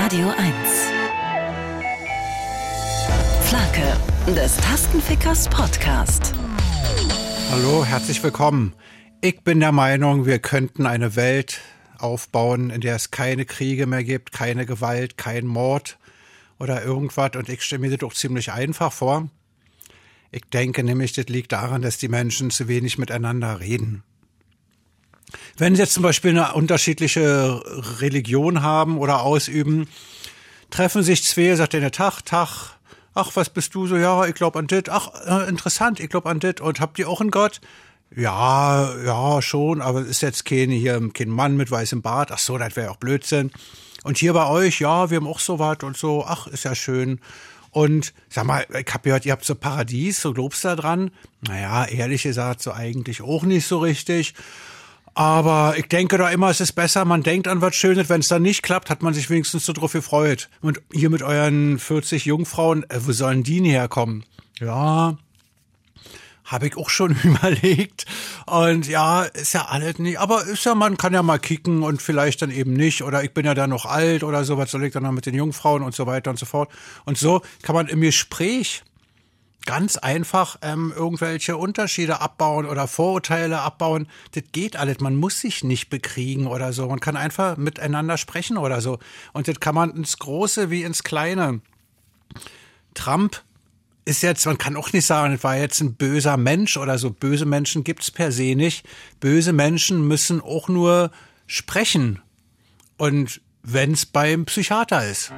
Radio 0.00 0.28
1. 0.28 0.34
Flake 3.42 3.96
des 4.28 4.56
Tastenfickers 4.58 5.48
Podcast. 5.48 6.34
Hallo, 7.50 7.84
herzlich 7.84 8.22
willkommen. 8.22 8.74
Ich 9.20 9.42
bin 9.42 9.58
der 9.58 9.72
Meinung, 9.72 10.24
wir 10.24 10.38
könnten 10.38 10.86
eine 10.86 11.16
Welt 11.16 11.60
aufbauen, 11.98 12.70
in 12.70 12.80
der 12.80 12.94
es 12.94 13.10
keine 13.10 13.44
Kriege 13.44 13.86
mehr 13.86 14.04
gibt, 14.04 14.30
keine 14.30 14.66
Gewalt, 14.66 15.18
kein 15.18 15.46
Mord 15.46 15.98
oder 16.60 16.84
irgendwas. 16.84 17.32
Und 17.34 17.48
ich 17.48 17.62
stelle 17.62 17.80
mir 17.80 17.90
das 17.90 17.98
doch 17.98 18.14
ziemlich 18.14 18.52
einfach 18.52 18.92
vor. 18.92 19.28
Ich 20.30 20.42
denke 20.44 20.84
nämlich, 20.84 21.12
das 21.12 21.26
liegt 21.26 21.50
daran, 21.50 21.82
dass 21.82 21.98
die 21.98 22.08
Menschen 22.08 22.50
zu 22.50 22.68
wenig 22.68 22.98
miteinander 22.98 23.58
reden. 23.58 24.04
Wenn 25.56 25.74
sie 25.74 25.82
jetzt 25.82 25.94
zum 25.94 26.02
Beispiel 26.02 26.30
eine 26.30 26.54
unterschiedliche 26.54 27.62
Religion 28.00 28.62
haben 28.62 28.98
oder 28.98 29.22
ausüben, 29.22 29.88
treffen 30.70 31.02
sich 31.02 31.24
zwei, 31.24 31.54
sagt 31.54 31.72
der 31.72 31.90
Tag, 31.90 32.22
Tag, 32.24 32.78
ach, 33.14 33.32
was 33.34 33.50
bist 33.50 33.74
du 33.74 33.86
so? 33.86 33.96
Ja, 33.96 34.26
ich 34.26 34.34
glaube 34.34 34.58
an 34.58 34.66
dit. 34.66 34.88
Ach, 34.88 35.10
äh, 35.26 35.48
interessant, 35.48 36.00
ich 36.00 36.08
glaube 36.08 36.28
an 36.28 36.40
dit. 36.40 36.60
Und 36.60 36.80
habt 36.80 36.98
ihr 36.98 37.08
auch 37.08 37.20
einen 37.20 37.30
Gott? 37.30 37.60
Ja, 38.14 38.94
ja, 39.04 39.42
schon, 39.42 39.82
aber 39.82 40.00
ist 40.00 40.22
jetzt 40.22 40.44
kein, 40.44 40.70
hier, 40.70 41.10
kein 41.12 41.28
Mann 41.28 41.56
mit 41.56 41.70
weißem 41.70 42.00
Bart. 42.00 42.32
Ach 42.32 42.38
so, 42.38 42.56
das 42.56 42.74
wäre 42.76 42.90
auch 42.90 42.96
Blödsinn. 42.96 43.50
Und 44.04 44.16
hier 44.16 44.32
bei 44.32 44.46
euch, 44.46 44.80
ja, 44.80 45.10
wir 45.10 45.18
haben 45.18 45.26
auch 45.26 45.40
so 45.40 45.58
was 45.58 45.78
und 45.82 45.96
so. 45.96 46.24
Ach, 46.26 46.46
ist 46.46 46.64
ja 46.64 46.74
schön. 46.74 47.20
Und 47.70 48.14
sag 48.30 48.44
mal, 48.44 48.66
ich 48.70 48.92
hab 48.94 49.02
gehört, 49.02 49.26
ihr 49.26 49.32
habt 49.32 49.44
so 49.44 49.54
Paradies, 49.54 50.22
so 50.22 50.32
glaubst 50.32 50.64
du 50.64 50.68
da 50.68 50.76
dran? 50.76 51.10
Naja, 51.42 51.84
ehrlich 51.84 52.22
gesagt, 52.22 52.62
so 52.62 52.72
eigentlich 52.72 53.20
auch 53.20 53.42
nicht 53.42 53.66
so 53.66 53.78
richtig. 53.78 54.34
Aber 55.18 55.74
ich 55.76 55.86
denke 55.86 56.16
da 56.16 56.30
immer, 56.30 56.48
es 56.48 56.60
ist 56.60 56.74
besser, 56.74 57.04
man 57.04 57.24
denkt 57.24 57.48
an 57.48 57.60
was 57.60 57.74
Schönes. 57.74 58.08
Wenn 58.08 58.20
es 58.20 58.28
dann 58.28 58.40
nicht 58.40 58.62
klappt, 58.62 58.88
hat 58.88 59.02
man 59.02 59.14
sich 59.14 59.28
wenigstens 59.28 59.66
so 59.66 59.72
drauf 59.72 59.92
gefreut. 59.92 60.48
Und 60.60 60.80
hier 60.92 61.10
mit 61.10 61.24
euren 61.24 61.80
40 61.80 62.24
Jungfrauen, 62.24 62.88
äh, 62.88 63.00
wo 63.04 63.10
sollen 63.10 63.42
die 63.42 63.60
näher 63.60 63.88
kommen? 63.88 64.24
Ja, 64.60 65.18
habe 66.44 66.68
ich 66.68 66.76
auch 66.76 66.88
schon 66.88 67.16
überlegt. 67.24 68.06
Und 68.46 68.86
ja, 68.86 69.24
ist 69.24 69.54
ja 69.54 69.64
alles 69.64 69.98
nicht. 69.98 70.20
Aber 70.20 70.44
ist 70.44 70.64
ja, 70.64 70.76
man 70.76 70.96
kann 70.96 71.14
ja 71.14 71.24
mal 71.24 71.40
kicken 71.40 71.82
und 71.82 72.00
vielleicht 72.00 72.40
dann 72.42 72.52
eben 72.52 72.74
nicht. 72.74 73.02
Oder 73.02 73.24
ich 73.24 73.34
bin 73.34 73.44
ja 73.44 73.54
dann 73.54 73.70
noch 73.70 73.86
alt 73.86 74.22
oder 74.22 74.44
so, 74.44 74.56
was 74.56 74.70
soll 74.70 74.84
ich 74.84 74.92
dann 74.92 75.02
noch 75.02 75.10
mit 75.10 75.26
den 75.26 75.34
Jungfrauen 75.34 75.82
und 75.82 75.96
so 75.96 76.06
weiter 76.06 76.30
und 76.30 76.38
so 76.38 76.46
fort. 76.46 76.70
Und 77.06 77.18
so 77.18 77.42
kann 77.62 77.74
man 77.74 77.88
im 77.88 78.02
Gespräch 78.02 78.84
ganz 79.68 79.98
einfach 79.98 80.56
ähm, 80.62 80.94
irgendwelche 80.96 81.58
Unterschiede 81.58 82.22
abbauen 82.22 82.64
oder 82.64 82.88
Vorurteile 82.88 83.60
abbauen. 83.60 84.08
Das 84.32 84.44
geht 84.50 84.76
alles. 84.76 85.00
Man 85.00 85.14
muss 85.14 85.42
sich 85.42 85.62
nicht 85.62 85.90
bekriegen 85.90 86.46
oder 86.46 86.72
so. 86.72 86.88
Man 86.88 87.00
kann 87.00 87.18
einfach 87.18 87.58
miteinander 87.58 88.16
sprechen 88.16 88.56
oder 88.56 88.80
so. 88.80 88.98
Und 89.34 89.46
das 89.46 89.60
kann 89.60 89.74
man 89.74 89.90
ins 89.90 90.18
Große 90.18 90.70
wie 90.70 90.84
ins 90.84 91.02
Kleine. 91.02 91.60
Trump 92.94 93.42
ist 94.06 94.22
jetzt, 94.22 94.46
man 94.46 94.56
kann 94.56 94.74
auch 94.74 94.90
nicht 94.94 95.04
sagen, 95.04 95.34
es 95.34 95.44
war 95.44 95.58
jetzt 95.58 95.82
ein 95.82 95.96
böser 95.96 96.38
Mensch 96.38 96.78
oder 96.78 96.96
so. 96.96 97.10
Böse 97.10 97.44
Menschen 97.44 97.84
gibt's 97.84 98.10
per 98.10 98.32
se 98.32 98.54
nicht. 98.54 98.88
Böse 99.20 99.52
Menschen 99.52 100.08
müssen 100.08 100.40
auch 100.40 100.68
nur 100.68 101.10
sprechen. 101.46 102.22
Und 102.96 103.42
wenn's 103.62 104.06
beim 104.06 104.46
Psychiater 104.46 105.06
ist. 105.06 105.30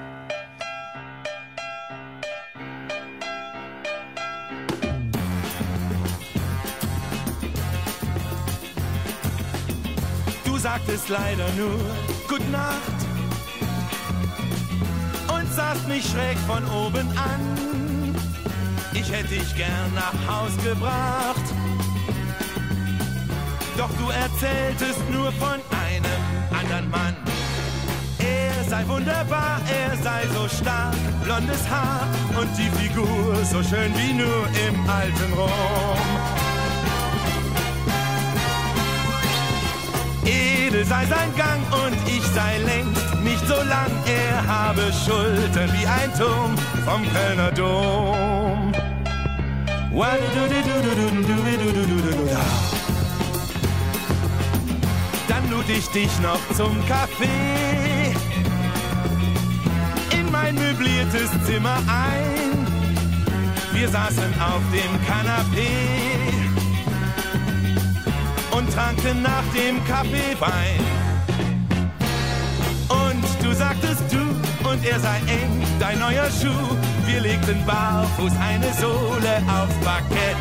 Sagtest 10.61 11.09
leider 11.09 11.49
nur 11.57 11.79
Gute 12.29 12.51
Nacht 12.51 13.01
und 15.33 15.53
sahst 15.55 15.89
mich 15.89 16.05
schräg 16.05 16.37
von 16.47 16.63
oben 16.69 17.09
an. 17.17 18.15
Ich 18.93 19.11
hätte 19.11 19.29
dich 19.29 19.57
gern 19.57 19.95
nach 19.95 20.13
Haus 20.29 20.53
gebracht. 20.63 21.47
Doch 23.79 23.91
du 23.99 24.11
erzähltest 24.11 25.01
nur 25.11 25.33
von 25.33 25.59
einem 25.87 26.59
anderen 26.61 26.91
Mann. 26.91 27.17
Er 28.19 28.65
sei 28.69 28.87
wunderbar, 28.87 29.61
er 29.67 29.97
sei 30.03 30.27
so 30.35 30.47
stark, 30.47 30.95
blondes 31.25 31.69
Haar 31.71 32.07
und 32.39 32.51
die 32.59 32.71
Figur 32.79 33.37
so 33.51 33.63
schön 33.63 33.93
wie 33.97 34.13
nur 34.13 34.47
im 34.69 34.91
alten 34.91 35.33
Rom. 35.33 36.50
Edel 40.31 40.85
sei 40.85 41.05
sein 41.07 41.35
Gang 41.37 41.61
und 41.85 41.97
ich 42.07 42.23
sei 42.35 42.59
längst 42.59 43.15
nicht 43.25 43.47
so 43.47 43.55
lang. 43.55 43.91
Er 44.07 44.47
habe 44.47 44.83
Schultern 45.05 45.71
wie 45.73 45.87
ein 45.87 46.11
Turm 46.17 46.55
vom 46.85 47.03
Kölner 47.13 47.51
Dom. 47.53 48.73
Dann 55.29 55.51
lud 55.51 55.69
ich 55.69 55.87
dich 55.89 56.11
noch 56.21 56.41
zum 56.57 56.77
Café 56.89 57.29
in 60.13 60.31
mein 60.31 60.55
möbliertes 60.55 61.31
Zimmer 61.47 61.77
ein. 61.89 62.67
Wir 63.73 63.89
saßen 63.89 64.33
auf 64.41 64.63
dem 64.73 65.07
Kanapee 65.07 66.50
und 68.53 68.73
tranken 68.73 69.23
nach 69.23 69.45
dem 69.55 69.85
Kaffee 69.87 70.37
Wein. 70.39 70.81
Und 72.89 73.45
du 73.45 73.55
sagtest 73.55 74.03
du 74.11 74.69
und 74.69 74.85
er 74.85 74.99
sei 74.99 75.17
eng, 75.27 75.63
dein 75.79 75.99
neuer 75.99 76.29
Schuh. 76.31 76.77
Wir 77.07 77.21
legten 77.21 77.65
barfuß 77.67 78.33
eine 78.41 78.73
Sohle 78.75 79.43
aufs 79.49 79.75
Parkett. 79.85 80.37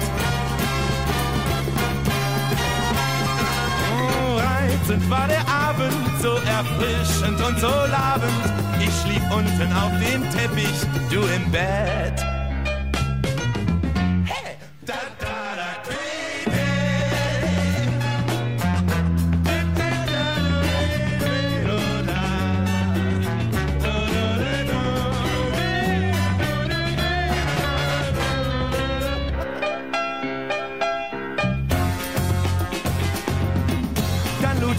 Oh, 3.91 4.37
reizend 4.37 5.09
war 5.09 5.27
der 5.27 5.47
Abend, 5.47 6.21
so 6.21 6.33
erfrischend 6.33 7.41
und 7.41 7.59
so 7.59 7.67
labend. 7.67 8.43
Ich 8.79 8.91
schlief 9.01 9.23
unten 9.31 9.73
auf 9.73 9.91
dem 9.99 10.23
Teppich, 10.31 10.79
du 11.11 11.21
im 11.21 11.51
Bett. 11.51 12.38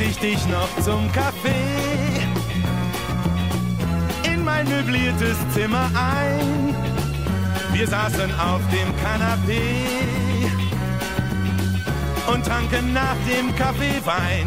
Dich 0.01 0.47
noch 0.47 0.69
zum 0.83 1.11
Café 1.13 1.55
in 4.25 4.43
mein 4.45 4.67
möbliertes 4.67 5.37
Zimmer 5.53 5.91
ein. 5.95 6.75
Wir 7.73 7.87
saßen 7.87 8.31
auf 8.41 8.61
dem 8.71 8.97
Kanapee 9.03 10.49
und 12.33 12.47
tranken 12.47 12.93
nach 12.95 13.17
dem 13.29 13.55
Kaffee 13.57 14.01
Wein. 14.05 14.47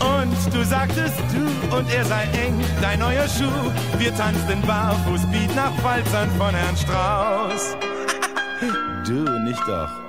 Und 0.00 0.54
du 0.54 0.64
sagtest 0.64 1.18
du 1.32 1.76
und 1.76 1.90
er 1.92 2.04
sei 2.04 2.24
eng, 2.44 2.62
dein 2.82 2.98
neuer 2.98 3.28
Schuh. 3.28 3.72
Wir 3.98 4.14
tanzten 4.14 4.60
barfuß 4.62 5.22
Beat 5.32 5.54
nach 5.56 5.72
Walzern 5.82 6.30
von 6.36 6.54
Herrn 6.54 6.76
Strauß. 6.76 7.76
du 9.06 9.38
nicht 9.40 9.62
doch 9.66 10.07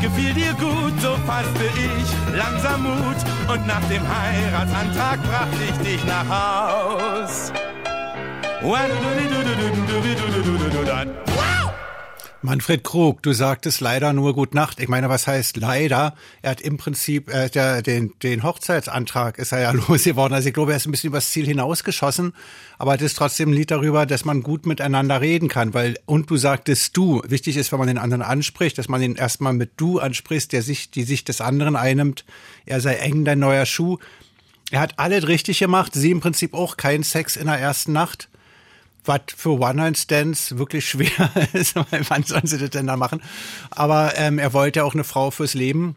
gefiel 0.00 0.34
dir 0.34 0.52
gut, 0.54 1.00
so 1.00 1.16
fasste 1.26 1.64
ich 1.76 2.36
langsam 2.36 2.82
Mut 2.82 3.20
und 3.52 3.66
nach 3.66 3.82
dem 3.88 4.02
Heiratsantrag 4.02 5.22
brachte 5.22 5.62
ich 5.68 5.78
dich 5.86 6.04
nach 6.04 6.26
Haus. 6.28 7.52
Manfred 12.42 12.84
Krug, 12.84 13.22
du 13.22 13.34
sagtest 13.34 13.82
leider 13.82 14.14
nur 14.14 14.34
Gut 14.34 14.54
Nacht. 14.54 14.80
Ich 14.80 14.88
meine, 14.88 15.10
was 15.10 15.26
heißt 15.26 15.58
leider? 15.58 16.14
Er 16.40 16.52
hat 16.52 16.62
im 16.62 16.78
Prinzip 16.78 17.28
äh, 17.28 17.50
der, 17.50 17.82
den, 17.82 18.14
den 18.22 18.42
Hochzeitsantrag 18.42 19.36
ist 19.36 19.52
er 19.52 19.60
ja 19.60 19.70
losgeworden. 19.88 20.32
Also 20.32 20.48
ich 20.48 20.54
glaube, 20.54 20.72
er 20.72 20.78
ist 20.78 20.86
ein 20.86 20.90
bisschen 20.90 21.08
übers 21.08 21.30
Ziel 21.32 21.44
hinausgeschossen, 21.44 22.32
aber 22.78 22.94
es 22.94 23.02
ist 23.02 23.18
trotzdem 23.18 23.50
ein 23.50 23.52
Lied 23.52 23.70
darüber, 23.70 24.06
dass 24.06 24.24
man 24.24 24.42
gut 24.42 24.64
miteinander 24.64 25.20
reden 25.20 25.48
kann. 25.48 25.74
Weil, 25.74 25.98
und 26.06 26.30
du 26.30 26.38
sagtest 26.38 26.96
du, 26.96 27.20
wichtig 27.26 27.58
ist, 27.58 27.72
wenn 27.72 27.78
man 27.78 27.88
den 27.88 27.98
anderen 27.98 28.22
anspricht, 28.22 28.78
dass 28.78 28.88
man 28.88 29.02
ihn 29.02 29.16
erstmal 29.16 29.52
mit 29.52 29.72
du 29.76 29.98
anspricht, 29.98 30.52
der 30.52 30.62
sich, 30.62 30.90
die 30.90 31.02
Sicht 31.02 31.28
des 31.28 31.42
anderen 31.42 31.76
einnimmt. 31.76 32.24
Er 32.64 32.80
sei 32.80 32.94
eng 32.94 33.26
dein 33.26 33.38
neuer 33.38 33.66
Schuh. 33.66 33.98
Er 34.70 34.80
hat 34.80 34.98
alles 34.98 35.28
richtig 35.28 35.58
gemacht, 35.58 35.92
sie 35.92 36.10
im 36.10 36.20
Prinzip 36.20 36.54
auch 36.54 36.78
kein 36.78 37.02
Sex 37.02 37.36
in 37.36 37.48
der 37.48 37.58
ersten 37.58 37.92
Nacht 37.92 38.29
was 39.04 39.20
für 39.36 39.58
One-Night-Stands 39.58 40.58
wirklich 40.58 40.88
schwer 40.88 41.30
ist, 41.52 41.76
weil 41.76 42.02
wann 42.08 42.22
sollen 42.22 42.46
sie 42.46 42.58
das 42.58 42.70
denn 42.70 42.86
da 42.86 42.96
machen? 42.96 43.22
Aber 43.70 44.12
ähm, 44.16 44.38
er 44.38 44.52
wollte 44.52 44.84
auch 44.84 44.94
eine 44.94 45.04
Frau 45.04 45.30
fürs 45.30 45.54
Leben, 45.54 45.96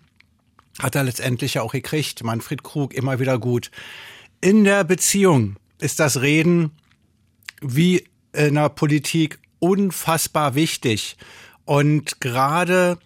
hat 0.80 0.96
er 0.96 1.04
letztendlich 1.04 1.56
ja 1.56 1.62
auch 1.62 1.74
gekriegt. 1.74 2.24
Manfred 2.24 2.64
Krug 2.64 2.94
immer 2.94 3.20
wieder 3.20 3.38
gut. 3.38 3.72
In 4.42 4.64
der 4.64 4.84
Beziehung 4.84 5.58
ist 5.80 6.00
das 6.00 6.22
Reden 6.22 6.72
wie 7.62 8.06
in 8.34 8.56
der 8.56 8.70
Politik 8.70 9.40
unfassbar 9.60 10.56
wichtig. 10.56 11.18
Und 11.66 12.20
gerade 12.20 12.98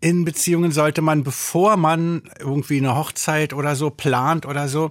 in 0.00 0.24
Beziehungen 0.24 0.70
sollte 0.72 1.02
man, 1.02 1.24
bevor 1.24 1.76
man 1.76 2.22
irgendwie 2.38 2.78
eine 2.78 2.94
Hochzeit 2.94 3.52
oder 3.52 3.74
so 3.74 3.90
plant 3.90 4.46
oder 4.46 4.68
so, 4.68 4.90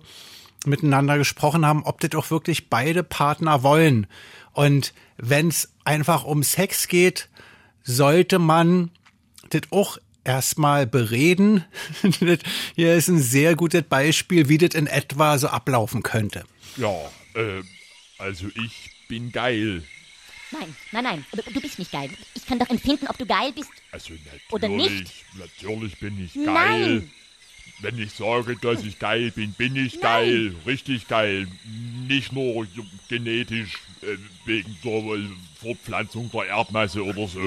miteinander 0.66 1.18
gesprochen 1.18 1.66
haben, 1.66 1.84
ob 1.84 2.00
das 2.02 2.16
auch 2.16 2.32
wirklich 2.32 2.70
beide 2.70 3.04
Partner 3.04 3.64
wollen. 3.64 4.08
Und 4.54 4.94
wenn 5.18 5.50
es 5.50 5.74
einfach 5.84 6.24
um 6.24 6.44
Sex 6.44 6.88
geht, 6.88 7.30
sollte 7.84 8.40
man 8.40 8.92
das 9.50 9.62
auch 9.72 9.98
erstmal 10.24 10.86
bereden. 10.86 11.64
Hier 12.76 12.96
ist 12.96 13.08
ein 13.08 13.20
sehr 13.20 13.56
gutes 13.56 13.84
Beispiel, 13.84 14.50
wie 14.50 14.58
das 14.58 14.76
in 14.76 14.88
etwa 14.88 15.38
so 15.38 15.48
ablaufen 15.48 16.04
könnte. 16.04 16.44
Ja, 16.76 16.96
äh, 17.34 17.62
also 18.18 18.48
ich 18.48 18.92
bin 19.08 19.32
geil. 19.32 19.84
Nein, 20.52 20.76
nein, 20.92 21.04
nein, 21.04 21.26
du 21.54 21.62
bist 21.62 21.78
nicht 21.78 21.92
geil. 21.92 22.10
Ich 22.34 22.46
kann 22.46 22.58
doch 22.60 22.70
empfinden, 22.70 23.08
ob 23.08 23.18
du 23.18 23.26
geil 23.26 23.52
bist. 23.54 23.70
Also 23.92 24.14
natürlich, 24.14 24.52
Oder 24.52 24.70
nicht? 24.70 25.12
natürlich 25.36 26.00
bin 26.00 26.24
ich 26.24 26.34
geil. 26.34 26.46
Nein. 26.46 27.12
Wenn 27.80 28.00
ich 28.00 28.12
sage, 28.12 28.58
dass 28.60 28.84
ich 28.84 28.98
geil 28.98 29.32
bin, 29.32 29.54
bin 29.54 29.76
ich 29.76 29.94
Nein. 29.96 30.02
geil, 30.02 30.56
richtig 30.66 31.08
geil. 31.08 31.48
Nicht 32.08 32.32
nur 32.32 32.66
genetisch 33.08 33.74
äh, 34.02 34.18
wegen 34.46 34.78
der 34.84 35.16
äh, 35.16 35.28
Fortpflanzung 35.62 36.32
der 36.32 36.46
Erdmasse 36.48 37.04
oder 37.04 37.28
so. 37.28 37.40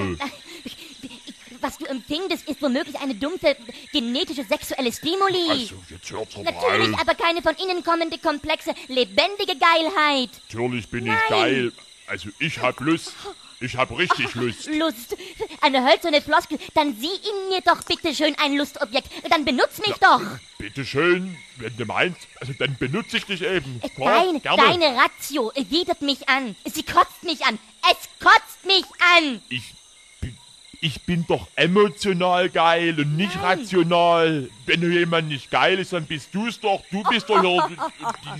Was 1.59 1.77
du 1.77 1.85
empfindest, 1.85 2.47
ist 2.49 2.61
womöglich 2.61 2.95
eine 2.99 3.13
dumpfe 3.13 3.55
genetische 3.91 4.43
sexuelle 4.43 4.91
Stimuli. 4.91 5.49
Also 5.49 5.75
jetzt 5.89 6.11
hört's 6.11 6.35
mal 6.35 6.43
Natürlich, 6.45 6.93
auf. 6.93 7.01
aber 7.01 7.13
keine 7.13 7.41
von 7.41 7.55
innen 7.55 7.83
kommende, 7.83 8.17
komplexe, 8.17 8.73
lebendige 8.87 9.57
Geilheit. 9.59 10.29
Natürlich 10.49 10.87
bin 10.87 11.05
Nein. 11.05 11.17
ich 11.23 11.29
geil. 11.29 11.71
Also 12.07 12.29
ich 12.39 12.59
hab 12.59 12.79
Lust. 12.79 13.13
Ich 13.61 13.77
hab 13.77 13.95
richtig 13.95 14.33
Lust. 14.33 14.65
Lust. 14.67 15.15
Eine 15.61 15.83
hölzerne 15.85 16.19
Floskel. 16.21 16.57
Dann 16.73 16.95
sieh 16.99 17.07
in 17.07 17.49
mir 17.49 17.61
doch 17.61 17.83
bitte 17.83 18.13
schön 18.13 18.35
ein 18.39 18.57
Lustobjekt. 18.57 19.07
Dann 19.29 19.45
benutz 19.45 19.77
mich 19.85 19.95
doch. 19.97 20.21
Bitteschön, 20.57 21.37
wenn 21.57 21.77
du 21.77 21.85
meinst, 21.85 22.27
also 22.39 22.53
dann 22.57 22.75
benutze 22.77 23.17
ich 23.17 23.25
dich 23.25 23.43
eben. 23.43 23.79
Klar, 23.95 24.25
Dein, 24.25 24.41
gerne. 24.41 24.63
deine 24.63 24.97
Ratio 24.97 25.51
widert 25.55 26.01
mich 26.01 26.27
an. 26.27 26.55
Sie 26.65 26.83
kotzt 26.83 27.23
mich 27.23 27.45
an. 27.45 27.59
Es 27.91 28.09
kotzt 28.19 28.65
mich 28.65 28.85
an. 29.17 29.41
Ich, 29.49 29.73
ich 30.83 31.03
bin 31.03 31.25
doch 31.27 31.47
emotional 31.55 32.49
geil 32.49 32.99
und 32.99 33.15
nicht 33.15 33.35
Nein. 33.35 33.59
rational. 33.59 34.49
Wenn 34.65 34.91
jemand 34.91 35.29
nicht 35.29 35.51
geil 35.51 35.77
ist, 35.77 35.93
dann 35.93 36.05
bist 36.07 36.33
du's 36.33 36.59
doch. 36.59 36.81
Du 36.91 37.03
bist 37.03 37.29
doch 37.29 37.41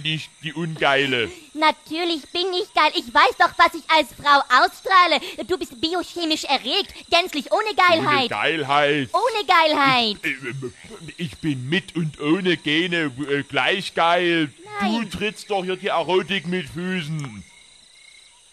die, 0.01 0.09
nicht 0.09 0.29
die 0.43 0.51
Ungeile. 0.53 1.29
Natürlich 1.53 2.23
bin 2.31 2.47
ich 2.53 2.73
geil. 2.73 2.91
Ich 2.95 3.13
weiß 3.13 3.37
doch, 3.37 3.51
was 3.57 3.75
ich 3.75 3.83
als 3.95 4.09
Frau 4.13 4.39
ausstrahle. 4.39 5.45
Du 5.47 5.57
bist 5.57 5.79
biochemisch 5.79 6.45
erregt. 6.45 6.93
Gänzlich 7.11 7.51
ohne 7.51 7.61
Ohne 7.61 7.75
Geilheit. 7.75 8.29
Geilheit. 8.29 9.09
Ohne 9.13 9.45
Geilheit. 9.45 10.17
Äh, 10.23 10.29
äh, 10.29 11.13
Ich 11.17 11.37
bin 11.37 11.69
mit 11.69 11.95
und 11.95 12.19
ohne 12.19 12.57
Gene 12.57 13.11
äh, 13.29 13.43
gleich 13.43 13.93
geil. 13.93 14.51
Nein. 14.79 15.09
Du 15.11 15.17
trittst 15.17 15.51
doch 15.51 15.63
hier 15.63 15.75
die 15.75 15.87
Erotik 15.87 16.47
mit 16.47 16.67
Füßen. 16.67 17.43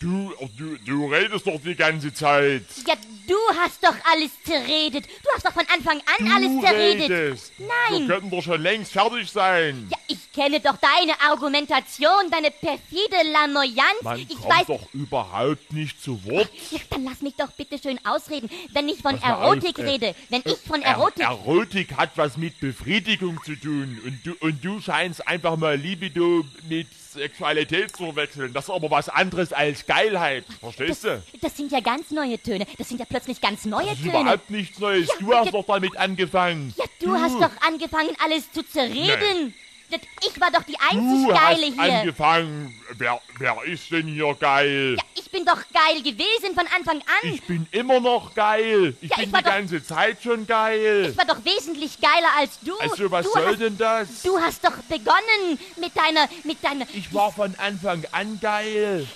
Du, 0.01 0.33
du, 0.57 0.77
du 0.87 1.07
redest 1.13 1.45
doch 1.45 1.61
die 1.61 1.75
ganze 1.75 2.15
Zeit. 2.15 2.63
Ja, 2.87 2.95
du 3.27 3.35
hast 3.59 3.83
doch 3.83 3.97
alles 4.13 4.31
zerredet. 4.45 5.05
Du 5.25 5.29
hast 5.35 5.45
doch 5.45 5.53
von 5.53 5.65
Anfang 5.75 5.99
an 5.99 6.25
Du 6.25 6.33
alles 6.33 6.61
zerredet. 6.63 7.11
redest. 7.11 7.53
Nein. 7.59 8.03
Wir 8.03 8.07
könnten 8.15 8.31
doch 8.31 8.43
schon 8.45 8.63
längst 8.63 8.93
fertig 8.93 9.29
sein. 9.29 9.89
Ja, 9.91 9.99
ich 10.07 10.33
kenne 10.33 10.61
doch 10.61 10.77
deine 10.77 11.21
Argumentation, 11.29 12.31
deine 12.31 12.53
perfide 12.53 13.17
Lamoyanz. 13.33 14.03
Man 14.03 14.21
ich 14.21 14.29
kommt 14.37 14.49
weiß. 14.61 14.67
doch 14.69 14.95
überhaupt 14.95 15.73
nicht 15.73 16.01
zu 16.01 16.25
Wort. 16.27 16.49
Ja, 16.71 16.79
dann 16.91 17.03
lass 17.03 17.21
mich 17.21 17.35
doch 17.35 17.51
bitte 17.51 17.77
schön 17.83 17.99
ausreden. 18.07 18.49
Wenn 18.73 18.89
ich 18.89 19.03
von 19.03 19.19
mal 19.19 19.29
Erotik 19.29 19.81
auf, 19.81 19.85
äh, 19.85 19.89
rede, 19.89 20.15
wenn 20.29 20.43
ich 20.45 20.59
von 20.59 20.81
Er 20.83 20.93
Erotik. 20.93 21.25
Erotik 21.25 21.97
hat 21.97 22.11
was 22.15 22.37
mit 22.37 22.61
Befriedigung 22.61 23.41
zu 23.45 23.57
tun. 23.57 23.99
Und 24.05 24.21
du, 24.25 24.37
und 24.47 24.65
du 24.65 24.81
scheinst 24.81 25.27
einfach 25.27 25.57
mal 25.57 25.75
Libido 25.77 26.45
mit 26.69 26.87
Sexualität 27.13 27.97
zu 27.97 28.05
verwechseln. 28.13 28.53
Das 28.53 28.65
ist 28.67 28.71
aber 28.71 28.91
was 28.93 29.09
anderes 29.09 29.53
als 29.53 29.87
Geilheit. 29.89 30.45
Verstehst 30.61 31.03
du? 31.05 31.21
Das 31.41 31.57
sind 31.57 31.73
ja 31.73 31.81
ganz 31.81 32.11
neue 32.11 32.41
Töne. 32.41 32.67
Das 32.79 32.89
sind 32.89 32.99
ja 33.01 33.07
plötzlich 33.09 33.41
ganz 33.41 33.65
neue 33.65 33.87
Das 33.87 33.95
ist 33.95 34.03
Töne. 34.05 34.21
überhaupt 34.21 34.51
nichts 34.51 34.79
Neues. 34.79 35.09
Ja, 35.09 35.15
du 35.19 35.35
hast 35.35 35.55
doch 35.55 35.65
damit 35.67 35.97
angefangen. 35.97 36.75
Ja, 36.77 36.85
du 37.01 37.15
hast 37.15 37.35
doch 37.41 37.51
angefangen, 37.67 38.11
alles 38.25 38.53
zu 38.53 38.63
zerreden. 38.63 39.55
Das- 39.91 40.01
Ich 40.31 40.39
war 40.39 40.51
doch 40.51 40.63
die 40.65 40.79
einzig 40.79 41.27
Du 41.27 41.29
Geile 41.29 41.67
hast 41.79 41.83
hier. 41.87 42.01
angefangen. 42.01 42.75
Wer, 42.99 43.19
wer 43.39 43.57
ist 43.65 43.91
denn 43.91 44.07
hier 44.07 44.35
geil? 44.39 44.97
Ja, 44.99 45.03
ich 45.15 45.31
bin 45.31 45.47
doch 45.47 45.57
geil 45.73 46.03
gewesen 46.03 46.55
von 46.55 46.67
Anfang 46.77 46.99
an. 46.99 47.33
Ich 47.33 47.43
bin 47.45 47.67
immer 47.71 47.99
noch 47.99 48.35
geil. 48.35 48.95
Ich 49.01 49.09
Ja, 49.09 49.17
bin 49.17 49.25
ich 49.25 49.31
die 49.35 49.43
doch- 49.43 49.51
ganze 49.51 49.83
Zeit 49.83 50.23
schon 50.23 50.47
geil. 50.47 51.07
Ich 51.11 51.17
war 51.17 51.25
doch 51.25 51.43
wesentlich 51.43 51.99
geiler 52.03 52.29
als 52.37 52.59
du. 52.61 52.77
Also 52.79 53.11
was 53.11 53.25
du 53.25 53.33
soll 53.33 53.47
hast, 53.47 53.61
denn 53.63 53.79
das? 53.79 54.23
Du 54.23 54.39
hast 54.39 54.63
doch 54.63 54.77
begonnen 54.91 55.59
mit 55.81 55.97
deiner, 55.97 56.29
mit 56.45 56.63
deiner. 56.63 56.85
Ich 56.93 57.15
war 57.15 57.33
von 57.33 57.55
Anfang 57.59 58.05
an 58.13 58.39
geil. 58.43 59.07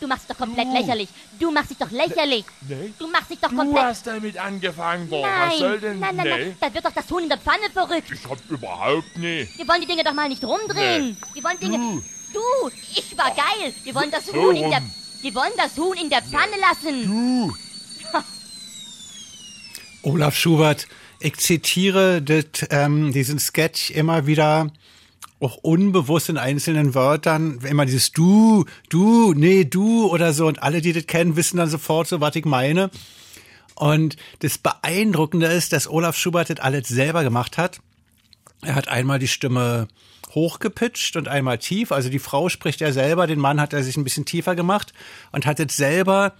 Du 0.00 0.06
machst 0.06 0.22
dich 0.28 0.36
doch 0.36 0.44
komplett 0.44 0.66
Du. 0.68 0.72
lächerlich. 0.72 1.08
Du 1.38 1.50
machst 1.50 1.70
dich 1.70 1.78
doch 1.78 1.90
lächerlich. 1.90 2.44
Nee. 2.68 2.92
Du 2.98 3.06
machst 3.08 3.30
dich 3.30 3.38
doch 3.38 3.50
Du 3.50 3.56
komplett. 3.56 3.84
hast 3.84 4.06
damit 4.06 4.36
angefangen, 4.38 5.08
nein, 5.10 5.22
Was 5.50 5.58
soll 5.58 5.80
denn? 5.80 5.98
nein, 6.00 6.16
nein, 6.16 6.26
nee. 6.26 6.44
nein. 6.46 6.56
Da 6.60 6.72
wird 6.74 6.84
doch 6.84 6.92
das 6.92 7.10
Huhn 7.10 7.22
in 7.22 7.28
der 7.28 7.38
Pfanne 7.38 7.68
verrückt. 7.72 8.10
Ich 8.12 8.28
hab 8.28 8.38
überhaupt 8.50 9.16
nicht. 9.18 9.58
Wir 9.58 9.68
wollen 9.68 9.80
die 9.82 9.86
Dinge 9.86 10.02
doch 10.04 10.12
mal 10.14 10.28
nicht 10.28 10.42
rumdrehen. 10.44 11.16
Wir 11.34 11.44
wollen 11.44 11.58
Dinge. 11.60 11.76
Du. 11.78 12.02
Du, 12.32 12.70
ich 12.94 13.16
war 13.18 13.34
geil. 13.34 13.72
Wir 13.82 13.94
wollen 13.94 14.10
das 14.10 14.32
Huhn 14.32 14.54
in 14.54 14.70
der. 14.70 14.82
Wir 15.22 15.34
wollen 15.34 15.52
das 15.56 15.76
Huhn 15.76 15.96
in 15.96 16.08
der 16.08 16.22
Pfanne 16.22 16.56
lassen. 16.60 17.04
Du. 17.06 17.52
Olaf 20.02 20.34
Schubert, 20.36 20.86
ich 21.18 21.36
zitiere 21.36 22.22
das, 22.22 22.44
ähm, 22.70 23.12
diesen 23.12 23.38
Sketch 23.38 23.90
immer 23.90 24.26
wieder, 24.26 24.68
auch 25.40 25.56
unbewusst 25.56 26.28
in 26.28 26.36
einzelnen 26.36 26.94
Wörtern, 26.94 27.60
immer 27.68 27.86
dieses 27.86 28.12
du, 28.12 28.66
du, 28.90 29.32
nee, 29.34 29.64
du 29.64 30.06
oder 30.06 30.32
so. 30.32 30.46
Und 30.46 30.62
alle, 30.62 30.82
die 30.82 30.92
das 30.92 31.06
kennen, 31.06 31.36
wissen 31.36 31.56
dann 31.56 31.70
sofort 31.70 32.08
so, 32.08 32.20
was 32.20 32.36
ich 32.36 32.44
meine. 32.44 32.90
Und 33.74 34.16
das 34.40 34.58
Beeindruckende 34.58 35.46
ist, 35.46 35.72
dass 35.72 35.88
Olaf 35.88 36.16
Schubert 36.16 36.50
das 36.50 36.60
alles 36.60 36.88
selber 36.88 37.24
gemacht 37.24 37.56
hat. 37.56 37.80
Er 38.60 38.74
hat 38.74 38.88
einmal 38.88 39.18
die 39.18 39.28
Stimme 39.28 39.88
hochgepitcht 40.34 41.16
und 41.16 41.28
einmal 41.28 41.58
tief. 41.58 41.90
Also 41.90 42.10
die 42.10 42.18
Frau 42.18 42.50
spricht 42.50 42.82
er 42.82 42.92
selber, 42.92 43.26
den 43.26 43.38
Mann 43.38 43.60
hat 43.60 43.72
er 43.72 43.82
sich 43.82 43.96
ein 43.96 44.04
bisschen 44.04 44.26
tiefer 44.26 44.54
gemacht 44.54 44.92
und 45.32 45.46
hat 45.46 45.58
jetzt 45.58 45.76
selber 45.76 46.34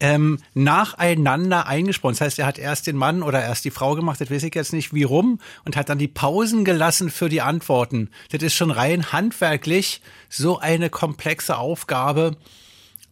ähm, 0.00 0.38
nacheinander 0.54 1.66
eingesprochen. 1.66 2.14
Das 2.14 2.20
heißt, 2.20 2.38
er 2.38 2.46
hat 2.46 2.58
erst 2.58 2.86
den 2.86 2.96
Mann 2.96 3.22
oder 3.22 3.42
erst 3.42 3.64
die 3.64 3.70
Frau 3.70 3.94
gemacht, 3.94 4.20
das 4.20 4.30
weiß 4.30 4.42
ich 4.44 4.54
jetzt 4.54 4.72
nicht 4.72 4.94
wie 4.94 5.02
rum, 5.02 5.40
und 5.64 5.76
hat 5.76 5.88
dann 5.88 5.98
die 5.98 6.08
Pausen 6.08 6.64
gelassen 6.64 7.10
für 7.10 7.28
die 7.28 7.42
Antworten. 7.42 8.10
Das 8.30 8.42
ist 8.42 8.54
schon 8.54 8.70
rein 8.70 9.12
handwerklich 9.12 10.00
so 10.28 10.58
eine 10.58 10.90
komplexe 10.90 11.56
Aufgabe. 11.58 12.36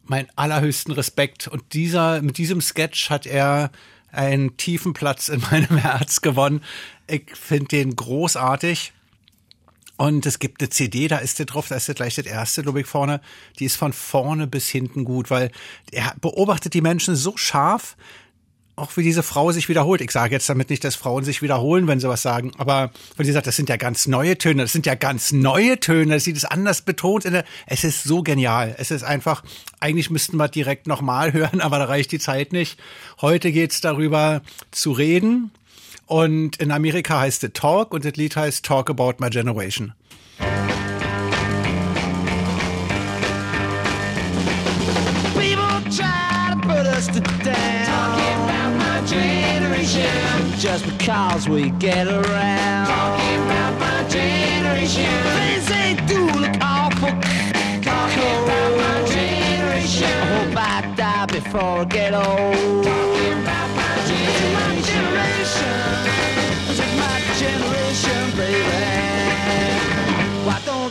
Mein 0.05 0.28
allerhöchsten 0.37 0.93
Respekt. 0.93 1.49
Und 1.49 1.73
dieser, 1.73 2.23
mit 2.23 2.38
diesem 2.38 2.61
Sketch 2.61 3.11
hat 3.11 3.26
er 3.26 3.71
einen 4.12 4.57
tiefen 4.57 4.93
Platz 4.93 5.28
in 5.28 5.40
meinem 5.50 5.76
Herz 5.76 6.21
gewonnen. 6.21 6.62
Ich 7.07 7.35
finde 7.35 7.69
den 7.69 7.97
großartig. 7.97 8.93
Und 9.97 10.26
es 10.26 10.38
gibt 10.38 10.61
eine 10.61 10.69
CD, 10.69 11.09
da 11.09 11.19
ist 11.19 11.38
der 11.38 11.47
drauf, 11.47 11.69
da 11.69 11.76
ist 11.76 11.88
der 11.88 11.95
gleich 11.95 12.17
das 12.17 12.26
erste, 12.26 12.62
glaube 12.62 12.81
ich, 12.81 12.87
vorne. 12.87 13.21
Die 13.59 13.65
ist 13.65 13.76
von 13.76 13.93
vorne 13.93 14.47
bis 14.47 14.69
hinten 14.69 15.05
gut, 15.05 15.31
weil 15.31 15.50
er 15.91 16.15
beobachtet 16.21 16.75
die 16.75 16.83
Menschen 16.83 17.17
so 17.17 17.37
scharf, 17.37 17.97
auch 18.76 18.95
wie 18.99 19.03
diese 19.03 19.23
Frau 19.23 19.53
sich 19.53 19.71
wiederholt. 19.71 20.03
Ich 20.03 20.11
sage 20.11 20.35
jetzt 20.35 20.49
damit 20.50 20.69
nicht, 20.69 20.85
dass 20.85 20.97
Frauen 20.97 21.25
sich 21.25 21.41
wiederholen, 21.41 21.87
wenn 21.87 21.99
sie 21.99 22.11
was 22.11 22.21
sagen, 22.21 22.53
aber 22.59 22.91
wenn 23.17 23.25
sie 23.25 23.33
sagt, 23.33 23.47
das 23.47 23.57
sind 23.57 23.71
ja 23.71 23.76
ganz 23.76 24.07
neue 24.07 24.37
Töne, 24.37 24.62
das 24.62 24.73
sind 24.73 24.85
ja 24.85 24.95
ganz 24.95 25.33
neue 25.33 25.81
Töne, 25.81 26.21
sie 26.21 26.35
das 26.35 26.45
anders 26.45 26.83
betont. 26.83 27.25
Der, 27.25 27.45
es 27.67 27.85
ist 27.85 28.05
so 28.05 28.23
genial. 28.23 28.75
Es 28.79 28.91
ist 28.91 29.03
einfach, 29.03 29.43
eigentlich 29.81 30.11
müssten 30.11 30.37
wir 30.37 30.49
direkt 30.49 30.87
nochmal 30.87 31.33
hören, 31.33 31.62
aber 31.62 31.79
da 31.79 31.87
reicht 31.87 32.12
die 32.12 32.19
Zeit 32.19 32.53
nicht. 32.53 32.79
Heute 33.23 33.50
geht's 33.50 33.81
darüber 33.81 34.43
zu 34.73 34.93
reden. 34.93 35.53
Und 36.07 36.57
in 36.57 36.71
Amerika 36.71 37.21
heißt 37.21 37.43
es 37.45 37.51
Talk 37.53 37.93
und 37.93 38.05
das 38.05 38.15
Lied 38.15 38.37
heißt 38.37 38.65
Talk 38.65 38.91
About 38.91 39.15
My 39.19 39.29
Generation. 39.29 39.93
Just 50.59 50.87
because 50.99 51.49
we 51.49 51.71
get 51.79 52.09
around. 52.09 52.87
Talking 52.89 53.41
about 53.45 53.79
my 53.79 54.09
generation. 54.09 55.05
Things 55.37 55.67
they 55.69 55.95
do 56.07 56.27
look 56.41 56.57
awful. 56.61 57.11
Talking 57.83 58.37
about 58.43 58.77
my 58.79 59.05
generation. 59.07 60.09
I 60.09 60.27
hope 60.33 60.57
I 60.57 60.95
die 60.97 61.27
before 61.27 61.81
I 61.81 61.85
get 61.85 62.15
old. 62.15 62.85
Talking 62.85 63.33
about 63.43 63.77
my 63.77 63.86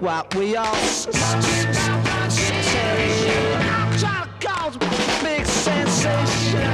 What 0.00 0.34
we 0.34 0.56
all 0.56 0.74
say. 0.74 1.10
To 3.98 4.28
cause 4.40 4.76
a 4.76 4.78
big 5.24 5.44
sensation. 5.44 6.70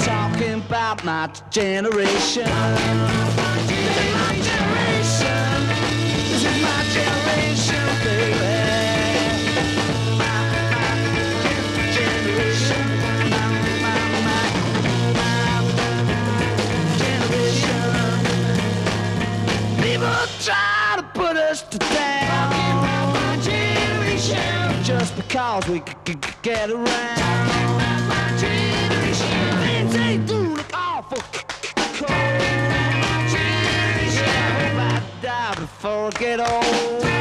Talking 0.00 0.60
about 0.60 1.04
my 1.04 1.30
generation. 1.50 2.44
This 2.44 3.70
is 3.70 4.12
my 4.14 4.34
generation. 4.42 5.60
My 6.62 6.84
generation. 6.92 7.84
People 19.80 20.26
try 20.40 20.83
to 21.60 21.78
put 21.78 21.82
us 21.82 21.88
to 21.88 21.94
down. 21.94 23.12
My 23.12 23.38
generation. 23.42 24.84
Just 24.84 25.16
because 25.16 25.68
we 25.68 25.78
c- 25.78 25.84
c- 26.06 26.12
c- 26.12 26.34
get 26.42 26.70
around. 26.70 26.86
My 28.08 28.36
generation. 28.38 29.28
Things 29.62 29.94
they 29.94 30.16
do 30.26 30.54
look 30.56 30.70
awful 30.74 31.18
c- 31.32 31.44
c- 31.62 31.74
cold. 31.98 32.10
My 33.02 33.28
generation. 33.34 34.24
I 34.24 34.50
hope 34.58 34.78
I 34.80 35.22
die 35.22 35.54
before 35.60 36.06
I 36.06 36.10
get 36.18 36.40
old. 36.40 37.13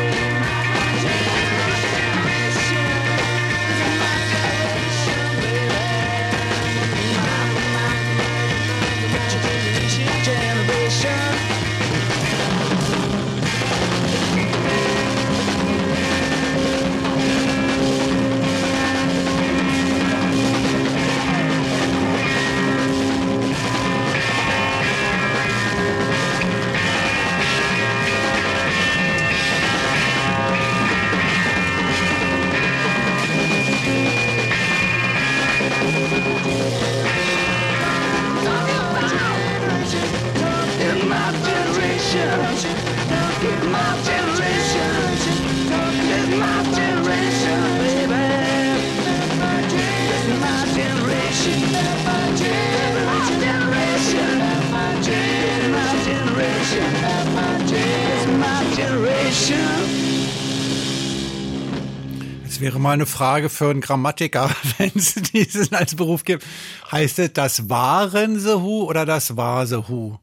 Wäre 62.63 62.79
mal 62.79 62.93
eine 62.93 63.05
Frage 63.05 63.50
für 63.50 63.70
einen 63.70 63.82
Grammatiker, 63.82 64.50
wenn 64.77 64.91
es 64.96 65.15
diesen 65.15 65.75
als 65.75 65.96
Beruf 65.96 66.24
gibt. 66.24 66.46
Heißt 66.89 67.20
es, 67.20 67.34
das 67.34 67.70
waren 67.70 68.39
the 68.39 68.53
Who 68.53 68.86
oder 68.86 69.05
das 69.05 69.36
war 69.36 69.67
the 69.67 69.89
Who? 69.89 70.17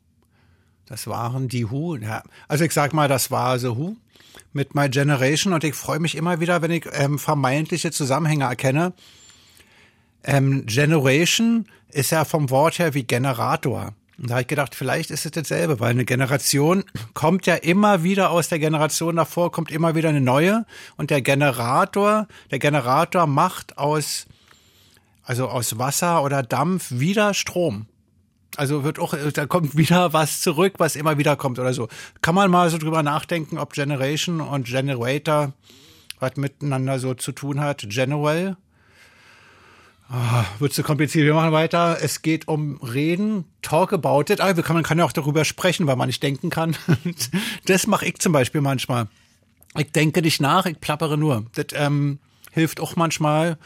Das 0.86 1.06
waren 1.06 1.48
die 1.48 1.70
Who. 1.70 1.96
Ja. 1.96 2.22
Also 2.48 2.64
ich 2.64 2.72
sag 2.72 2.94
mal, 2.94 3.08
das 3.08 3.30
war 3.30 3.58
the 3.58 3.68
Who 3.68 3.94
mit 4.54 4.74
My 4.74 4.88
Generation 4.88 5.52
und 5.52 5.64
ich 5.64 5.74
freue 5.74 5.98
mich 5.98 6.16
immer 6.16 6.40
wieder, 6.40 6.62
wenn 6.62 6.70
ich 6.70 6.86
ähm, 6.92 7.18
vermeintliche 7.18 7.90
Zusammenhänge 7.90 8.44
erkenne. 8.44 8.94
Ähm, 10.24 10.64
Generation 10.64 11.66
ist 11.90 12.10
ja 12.10 12.24
vom 12.24 12.48
Wort 12.48 12.78
her 12.78 12.94
wie 12.94 13.02
Generator. 13.02 13.92
Und 14.20 14.28
da 14.28 14.34
habe 14.34 14.42
ich 14.42 14.48
gedacht, 14.48 14.74
vielleicht 14.74 15.10
ist 15.10 15.24
es 15.24 15.32
dasselbe, 15.32 15.80
weil 15.80 15.92
eine 15.92 16.04
Generation 16.04 16.84
kommt 17.14 17.46
ja 17.46 17.54
immer 17.54 18.02
wieder 18.02 18.30
aus 18.30 18.48
der 18.48 18.58
Generation 18.58 19.16
davor, 19.16 19.50
kommt 19.50 19.70
immer 19.70 19.94
wieder 19.94 20.10
eine 20.10 20.20
neue. 20.20 20.66
Und 20.98 21.08
der 21.08 21.22
Generator, 21.22 22.28
der 22.50 22.58
Generator 22.58 23.26
macht 23.26 23.78
aus, 23.78 24.26
also 25.22 25.48
aus 25.48 25.78
Wasser 25.78 26.22
oder 26.22 26.42
Dampf 26.42 26.88
wieder 26.90 27.32
Strom. 27.32 27.86
Also 28.56 28.84
wird 28.84 28.98
auch, 28.98 29.14
da 29.32 29.46
kommt 29.46 29.78
wieder 29.78 30.12
was 30.12 30.42
zurück, 30.42 30.74
was 30.76 30.96
immer 30.96 31.16
wieder 31.16 31.36
kommt 31.36 31.58
oder 31.58 31.72
so. 31.72 31.88
Kann 32.20 32.34
man 32.34 32.50
mal 32.50 32.68
so 32.68 32.76
drüber 32.76 33.02
nachdenken, 33.02 33.56
ob 33.56 33.72
Generation 33.72 34.42
und 34.42 34.66
Generator 34.66 35.54
was 36.18 36.36
miteinander 36.36 36.98
so 36.98 37.14
zu 37.14 37.32
tun 37.32 37.60
hat. 37.60 37.86
General. 37.88 38.58
Ah, 40.12 40.44
wird 40.58 40.72
zu 40.72 40.82
kompliziert. 40.82 41.24
Wir 41.24 41.34
machen 41.34 41.52
weiter. 41.52 41.98
Es 42.02 42.20
geht 42.20 42.48
um 42.48 42.78
Reden, 42.78 43.44
talk 43.62 43.92
about 43.92 44.32
it. 44.32 44.40
Ah, 44.40 44.52
man 44.72 44.82
kann 44.82 44.98
ja 44.98 45.04
auch 45.04 45.12
darüber 45.12 45.44
sprechen, 45.44 45.86
weil 45.86 45.94
man 45.94 46.08
nicht 46.08 46.22
denken 46.22 46.50
kann. 46.50 46.76
Das 47.66 47.86
mache 47.86 48.06
ich 48.06 48.18
zum 48.18 48.32
Beispiel 48.32 48.60
manchmal. 48.60 49.06
Ich 49.78 49.92
denke 49.92 50.20
nicht 50.20 50.40
nach, 50.40 50.66
ich 50.66 50.80
plappere 50.80 51.16
nur. 51.16 51.46
Das 51.54 51.66
ähm, 51.74 52.18
hilft 52.50 52.80
auch 52.80 52.96
manchmal. 52.96 53.56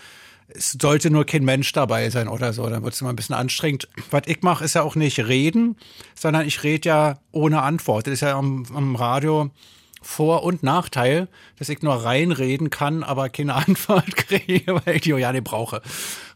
Es 0.49 0.77
sollte 0.79 1.11
nur 1.11 1.25
kein 1.25 1.45
Mensch 1.45 1.73
dabei 1.73 2.11
sein 2.11 2.29
oder 2.29 2.53
so, 2.53 2.69
dann 2.69 2.83
wird 2.83 2.93
es 2.93 3.01
immer 3.01 3.11
ein 3.11 3.17
bisschen 3.17 3.35
anstrengend. 3.35 3.89
Was 4.11 4.25
ich 4.27 4.43
mache, 4.43 4.65
ist 4.65 4.75
ja 4.75 4.83
auch 4.83 4.97
nicht 4.97 5.19
reden, 5.21 5.77
sondern 6.15 6.47
ich 6.47 6.63
rede 6.63 6.89
ja 6.91 7.19
ohne 7.33 7.63
Antwort. 7.63 8.07
Das 8.07 8.15
ist 8.15 8.21
ja 8.21 8.37
am, 8.37 8.67
am 8.75 8.97
Radio 8.97 9.51
Vor- 10.05 10.43
und 10.43 10.63
Nachteil, 10.63 11.29
dass 11.59 11.69
ich 11.69 11.83
nur 11.83 11.95
reinreden 11.95 12.71
kann, 12.71 13.03
aber 13.03 13.29
keine 13.29 13.55
Antwort 13.67 14.17
kriege, 14.17 14.81
weil 14.85 14.97
ich 14.97 15.03
die 15.03 15.11
ja 15.11 15.33
nicht 15.33 15.45
brauche. 15.45 15.83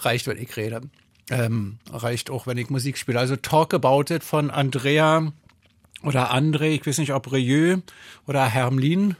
Reicht, 0.00 0.26
wenn 0.26 0.38
ich 0.38 0.56
rede. 0.56 0.80
Ähm, 1.30 1.78
reicht 1.92 2.30
auch, 2.30 2.46
wenn 2.46 2.56
ich 2.56 2.70
Musik 2.70 2.96
spiele. 2.96 3.18
Also 3.18 3.36
Talk 3.36 3.74
About 3.74 4.12
It 4.12 4.24
von 4.24 4.50
Andrea 4.50 5.32
oder 6.02 6.32
André, 6.32 6.70
ich 6.70 6.86
weiß 6.86 6.98
nicht, 6.98 7.12
ob 7.12 7.30
Rieu 7.30 7.78
oder 8.26 8.46
Hermlin. 8.46 9.16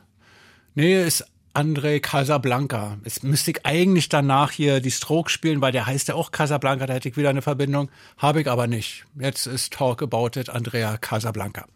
Nee, 0.74 1.04
ist 1.04 1.26
André 1.52 2.00
Casablanca. 2.00 2.98
Jetzt 3.04 3.24
müsste 3.24 3.50
ich 3.50 3.66
eigentlich 3.66 4.08
danach 4.08 4.52
hier 4.52 4.80
die 4.80 4.90
Stroke 4.90 5.28
spielen, 5.28 5.60
weil 5.60 5.72
der 5.72 5.86
heißt 5.86 6.08
ja 6.08 6.14
auch 6.14 6.30
Casablanca, 6.30 6.86
da 6.86 6.94
hätte 6.94 7.08
ich 7.08 7.16
wieder 7.16 7.30
eine 7.30 7.42
Verbindung. 7.42 7.90
Habe 8.16 8.40
ich 8.40 8.48
aber 8.48 8.66
nicht. 8.66 9.04
Jetzt 9.18 9.46
ist 9.46 9.72
Talk 9.72 10.02
About 10.02 10.38
It 10.38 10.48
Andrea 10.48 10.96
Casablanca. 10.96 11.66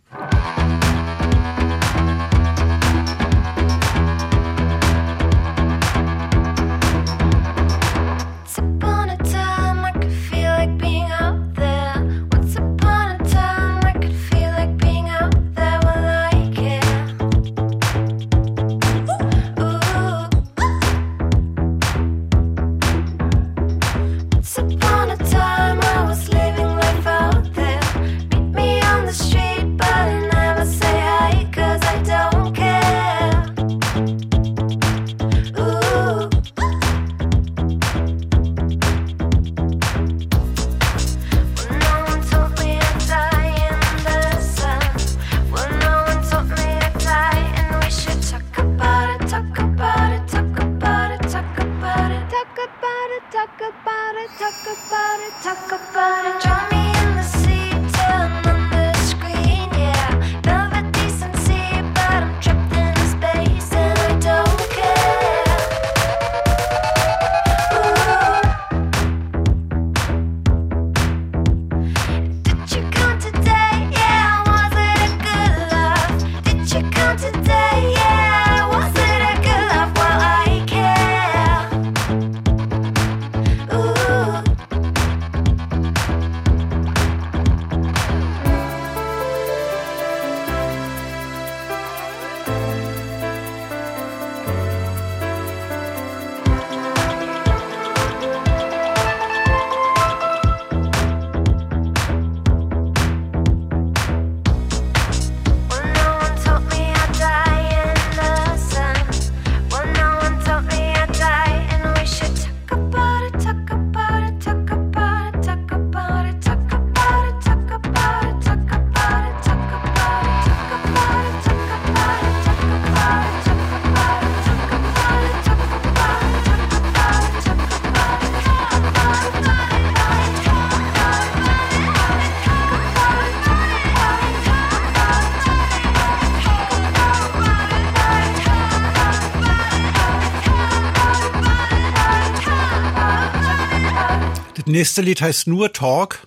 Nächste 144.73 145.03
Lied 145.03 145.21
heißt 145.21 145.47
nur 145.47 145.73
Talk 145.73 146.27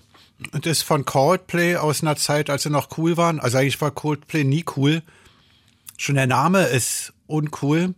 und 0.52 0.66
ist 0.66 0.82
von 0.82 1.04
Coldplay 1.04 1.76
aus 1.76 2.02
einer 2.02 2.16
Zeit, 2.16 2.50
als 2.50 2.64
sie 2.64 2.70
noch 2.70 2.98
cool 2.98 3.16
waren. 3.16 3.40
Also 3.40 3.58
eigentlich 3.58 3.80
war 3.80 3.90
Coldplay 3.90 4.44
nie 4.44 4.64
cool. 4.76 5.02
Schon 5.96 6.16
der 6.16 6.26
Name 6.26 6.64
ist 6.64 7.12
uncool. 7.26 7.94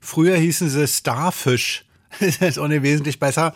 Früher 0.00 0.36
hießen 0.36 0.70
sie 0.70 0.86
Starfish. 0.86 1.82
Das 2.18 2.40
ist 2.40 2.56
nicht 2.56 2.82
wesentlich 2.82 3.18
besser. 3.18 3.52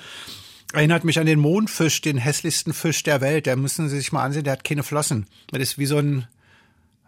Erinnert 0.73 1.05
mich 1.05 1.19
an 1.19 1.27
den 1.27 1.41
Mondfisch, 1.41 2.01
den 2.01 2.19
hässlichsten 2.19 2.75
Fisch 2.75 3.03
der 3.03 3.21
Welt. 3.21 3.47
Der 3.47 3.57
müssen 3.57 3.89
Sie 3.89 3.97
sich 3.97 4.13
mal 4.13 4.23
ansehen, 4.23 4.45
der 4.45 4.53
hat 4.53 4.65
keine 4.65 4.83
Flossen. 4.83 5.27
Das 5.51 5.61
ist 5.63 5.79
wie 5.79 5.87
so 5.87 5.97
ein, 5.97 6.29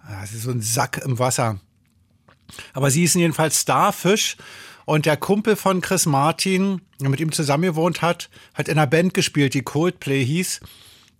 das 0.08 0.32
ist 0.32 0.44
so 0.44 0.50
ein 0.50 0.62
Sack 0.62 1.02
im 1.04 1.18
Wasser. 1.18 1.60
Aber 2.72 2.90
sie 2.90 3.00
hießen 3.00 3.20
jedenfalls 3.20 3.60
Starfish. 3.60 4.36
Und 4.84 5.06
der 5.06 5.16
Kumpel 5.16 5.56
von 5.56 5.80
Chris 5.80 6.06
Martin, 6.06 6.80
der 7.00 7.08
mit 7.08 7.20
ihm 7.20 7.32
zusammen 7.32 7.64
gewohnt 7.64 8.02
hat, 8.02 8.30
hat 8.54 8.68
in 8.68 8.78
einer 8.78 8.86
Band 8.86 9.14
gespielt, 9.14 9.54
die 9.54 9.62
Coldplay 9.62 10.24
hieß. 10.24 10.60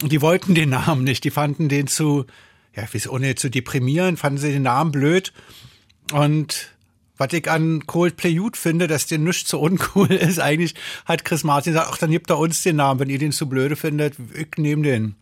Und 0.02 0.12
die 0.12 0.20
wollten 0.20 0.54
den 0.54 0.70
Namen 0.70 1.04
nicht. 1.04 1.24
Die 1.24 1.30
fanden 1.30 1.68
den 1.68 1.86
zu, 1.86 2.26
ja, 2.74 2.84
wie 2.90 3.08
ohne 3.08 3.34
zu 3.34 3.50
deprimieren, 3.50 4.16
fanden 4.16 4.38
sie 4.38 4.52
den 4.52 4.62
Namen 4.62 4.90
blöd. 4.90 5.32
Und 6.12 6.72
was 7.16 7.32
ich 7.32 7.48
an 7.48 7.86
Coldplay 7.86 8.34
gut 8.34 8.56
finde, 8.56 8.88
dass 8.88 9.06
der 9.06 9.18
nichts 9.18 9.50
so 9.50 9.60
uncool 9.60 10.10
ist, 10.10 10.40
eigentlich 10.40 10.74
hat 11.04 11.24
Chris 11.24 11.44
Martin 11.44 11.72
gesagt, 11.72 11.90
ach, 11.92 11.98
dann 11.98 12.10
gebt 12.10 12.30
er 12.30 12.38
uns 12.38 12.62
den 12.62 12.76
Namen, 12.76 13.00
wenn 13.00 13.10
ihr 13.10 13.18
den 13.18 13.32
zu 13.32 13.48
blöde 13.48 13.76
findet, 13.76 14.14
ich 14.34 14.48
nehme 14.56 14.82
den. 14.82 15.14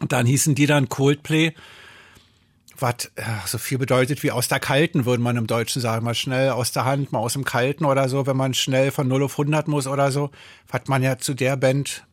Und 0.00 0.12
dann 0.12 0.26
hießen 0.26 0.54
die 0.54 0.66
dann 0.66 0.88
Coldplay 0.88 1.54
was 2.80 3.10
äh, 3.16 3.22
so 3.46 3.58
viel 3.58 3.78
bedeutet 3.78 4.22
wie 4.22 4.30
aus 4.30 4.48
der 4.48 4.60
Kalten, 4.60 5.04
würde 5.04 5.22
man 5.22 5.36
im 5.36 5.46
Deutschen 5.46 5.80
sagen. 5.82 6.04
Mal 6.04 6.14
schnell 6.14 6.50
aus 6.50 6.72
der 6.72 6.84
Hand, 6.84 7.12
mal 7.12 7.18
aus 7.18 7.32
dem 7.34 7.44
Kalten 7.44 7.84
oder 7.84 8.08
so, 8.08 8.26
wenn 8.26 8.36
man 8.36 8.54
schnell 8.54 8.90
von 8.90 9.08
0 9.08 9.24
auf 9.24 9.32
100 9.32 9.68
muss 9.68 9.86
oder 9.86 10.10
so. 10.10 10.30
Hat 10.70 10.88
man 10.88 11.02
ja 11.02 11.18
zu 11.18 11.34
der 11.34 11.56
Band, 11.56 12.04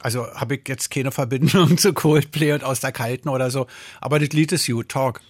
also 0.00 0.26
habe 0.34 0.56
ich 0.56 0.68
jetzt 0.68 0.90
keine 0.90 1.12
Verbindung 1.12 1.78
zu 1.78 1.92
Coldplay 1.92 2.52
und 2.52 2.64
aus 2.64 2.80
der 2.80 2.92
Kalten 2.92 3.28
oder 3.28 3.50
so. 3.50 3.66
Aber 4.00 4.18
das 4.18 4.30
Lied 4.30 4.52
ist 4.52 4.66
gut, 4.66 4.88
Talk. 4.88 5.20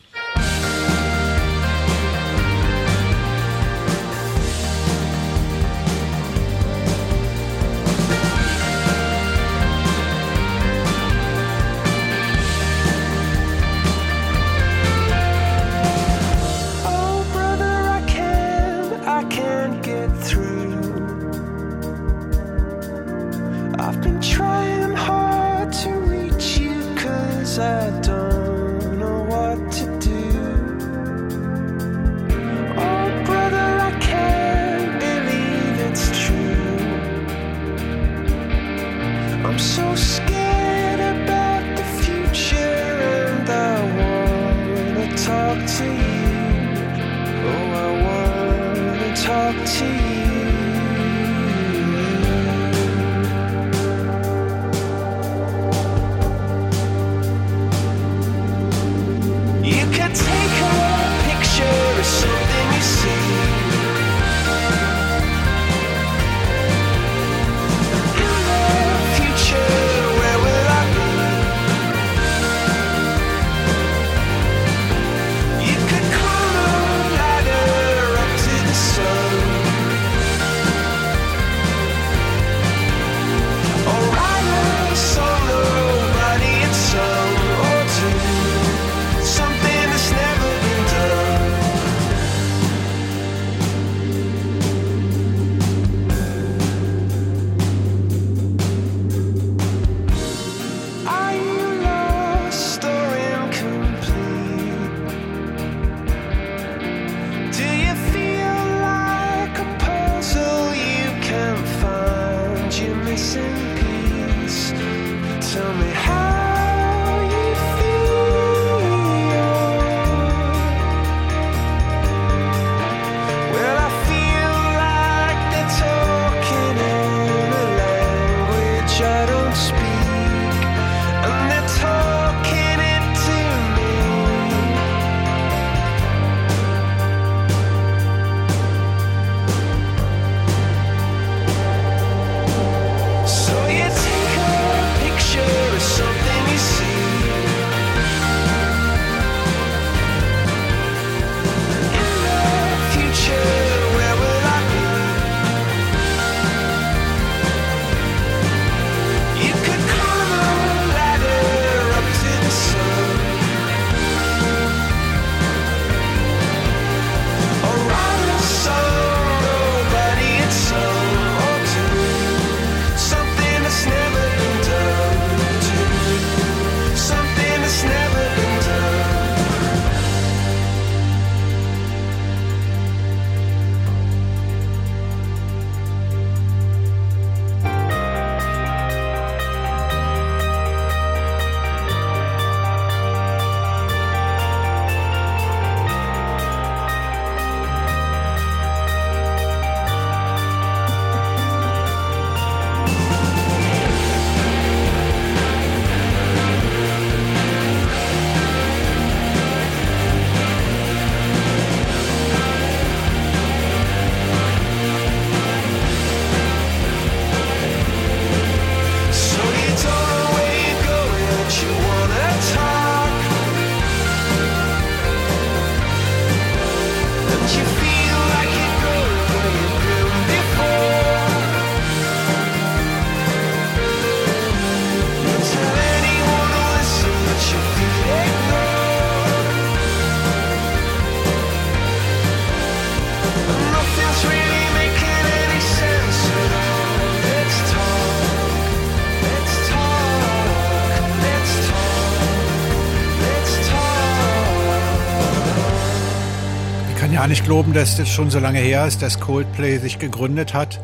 Gar 257.27 257.31
nicht 257.31 257.45
glauben, 257.45 257.73
dass 257.73 257.97
das 257.97 258.09
schon 258.09 258.31
so 258.31 258.39
lange 258.39 258.61
her 258.61 258.87
ist, 258.87 259.03
dass 259.03 259.19
Coldplay 259.19 259.79
sich 259.79 259.99
gegründet 259.99 260.55
hat. 260.55 260.81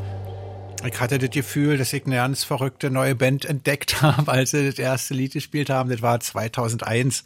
Ich 0.84 0.98
hatte 0.98 1.20
das 1.20 1.30
Gefühl, 1.30 1.78
dass 1.78 1.92
ich 1.92 2.04
eine 2.04 2.16
ganz 2.16 2.42
verrückte 2.42 2.90
neue 2.90 3.14
Band 3.14 3.44
entdeckt 3.44 4.02
habe, 4.02 4.32
als 4.32 4.50
sie 4.50 4.66
das 4.66 4.76
erste 4.80 5.14
Lied 5.14 5.34
gespielt 5.34 5.70
haben. 5.70 5.88
Das 5.88 6.02
war 6.02 6.18
2001. 6.18 7.22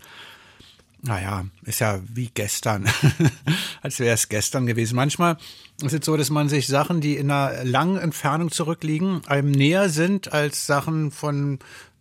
Naja, 1.00 1.46
ist 1.64 1.80
ja 1.80 1.98
wie 2.12 2.30
gestern, 2.34 2.90
als 3.80 4.00
wäre 4.00 4.12
es 4.12 4.28
gestern 4.28 4.66
gewesen. 4.66 4.96
Manchmal 4.96 5.38
ist 5.82 5.94
es 5.94 6.04
so, 6.04 6.18
dass 6.18 6.28
man 6.28 6.50
sich 6.50 6.66
Sachen, 6.66 7.00
die 7.00 7.16
in 7.16 7.30
einer 7.30 7.64
langen 7.64 7.96
Entfernung 7.96 8.50
zurückliegen, 8.50 9.22
einem 9.28 9.50
näher 9.50 9.88
sind 9.88 10.34
als 10.34 10.66
Sachen 10.66 11.10
von 11.10 11.58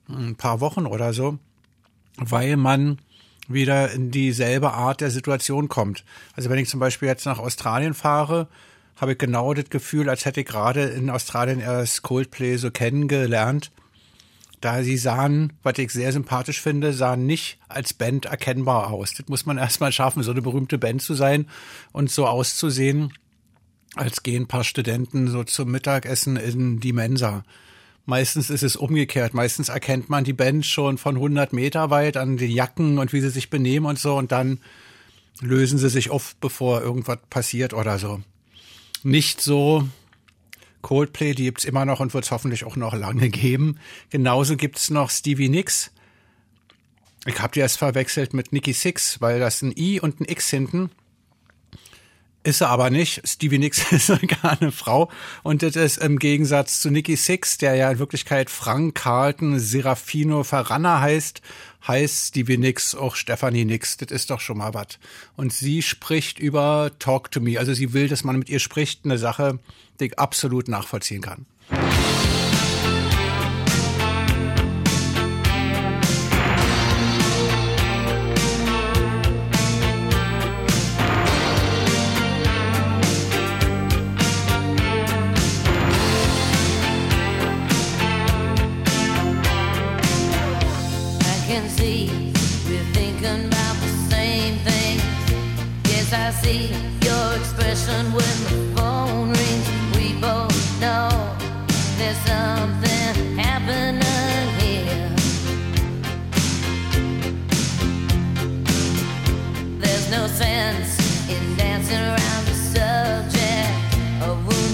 ein 0.10 0.36
paar 0.36 0.60
Wochen 0.60 0.86
oder 0.86 1.13
so, 1.13 1.39
weil 2.17 2.58
man 2.58 2.99
wieder 3.47 3.91
in 3.91 4.12
dieselbe 4.12 4.73
Art 4.73 5.01
der 5.01 5.12
Situation 5.12 5.69
kommt. 5.69 6.03
Also 6.34 6.49
wenn 6.49 6.60
ich 6.60 6.69
zum 6.69 6.79
Beispiel 6.79 7.08
jetzt 7.08 7.25
nach 7.25 7.39
Australien 7.39 7.93
fahre, 7.93 8.47
habe 8.95 9.13
ich 9.13 9.17
genau 9.17 9.53
das 9.53 9.69
Gefühl, 9.69 10.10
als 10.10 10.25
hätte 10.25 10.41
ich 10.41 10.47
gerade 10.47 10.84
in 10.84 11.10
Australien 11.10 11.60
erst 11.60 12.01
Coldplay 12.01 12.58
so 12.58 12.71
kennengelernt. 12.71 13.71
Da 14.62 14.84
sie 14.84 14.97
sahen, 14.97 15.53
was 15.63 15.77
ich 15.77 15.91
sehr 15.91 16.12
sympathisch 16.12 16.62
finde, 16.62 16.93
sahen 16.93 17.25
nicht 17.25 17.60
als 17.67 17.93
Band 17.93 18.25
erkennbar 18.25 18.91
aus. 18.91 19.13
Das 19.13 19.27
muss 19.27 19.45
man 19.45 19.58
erstmal 19.60 19.91
schaffen, 19.91 20.23
so 20.23 20.31
eine 20.31 20.41
berühmte 20.41 20.77
Band 20.77 21.01
zu 21.01 21.13
sein 21.13 21.47
und 21.91 22.10
so 22.10 22.25
auszusehen, 22.25 23.13
als 23.95 24.23
gehen 24.23 24.43
ein 24.43 24.47
paar 24.47 24.63
Studenten 24.63 25.27
so 25.27 25.43
zum 25.43 25.71
Mittagessen 25.71 26.38
in 26.38 26.79
die 26.79 26.93
Mensa. 26.93 27.43
Meistens 28.06 28.50
ist 28.50 28.63
es 28.63 28.76
umgekehrt. 28.76 29.34
Meistens 29.34 29.70
erkennt 29.70 30.10
man 30.10 30.24
die 30.24 30.34
Band 30.34 30.65
schon 30.65 30.98
von 30.98 31.15
100 31.15 31.54
Meter 31.54 31.89
weit 31.89 32.18
an 32.18 32.38
den 32.38 32.52
Jacken 32.52 33.00
und 33.00 33.13
wie 33.13 33.22
sie 33.22 33.30
sich 33.30 33.50
benehmen 33.50 33.86
und 33.86 33.98
so 33.98 34.15
und 34.15 34.32
dann 34.32 34.60
lösen 35.41 35.80
sie 35.80 35.89
sich 35.89 36.10
auf, 36.12 36.36
bevor 36.39 36.82
irgendwas 36.82 37.20
passiert 37.30 37.74
oder 37.74 37.98
so. 37.98 38.22
Nicht 39.04 39.41
so 39.41 39.88
Coldplay, 40.82 41.34
die 41.34 41.46
gibt's 41.46 41.65
immer 41.65 41.84
noch 41.86 42.00
und 42.00 42.13
wird's 42.13 42.32
hoffentlich 42.32 42.63
auch 42.63 42.76
noch 42.76 42.94
lange 42.94 43.30
geben. 43.32 43.80
Genauso 44.12 44.56
gibt's 44.56 44.91
noch 44.91 45.10
Stevie 45.10 45.50
Nicks. 45.50 45.91
Ich 47.26 47.41
hab 47.41 47.54
die 47.54 47.60
erst 47.60 47.80
verwechselt 47.80 48.36
mit 48.36 48.54
Nicky 48.54 48.74
Six, 48.74 49.20
weil 49.20 49.39
das 49.39 49.63
ein 49.63 49.74
I 49.76 50.00
und 50.00 50.20
ein 50.20 50.26
X 50.26 50.52
hinten. 50.52 50.91
Ist 52.45 52.62
er 52.62 52.69
aber 52.69 52.91
nicht. 52.91 53.27
Stevie 53.27 53.58
Nicks 53.58 53.91
ist 53.91 54.08
gar 54.41 54.62
eine 54.62 54.71
Frau. 54.71 55.10
Und 55.41 55.63
das 55.63 55.75
ist 55.75 55.97
im 55.97 56.19
Gegensatz 56.19 56.79
zu 56.79 56.91
Nicky 56.91 57.15
Six, 57.15 57.58
der 57.58 57.73
ja 57.73 57.89
in 57.89 57.97
Wirklichkeit 57.97 58.51
Frank 58.51 58.93
Carlton 58.93 59.58
Serafino 59.60 60.43
Ferranna 60.43 61.01
heißt, 61.01 61.41
heißt 61.88 62.27
Stevie 62.27 62.60
Nicks 62.60 62.93
auch 62.93 63.15
Stephanie 63.15 63.65
Nicks. 63.65 63.97
Das 63.97 64.12
ist 64.12 64.29
doch 64.29 64.41
schon 64.41 64.60
mal 64.60 64.75
was. 64.75 64.99
Und 65.36 65.53
sie 65.53 65.81
spricht 65.81 66.38
über 66.38 66.91
Talk 66.99 67.31
to 67.31 67.41
Me. 67.41 67.58
Also 67.58 67.73
sie 67.73 67.93
will, 67.93 68.08
dass 68.08 68.23
man 68.23 68.38
mit 68.38 68.47
ihr 68.47 68.60
spricht. 68.60 69.05
Eine 69.05 69.17
Sache, 69.17 69.58
die 69.99 70.05
ich 70.05 70.19
absolut 70.19 70.67
nachvollziehen 70.67 71.23
kann. 71.23 71.47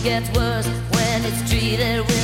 Gets 0.04 0.28
worse 0.36 0.68
when 0.94 1.24
it's 1.26 1.48
treated 1.48 2.00
with 2.08 2.21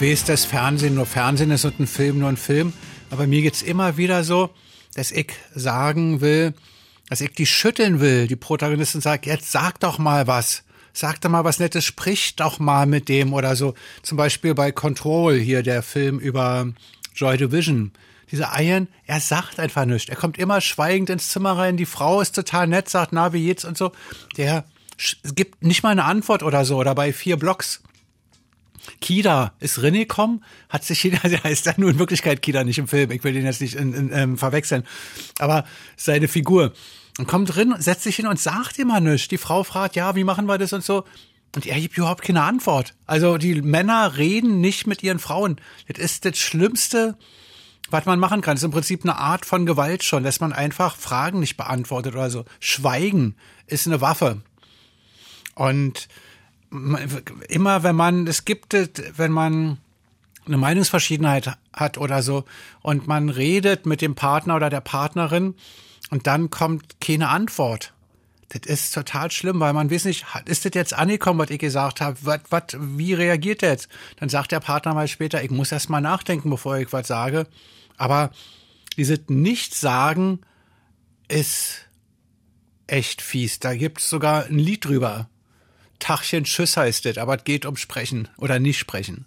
Ich 0.00 0.10
weiß, 0.12 0.24
dass 0.24 0.46
Fernsehen 0.46 0.94
nur 0.94 1.04
Fernsehen 1.04 1.50
ist 1.50 1.66
und 1.66 1.78
ein 1.78 1.86
Film 1.86 2.20
nur 2.20 2.30
ein 2.30 2.38
Film. 2.38 2.72
Aber 3.10 3.26
mir 3.26 3.42
geht's 3.42 3.60
immer 3.60 3.98
wieder 3.98 4.24
so, 4.24 4.48
dass 4.94 5.10
ich 5.10 5.34
sagen 5.54 6.22
will, 6.22 6.54
dass 7.10 7.20
ich 7.20 7.32
die 7.32 7.44
schütteln 7.44 8.00
will. 8.00 8.26
Die 8.26 8.36
Protagonistin 8.36 9.02
sagt, 9.02 9.26
jetzt 9.26 9.52
sag 9.52 9.78
doch 9.80 9.98
mal 9.98 10.26
was. 10.26 10.62
Sag 10.94 11.20
doch 11.20 11.28
mal 11.28 11.44
was 11.44 11.58
Nettes, 11.58 11.84
sprich 11.84 12.34
doch 12.34 12.58
mal 12.58 12.86
mit 12.86 13.10
dem 13.10 13.34
oder 13.34 13.54
so. 13.56 13.74
Zum 14.00 14.16
Beispiel 14.16 14.54
bei 14.54 14.72
Control 14.72 15.38
hier, 15.38 15.62
der 15.62 15.82
Film 15.82 16.18
über 16.18 16.72
Joy 17.14 17.36
Division. 17.36 17.92
Dieser 18.32 18.50
Iron, 18.58 18.88
er 19.04 19.20
sagt 19.20 19.60
einfach 19.60 19.84
nichts. 19.84 20.08
Er 20.08 20.16
kommt 20.16 20.38
immer 20.38 20.62
schweigend 20.62 21.10
ins 21.10 21.28
Zimmer 21.28 21.58
rein. 21.58 21.76
Die 21.76 21.84
Frau 21.84 22.22
ist 22.22 22.34
total 22.34 22.68
nett, 22.68 22.88
sagt, 22.88 23.12
na, 23.12 23.34
wie 23.34 23.44
geht's 23.44 23.66
und 23.66 23.76
so. 23.76 23.92
Der 24.38 24.64
gibt 25.34 25.62
nicht 25.62 25.82
mal 25.82 25.90
eine 25.90 26.04
Antwort 26.04 26.42
oder 26.42 26.64
so. 26.64 26.78
Oder 26.78 26.94
bei 26.94 27.12
vier 27.12 27.36
Blocks. 27.36 27.82
Kida 29.00 29.52
ist 29.60 29.82
reingekommen, 29.82 30.44
hat 30.68 30.84
sich 30.84 31.02
jeder, 31.02 31.18
der 31.28 31.42
heißt 31.42 31.66
ja 31.66 31.74
nur 31.76 31.90
in 31.90 31.98
Wirklichkeit 31.98 32.42
Kida, 32.42 32.64
nicht 32.64 32.78
im 32.78 32.88
Film, 32.88 33.10
ich 33.10 33.24
will 33.24 33.32
den 33.32 33.44
jetzt 33.44 33.60
nicht 33.60 33.74
in, 33.74 33.92
in, 33.92 34.12
ähm, 34.12 34.38
verwechseln, 34.38 34.84
aber 35.38 35.64
seine 35.96 36.28
Figur. 36.28 36.72
Und 37.18 37.26
kommt 37.26 37.54
drin, 37.54 37.74
setzt 37.78 38.04
sich 38.04 38.16
hin 38.16 38.26
und 38.26 38.40
sagt 38.40 38.78
immer 38.78 39.00
nichts. 39.00 39.28
Die 39.28 39.36
Frau 39.36 39.62
fragt, 39.64 39.96
ja, 39.96 40.14
wie 40.14 40.24
machen 40.24 40.46
wir 40.46 40.58
das 40.58 40.72
und 40.72 40.84
so. 40.84 41.04
Und 41.54 41.66
er 41.66 41.80
gibt 41.80 41.98
überhaupt 41.98 42.22
keine 42.22 42.42
Antwort. 42.42 42.94
Also 43.06 43.36
die 43.36 43.60
Männer 43.60 44.16
reden 44.16 44.60
nicht 44.60 44.86
mit 44.86 45.02
ihren 45.02 45.18
Frauen. 45.18 45.60
Das 45.88 45.98
ist 45.98 46.24
das 46.24 46.38
Schlimmste, 46.38 47.18
was 47.90 48.06
man 48.06 48.20
machen 48.20 48.40
kann. 48.40 48.54
Das 48.54 48.60
ist 48.60 48.66
im 48.66 48.70
Prinzip 48.70 49.04
eine 49.04 49.16
Art 49.16 49.44
von 49.44 49.66
Gewalt 49.66 50.04
schon, 50.04 50.22
dass 50.22 50.40
man 50.40 50.52
einfach 50.52 50.96
Fragen 50.96 51.40
nicht 51.40 51.56
beantwortet 51.56 52.14
oder 52.14 52.30
so. 52.30 52.44
Schweigen 52.60 53.34
ist 53.66 53.86
eine 53.86 54.00
Waffe. 54.00 54.42
Und 55.54 56.08
immer 57.48 57.82
wenn 57.82 57.96
man, 57.96 58.26
es 58.26 58.44
gibt, 58.44 58.74
wenn 59.18 59.32
man 59.32 59.78
eine 60.46 60.56
Meinungsverschiedenheit 60.56 61.56
hat 61.72 61.98
oder 61.98 62.22
so 62.22 62.44
und 62.82 63.06
man 63.06 63.28
redet 63.28 63.86
mit 63.86 64.00
dem 64.00 64.14
Partner 64.14 64.56
oder 64.56 64.70
der 64.70 64.80
Partnerin 64.80 65.54
und 66.10 66.26
dann 66.26 66.50
kommt 66.50 67.00
keine 67.00 67.28
Antwort. 67.28 67.92
Das 68.48 68.62
ist 68.66 68.92
total 68.92 69.30
schlimm, 69.30 69.60
weil 69.60 69.72
man 69.72 69.92
weiß 69.92 70.06
nicht, 70.06 70.26
ist 70.46 70.64
das 70.64 70.72
jetzt 70.74 70.92
angekommen, 70.92 71.38
was 71.38 71.50
ich 71.50 71.60
gesagt 71.60 72.00
habe? 72.00 72.16
Was, 72.22 72.40
was, 72.50 72.62
wie 72.78 73.14
reagiert 73.14 73.62
der 73.62 73.70
jetzt? 73.70 73.88
Dann 74.16 74.28
sagt 74.28 74.50
der 74.50 74.58
Partner 74.58 74.92
mal 74.92 75.06
später, 75.06 75.42
ich 75.42 75.50
muss 75.50 75.70
erst 75.70 75.88
mal 75.88 76.00
nachdenken, 76.00 76.50
bevor 76.50 76.76
ich 76.78 76.92
was 76.92 77.06
sage. 77.06 77.46
Aber 77.96 78.30
dieses 78.96 79.20
Nichtsagen 79.28 80.40
ist 81.28 81.86
echt 82.88 83.22
fies. 83.22 83.60
Da 83.60 83.74
gibt's 83.76 84.10
sogar 84.10 84.46
ein 84.46 84.58
Lied 84.58 84.84
drüber. 84.84 85.28
Tachchen 86.00 86.44
Tschüss 86.44 86.76
heißt 86.76 87.06
es, 87.06 87.18
aber 87.18 87.36
es 87.36 87.44
geht 87.44 87.66
um 87.66 87.76
Sprechen 87.76 88.28
oder 88.38 88.58
nicht 88.58 88.78
sprechen. 88.78 89.26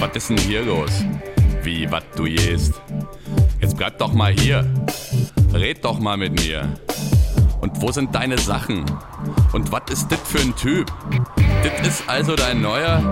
Was 0.00 0.16
ist 0.16 0.30
denn 0.30 0.38
hier 0.38 0.62
los? 0.62 1.04
Wie, 1.68 1.90
was 1.90 2.02
du 2.16 2.24
gehst? 2.24 2.80
Jetzt 3.60 3.76
bleib 3.76 3.98
doch 3.98 4.14
mal 4.14 4.32
hier. 4.32 4.64
Red 5.52 5.84
doch 5.84 5.98
mal 5.98 6.16
mit 6.16 6.32
mir. 6.42 6.66
Und 7.60 7.82
wo 7.82 7.92
sind 7.92 8.14
deine 8.14 8.38
Sachen? 8.38 8.86
Und 9.52 9.70
was 9.70 9.82
ist 9.90 10.10
das 10.10 10.18
für 10.24 10.40
ein 10.40 10.56
Typ? 10.56 10.90
Das 11.62 11.86
ist 11.86 12.08
also 12.08 12.36
dein 12.36 12.62
neuer? 12.62 13.02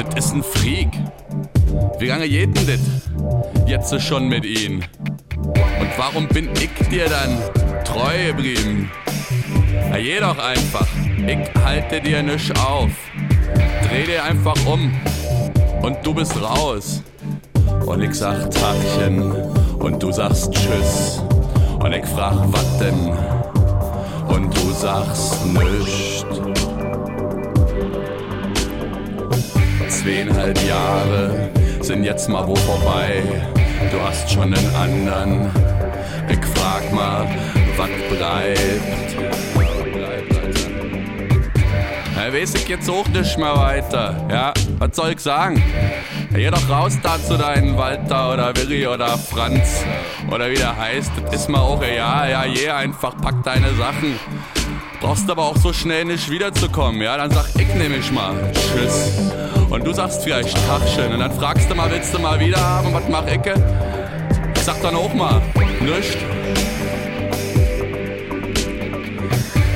Das 0.00 0.24
ist 0.24 0.34
ein 0.34 0.42
Freak. 0.42 0.88
Wie 2.00 2.08
lange 2.08 2.28
geht 2.28 2.56
denn 2.56 2.66
das? 2.66 3.68
Jetzt 3.68 4.02
schon 4.02 4.28
mit 4.28 4.44
ihm. 4.44 4.82
Und 5.36 5.90
warum 5.96 6.26
bin 6.26 6.48
ich 6.54 6.88
dir 6.88 7.08
dann 7.08 7.38
treu 7.84 8.26
geblieben? 8.26 8.90
Na, 9.90 9.98
geh 9.98 10.18
doch 10.18 10.38
einfach. 10.38 10.88
Ich 11.24 11.64
halte 11.64 12.00
dir 12.00 12.24
nicht 12.24 12.50
auf. 12.58 12.90
Dreh 13.88 14.06
dir 14.06 14.24
einfach 14.24 14.56
um 14.66 14.92
und 15.82 16.04
du 16.04 16.12
bist 16.12 16.34
raus. 16.42 17.04
Und 17.86 18.02
ich 18.02 18.14
sag 18.14 18.50
Tagchen 18.50 19.32
und 19.78 20.02
du 20.02 20.10
sagst 20.10 20.52
Tschüss. 20.52 21.22
Und 21.78 21.92
ich 21.92 22.04
frag, 22.06 22.34
was 22.46 22.78
denn? 22.78 23.12
Und 24.26 24.54
du 24.56 24.72
sagst 24.72 25.46
nüscht. 25.46 26.26
Zweieinhalb 29.88 30.58
Jahre 30.66 31.50
sind 31.80 32.02
jetzt 32.02 32.28
mal 32.28 32.46
wo 32.46 32.56
vorbei. 32.56 33.22
Du 33.92 34.00
hast 34.00 34.30
schon 34.30 34.52
einen 34.52 34.74
anderen. 34.74 35.50
Ich 36.28 36.44
frag 36.44 36.92
mal, 36.92 37.26
was 37.76 37.88
bleibt? 38.10 39.16
Na, 42.16 42.32
weiß 42.32 42.54
ich 42.54 42.68
jetzt 42.68 42.90
auch 42.90 43.06
nicht 43.08 43.38
mehr 43.38 43.56
weiter. 43.56 44.26
Ja, 44.28 44.52
was 44.78 44.96
soll 44.96 45.12
ich 45.12 45.20
sagen? 45.20 45.62
Ja, 46.36 46.50
geh 46.50 46.50
doch 46.50 46.68
raus 46.68 46.98
da 47.02 47.16
zu 47.18 47.38
deinen 47.38 47.78
Walter 47.78 48.34
oder 48.34 48.54
Willi 48.54 48.86
oder 48.86 49.16
Franz 49.16 49.82
oder 50.30 50.50
wie 50.50 50.56
der 50.56 50.76
heißt. 50.76 51.10
Das 51.24 51.34
ist 51.34 51.48
mir 51.48 51.58
auch 51.58 51.82
egal. 51.82 52.30
Ja, 52.30 52.44
je 52.44 52.68
einfach, 52.68 53.16
pack 53.22 53.42
deine 53.42 53.72
Sachen. 53.74 54.20
Brauchst 55.00 55.30
aber 55.30 55.44
auch 55.44 55.56
so 55.56 55.72
schnell 55.72 56.04
nicht 56.04 56.30
wiederzukommen, 56.30 57.00
ja? 57.00 57.16
Dann 57.16 57.30
sag 57.30 57.46
ich 57.58 57.74
nämlich 57.74 58.12
mal 58.12 58.34
Tschüss. 58.52 59.12
Und 59.70 59.86
du 59.86 59.94
sagst 59.94 60.24
vielleicht 60.24 60.54
Tachchen. 60.66 61.14
Und 61.14 61.20
dann 61.20 61.32
fragst 61.32 61.70
du 61.70 61.74
mal, 61.74 61.90
willst 61.90 62.12
du 62.12 62.18
mal 62.18 62.38
wieder 62.38 62.60
haben? 62.60 62.92
Was 62.92 63.08
mach 63.08 63.26
ich? 63.28 63.40
Ich 64.56 64.62
sag 64.62 64.82
dann 64.82 64.94
auch 64.94 65.14
mal, 65.14 65.40
nischt. 65.80 66.18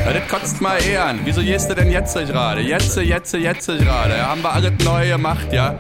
Ja, 0.05 0.13
das 0.13 0.29
kotzt 0.29 0.61
mal 0.61 0.79
eh 0.83 0.99
an. 0.99 1.21
Wieso 1.25 1.41
gehst 1.41 1.71
du 1.71 1.75
denn 1.75 1.91
jetzt 1.91 2.15
gerade? 2.15 2.61
Jetzt, 2.61 2.99
jetzt, 2.99 3.33
jetzt 3.33 3.67
gerade. 3.67 4.19
Ja, 4.19 4.29
haben 4.29 4.43
wir 4.43 4.53
alles 4.53 4.73
neu 4.85 5.09
gemacht, 5.09 5.51
ja? 5.53 5.75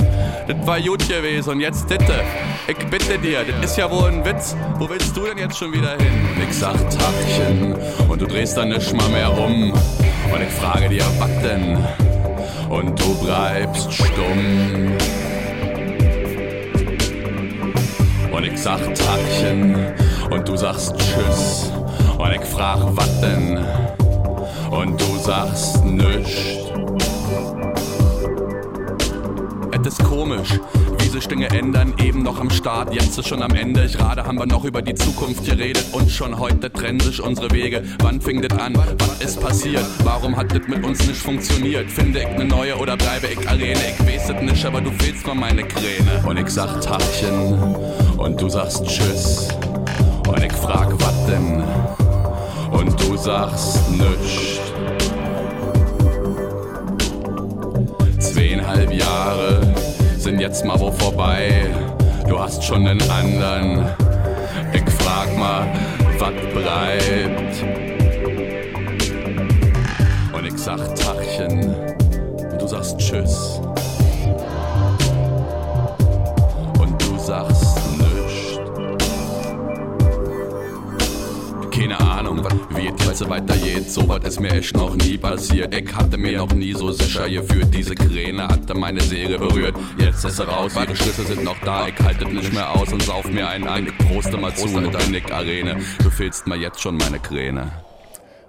Das 0.50 0.66
war 0.66 0.80
gut 0.80 1.06
gewesen 1.06 1.50
und 1.50 1.60
jetzt 1.60 1.86
bitte. 1.86 2.24
Ich 2.66 2.76
bitte 2.88 3.16
dir, 3.18 3.44
das 3.44 3.70
ist 3.70 3.76
ja 3.76 3.88
wohl 3.88 4.08
ein 4.08 4.24
Witz. 4.24 4.56
Wo 4.80 4.90
willst 4.90 5.16
du 5.16 5.24
denn 5.24 5.38
jetzt 5.38 5.56
schon 5.56 5.72
wieder 5.72 5.92
hin? 5.92 6.12
Ich 6.42 6.56
sag 6.56 6.74
Tachchen 6.90 7.76
und 8.08 8.20
du 8.20 8.26
drehst 8.26 8.56
dann 8.56 8.70
nicht 8.70 8.92
mal 8.92 9.08
mehr 9.10 9.30
um. 9.30 9.70
Und 9.70 10.42
ich 10.42 10.52
frage 10.60 10.88
dir, 10.88 11.04
was 11.20 11.30
denn? 11.42 11.78
Und 12.68 12.98
du 12.98 13.14
bleibst 13.24 13.92
stumm. 13.92 14.96
Und 18.32 18.44
ich 18.44 18.60
sag 18.60 18.80
Tachchen 18.96 19.76
und 20.30 20.48
du 20.48 20.56
sagst 20.56 20.96
Tschüss. 20.98 21.70
Und 22.18 22.32
ich 22.32 22.44
frag, 22.44 22.80
was 22.96 23.20
denn? 23.20 23.64
Und 24.68 25.00
du 25.00 25.16
sagst 25.18 25.84
nüscht. 25.84 26.79
Es 29.82 29.98
ist 29.98 30.04
komisch, 30.04 30.60
wie 30.98 31.08
sich 31.08 31.26
Dinge 31.26 31.48
ändern, 31.48 31.94
eben 31.98 32.22
noch 32.22 32.38
am 32.38 32.50
Start, 32.50 32.92
jetzt 32.92 33.18
ist 33.18 33.28
schon 33.28 33.42
am 33.42 33.52
Ende. 33.54 33.86
Gerade 33.88 34.24
haben 34.24 34.38
wir 34.38 34.46
noch 34.46 34.64
über 34.64 34.82
die 34.82 34.94
Zukunft 34.94 35.44
geredet 35.46 35.84
und 35.92 36.10
schon 36.10 36.38
heute 36.38 36.70
trennen 36.70 37.00
sich 37.00 37.22
unsere 37.22 37.50
Wege. 37.50 37.82
Wann 38.00 38.20
fing 38.20 38.42
das 38.42 38.58
an? 38.58 38.74
Was 38.74 39.20
ist 39.20 39.40
passiert? 39.40 39.84
Warum 40.04 40.36
hat 40.36 40.52
das 40.52 40.68
mit 40.68 40.84
uns 40.84 41.06
nicht 41.06 41.20
funktioniert? 41.20 41.90
Finde 41.90 42.20
ich 42.20 42.26
eine 42.26 42.44
neue 42.44 42.76
oder 42.76 42.96
bleibe 42.96 43.28
ich 43.28 43.48
Arene? 43.48 43.72
Ich 43.72 44.06
weiß 44.06 44.30
es 44.30 44.42
nicht, 44.42 44.64
aber 44.64 44.80
du 44.80 44.90
fehlst 44.92 45.24
nur 45.24 45.34
meine 45.34 45.62
Kräne. 45.64 46.22
Und 46.26 46.36
ich 46.36 46.48
sag 46.48 46.80
Tachchen 46.80 47.56
und 48.18 48.40
du 48.40 48.48
sagst 48.48 48.84
Tschüss. 48.84 49.48
Und 50.28 50.44
ich 50.44 50.52
frag, 50.52 50.92
was 51.00 51.26
denn? 51.26 51.64
Und 52.70 53.00
du 53.00 53.16
sagst 53.16 53.90
nüscht. 53.90 54.79
Zweieinhalb 58.40 58.90
Jahre 58.90 59.60
sind 60.16 60.40
jetzt 60.40 60.64
mal 60.64 60.80
wo 60.80 60.90
vorbei. 60.90 61.66
Du 62.26 62.40
hast 62.40 62.64
schon 62.64 62.86
einen 62.86 63.02
anderen. 63.10 63.84
Ich 64.72 64.94
frag 64.94 65.36
mal, 65.36 65.68
was 66.18 66.32
bleibt? 66.54 67.62
Und 70.32 70.46
ich 70.46 70.56
sag 70.56 70.78
Tachchen 70.96 71.74
und 72.50 72.62
du 72.62 72.66
sagst 72.66 72.96
Tschüss. 72.96 73.59
Jetzt 83.10 83.28
weitergeht. 83.28 83.90
So 83.90 84.08
was 84.08 84.24
ist 84.24 84.40
mir 84.40 84.50
echt 84.50 84.74
noch 84.76 84.94
nie 84.96 85.18
passiert. 85.18 85.74
Ich 85.74 85.94
hatte 85.94 86.16
mir 86.16 86.38
noch 86.38 86.52
nie 86.52 86.72
so 86.74 86.92
sicher 86.92 87.28
gefühlt. 87.28 87.74
Diese 87.74 87.94
Kräne 87.94 88.48
hatte 88.48 88.74
meine 88.74 89.00
Seele 89.00 89.38
berührt. 89.38 89.76
Jetzt 89.98 90.24
ist 90.24 90.36
sie 90.36 90.46
raus, 90.46 90.72
ihre 90.76 90.96
Schlüssel 90.96 91.26
sind 91.26 91.44
noch 91.44 91.58
da. 91.60 91.88
Ich 91.88 91.98
halte 91.98 92.26
nicht 92.26 92.52
mehr 92.52 92.70
aus 92.70 92.92
und 92.92 93.02
sauf 93.02 93.24
mir 93.28 93.48
einen 93.48 93.66
an. 93.66 93.86
Ich 93.86 94.36
mal 94.36 94.54
zu 94.54 94.68
mit 94.68 94.94
der 94.94 95.06
Nick 95.08 95.32
Arene. 95.32 95.76
Du 96.02 96.10
fehlst 96.10 96.46
mir 96.46 96.56
jetzt 96.56 96.80
schon 96.80 96.96
meine 96.96 97.18
Kräne. 97.18 97.72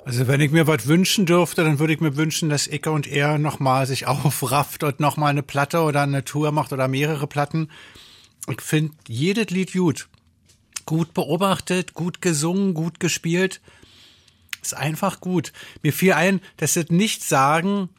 Also 0.05 0.27
wenn 0.27 0.41
ich 0.41 0.51
mir 0.51 0.65
was 0.67 0.87
wünschen 0.87 1.25
dürfte, 1.25 1.63
dann 1.63 1.79
würde 1.79 1.93
ich 1.93 1.99
mir 1.99 2.15
wünschen, 2.15 2.49
dass 2.49 2.67
Icke 2.67 2.91
und 2.91 3.07
er 3.07 3.37
nochmal 3.37 3.85
sich 3.87 4.07
aufrafft 4.07 4.83
und 4.83 4.99
nochmal 4.99 5.31
eine 5.31 5.43
Platte 5.43 5.81
oder 5.81 6.01
eine 6.01 6.23
Tour 6.23 6.51
macht 6.51 6.73
oder 6.73 6.87
mehrere 6.87 7.27
Platten. 7.27 7.69
Ich 8.49 8.61
finde 8.61 8.93
jedes 9.07 9.49
Lied 9.49 9.73
gut. 9.73 10.07
Gut 10.85 11.13
beobachtet, 11.13 11.93
gut 11.93 12.21
gesungen, 12.21 12.73
gut 12.73 12.99
gespielt. 12.99 13.61
Ist 14.61 14.75
einfach 14.75 15.21
gut. 15.21 15.53
Mir 15.81 15.93
fiel 15.93 16.13
ein, 16.13 16.41
dass 16.57 16.73
das 16.73 16.89
Nicht-Sagen 16.89 17.89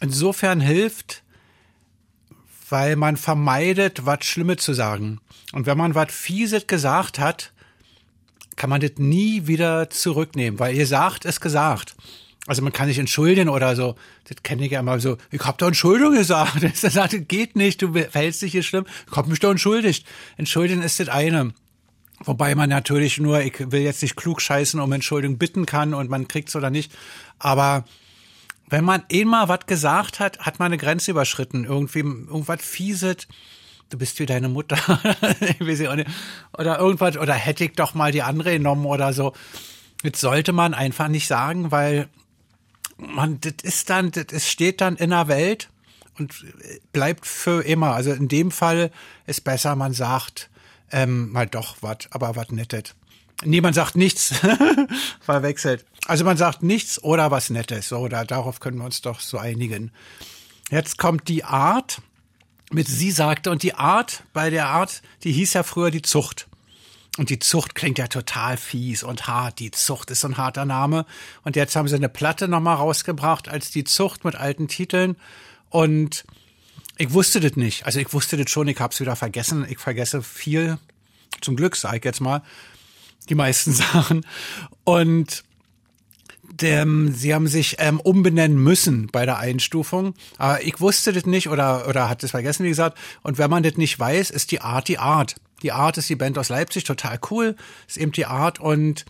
insofern 0.00 0.60
hilft, 0.60 1.22
weil 2.68 2.96
man 2.96 3.16
vermeidet, 3.16 4.06
was 4.06 4.24
Schlimmes 4.24 4.58
zu 4.58 4.72
sagen. 4.72 5.20
Und 5.52 5.66
wenn 5.66 5.78
man 5.78 5.94
was 5.94 6.12
Fieses 6.12 6.66
gesagt 6.66 7.18
hat, 7.18 7.52
kann 8.56 8.70
man 8.70 8.80
das 8.80 8.92
nie 8.96 9.46
wieder 9.46 9.90
zurücknehmen, 9.90 10.58
weil 10.58 10.74
ihr 10.74 10.86
sagt, 10.86 11.24
ist 11.24 11.40
gesagt. 11.40 11.96
Also 12.46 12.62
man 12.62 12.72
kann 12.72 12.88
sich 12.88 12.98
entschuldigen 12.98 13.48
oder 13.48 13.74
so. 13.74 13.96
Das 14.24 14.42
kenne 14.42 14.66
ich 14.66 14.72
ja 14.72 14.80
immer 14.80 15.00
so. 15.00 15.16
Ich 15.30 15.40
hab 15.40 15.56
doch 15.58 15.68
Entschuldigung 15.68 16.14
gesagt. 16.14 16.62
Das 16.82 17.16
geht 17.28 17.56
nicht. 17.56 17.80
Du 17.80 17.92
verhältst 17.92 18.42
dich 18.42 18.52
hier 18.52 18.62
schlimm. 18.62 18.84
Ich 19.10 19.16
hab 19.16 19.26
mich 19.26 19.40
doch 19.40 19.50
entschuldigt. 19.50 20.06
Entschuldigen 20.36 20.82
ist 20.82 21.00
das 21.00 21.08
eine. 21.08 21.54
Wobei 22.20 22.54
man 22.54 22.70
natürlich 22.70 23.18
nur, 23.18 23.40
ich 23.40 23.72
will 23.72 23.82
jetzt 23.82 24.02
nicht 24.02 24.16
klug 24.16 24.40
scheißen, 24.40 24.80
um 24.80 24.92
Entschuldigung 24.92 25.36
bitten 25.36 25.66
kann 25.66 25.94
und 25.94 26.08
man 26.08 26.28
kriegt's 26.28 26.54
oder 26.54 26.70
nicht. 26.70 26.92
Aber 27.38 27.84
wenn 28.68 28.84
man 28.84 29.02
einmal 29.12 29.48
was 29.48 29.66
gesagt 29.66 30.20
hat, 30.20 30.38
hat 30.40 30.58
man 30.58 30.66
eine 30.66 30.78
Grenze 30.78 31.10
überschritten. 31.10 31.64
Irgendwie 31.64 32.00
irgendwas 32.00 32.62
fieset. 32.62 33.28
Du 33.90 33.98
bist 33.98 34.18
wie 34.18 34.26
deine 34.26 34.48
Mutter. 34.48 34.78
Oder 36.58 36.78
irgendwas. 36.78 37.16
Oder 37.18 37.34
hätte 37.34 37.64
ich 37.64 37.72
doch 37.72 37.94
mal 37.94 38.12
die 38.12 38.22
andere 38.22 38.52
genommen 38.52 38.86
oder 38.86 39.12
so. 39.12 39.34
Das 40.02 40.20
sollte 40.20 40.52
man 40.52 40.72
einfach 40.74 41.08
nicht 41.08 41.26
sagen, 41.26 41.70
weil 41.70 42.08
man, 42.96 43.40
das 43.40 43.54
ist 43.62 43.90
dann, 43.90 44.10
das 44.10 44.48
steht 44.48 44.80
dann 44.80 44.96
in 44.96 45.10
der 45.10 45.28
Welt 45.28 45.68
und 46.18 46.32
bleibt 46.92 47.26
für 47.26 47.62
immer. 47.62 47.94
Also 47.94 48.12
in 48.12 48.28
dem 48.28 48.50
Fall 48.50 48.90
ist 49.26 49.44
besser, 49.44 49.76
man 49.76 49.92
sagt 49.92 50.50
ähm, 50.90 51.32
mal 51.32 51.46
doch 51.46 51.76
was, 51.80 51.98
aber 52.10 52.36
was 52.36 52.50
Nettes. 52.50 52.94
Nee, 53.44 53.60
man 53.60 53.74
sagt 53.74 53.96
nichts. 53.96 54.34
Verwechselt. 55.20 55.84
Also 56.06 56.24
man 56.24 56.36
sagt 56.36 56.62
nichts 56.62 57.02
oder 57.02 57.30
was 57.30 57.50
Nettes. 57.50 57.88
So, 57.88 58.08
da, 58.08 58.24
darauf 58.24 58.60
können 58.60 58.78
wir 58.78 58.84
uns 58.84 59.00
doch 59.00 59.20
so 59.20 59.38
einigen. 59.38 59.90
Jetzt 60.70 60.98
kommt 60.98 61.28
die 61.28 61.44
Art 61.44 62.00
mit 62.72 62.88
sie 62.88 63.10
sagte 63.10 63.50
und 63.50 63.62
die 63.62 63.74
Art, 63.74 64.24
bei 64.32 64.50
der 64.50 64.66
Art, 64.66 65.02
die 65.22 65.32
hieß 65.32 65.52
ja 65.52 65.62
früher 65.62 65.90
die 65.90 66.02
Zucht. 66.02 66.48
Und 67.16 67.30
die 67.30 67.38
Zucht 67.38 67.76
klingt 67.76 67.98
ja 67.98 68.08
total 68.08 68.56
fies 68.56 69.04
und 69.04 69.28
hart. 69.28 69.60
Die 69.60 69.70
Zucht 69.70 70.10
ist 70.10 70.22
so 70.22 70.28
ein 70.28 70.36
harter 70.36 70.64
Name. 70.64 71.06
Und 71.44 71.54
jetzt 71.54 71.76
haben 71.76 71.86
sie 71.86 71.94
eine 71.94 72.08
Platte 72.08 72.48
nochmal 72.48 72.76
rausgebracht 72.76 73.48
als 73.48 73.70
die 73.70 73.84
Zucht 73.84 74.24
mit 74.24 74.34
alten 74.34 74.66
Titeln. 74.66 75.16
Und 75.70 76.24
ich 76.96 77.12
wusste 77.12 77.40
das 77.40 77.56
nicht. 77.56 77.86
Also 77.86 78.00
ich 78.00 78.12
wusste 78.12 78.36
das 78.36 78.50
schon, 78.50 78.68
ich 78.68 78.78
hab's 78.78 79.00
wieder 79.00 79.16
vergessen. 79.16 79.66
Ich 79.68 79.78
vergesse 79.78 80.22
viel. 80.22 80.78
Zum 81.40 81.56
Glück, 81.56 81.76
sag 81.76 81.96
ich 81.96 82.04
jetzt 82.04 82.20
mal. 82.20 82.42
Die 83.28 83.34
meisten 83.34 83.72
Sachen. 83.74 84.26
Und 84.84 85.44
dem, 86.60 87.12
sie 87.12 87.34
haben 87.34 87.48
sich 87.48 87.76
ähm, 87.78 87.98
umbenennen 87.98 88.58
müssen 88.58 89.08
bei 89.08 89.26
der 89.26 89.38
Einstufung. 89.38 90.14
Aber 90.38 90.62
ich 90.62 90.80
wusste 90.80 91.12
das 91.12 91.26
nicht 91.26 91.48
oder, 91.48 91.88
oder 91.88 92.08
hat 92.08 92.22
es 92.22 92.30
vergessen, 92.30 92.64
wie 92.64 92.68
gesagt. 92.68 92.98
Und 93.22 93.38
wenn 93.38 93.50
man 93.50 93.62
das 93.62 93.76
nicht 93.76 93.98
weiß, 93.98 94.30
ist 94.30 94.52
die 94.52 94.60
Art 94.60 94.88
die 94.88 94.98
Art. 94.98 95.34
Die 95.62 95.72
Art 95.72 95.98
ist 95.98 96.08
die 96.08 96.16
Band 96.16 96.38
aus 96.38 96.50
Leipzig, 96.50 96.84
total 96.84 97.18
cool. 97.30 97.56
Ist 97.88 97.96
eben 97.96 98.12
die 98.12 98.26
Art 98.26 98.60
und 98.60 99.04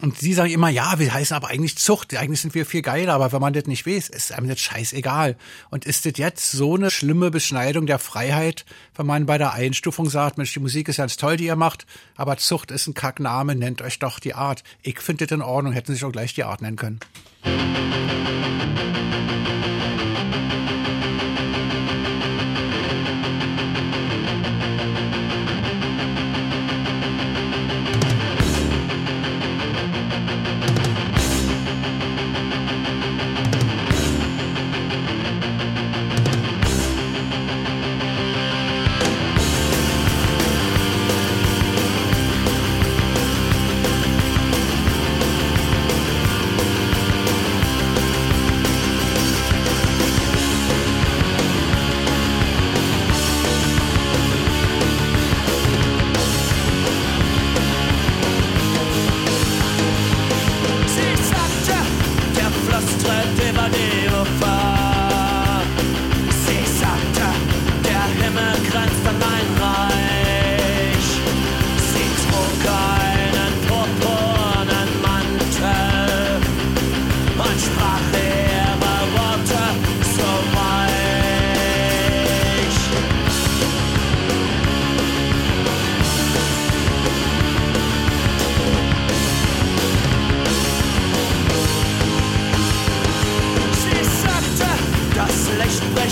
und 0.00 0.18
sie 0.18 0.32
sagen 0.32 0.50
immer, 0.50 0.68
ja, 0.68 0.98
wir 0.98 1.12
heißen 1.12 1.36
aber 1.36 1.48
eigentlich 1.48 1.76
Zucht. 1.76 2.16
Eigentlich 2.16 2.40
sind 2.40 2.54
wir 2.54 2.64
viel 2.64 2.82
geiler, 2.82 3.14
aber 3.14 3.32
wenn 3.32 3.40
man 3.40 3.52
das 3.52 3.66
nicht 3.66 3.86
weiß, 3.86 4.08
ist 4.08 4.32
einem 4.32 4.48
das 4.48 4.60
scheißegal. 4.60 5.36
Und 5.70 5.84
ist 5.84 6.06
das 6.06 6.14
jetzt 6.16 6.52
so 6.52 6.74
eine 6.74 6.90
schlimme 6.90 7.30
Beschneidung 7.30 7.86
der 7.86 7.98
Freiheit, 7.98 8.64
wenn 8.94 9.06
man 9.06 9.26
bei 9.26 9.36
der 9.36 9.52
Einstufung 9.52 10.08
sagt, 10.08 10.38
Mensch, 10.38 10.54
die 10.54 10.60
Musik 10.60 10.88
ist 10.88 10.96
ganz 10.96 11.16
toll, 11.16 11.36
die 11.36 11.46
ihr 11.46 11.56
macht, 11.56 11.86
aber 12.16 12.38
Zucht 12.38 12.70
ist 12.70 12.86
ein 12.86 12.94
Kackname, 12.94 13.54
nennt 13.54 13.82
euch 13.82 13.98
doch 13.98 14.18
die 14.18 14.34
Art. 14.34 14.62
Ich 14.82 15.00
finde 15.00 15.26
das 15.26 15.34
in 15.34 15.42
Ordnung, 15.42 15.72
hätten 15.72 15.92
sich 15.92 16.04
auch 16.04 16.12
gleich 16.12 16.34
die 16.34 16.44
Art 16.44 16.62
nennen 16.62 16.76
können. 16.76 17.00
Radio 17.44 17.80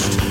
Christ. 0.01 0.28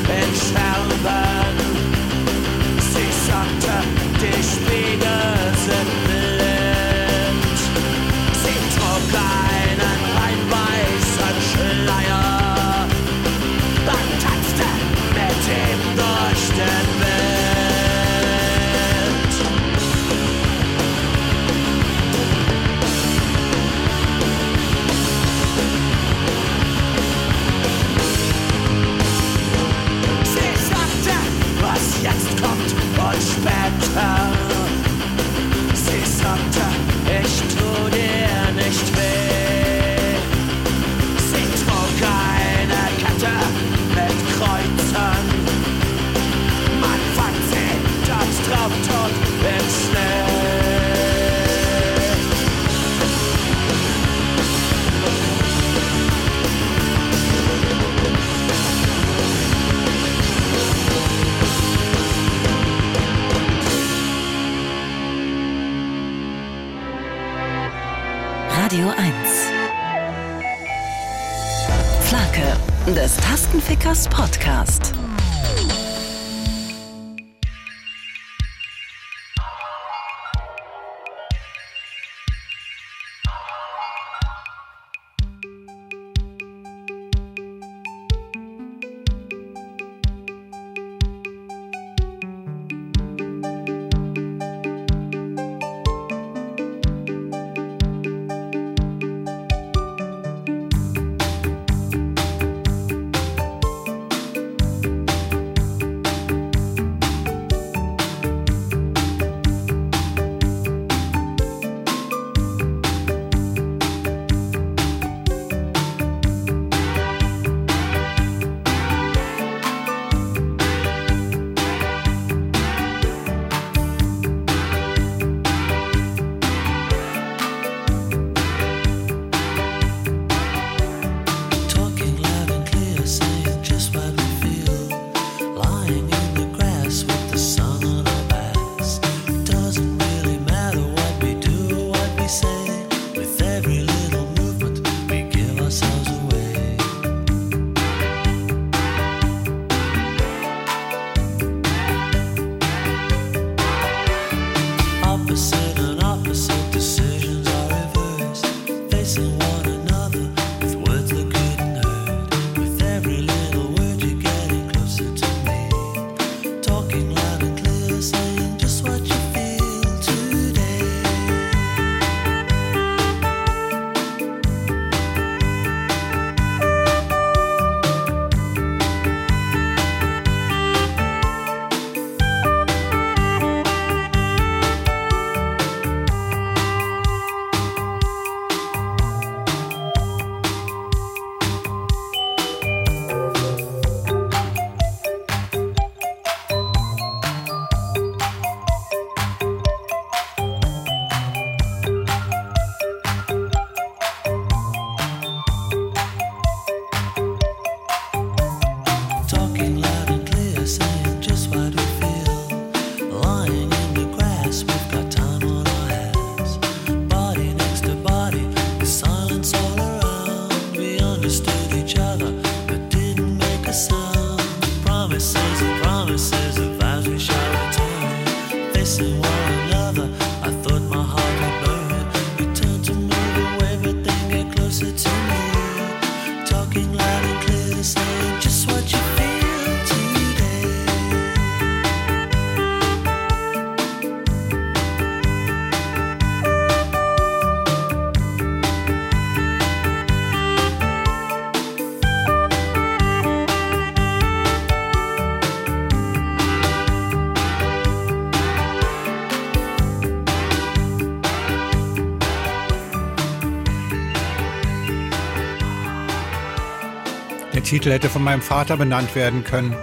Titel 267.88 267.96
hätte 267.96 268.10
von 268.10 268.24
meinem 268.26 268.42
Vater 268.42 268.76
benannt 268.76 269.16
werden 269.16 269.46
können. 269.46 269.74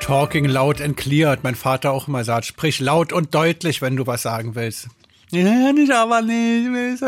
Talking 0.00 0.46
loud 0.46 0.80
and 0.80 0.96
clear 0.96 1.30
hat 1.30 1.44
mein 1.44 1.54
Vater 1.54 1.92
auch 1.92 2.08
immer 2.08 2.20
gesagt. 2.20 2.46
Sprich 2.46 2.80
laut 2.80 3.12
und 3.12 3.34
deutlich, 3.34 3.82
wenn 3.82 3.96
du 3.96 4.06
was 4.06 4.22
sagen 4.22 4.54
willst. 4.54 4.88
Ja, 5.30 5.70
nicht, 5.74 5.92
aber 5.92 6.22
nicht. 6.22 7.02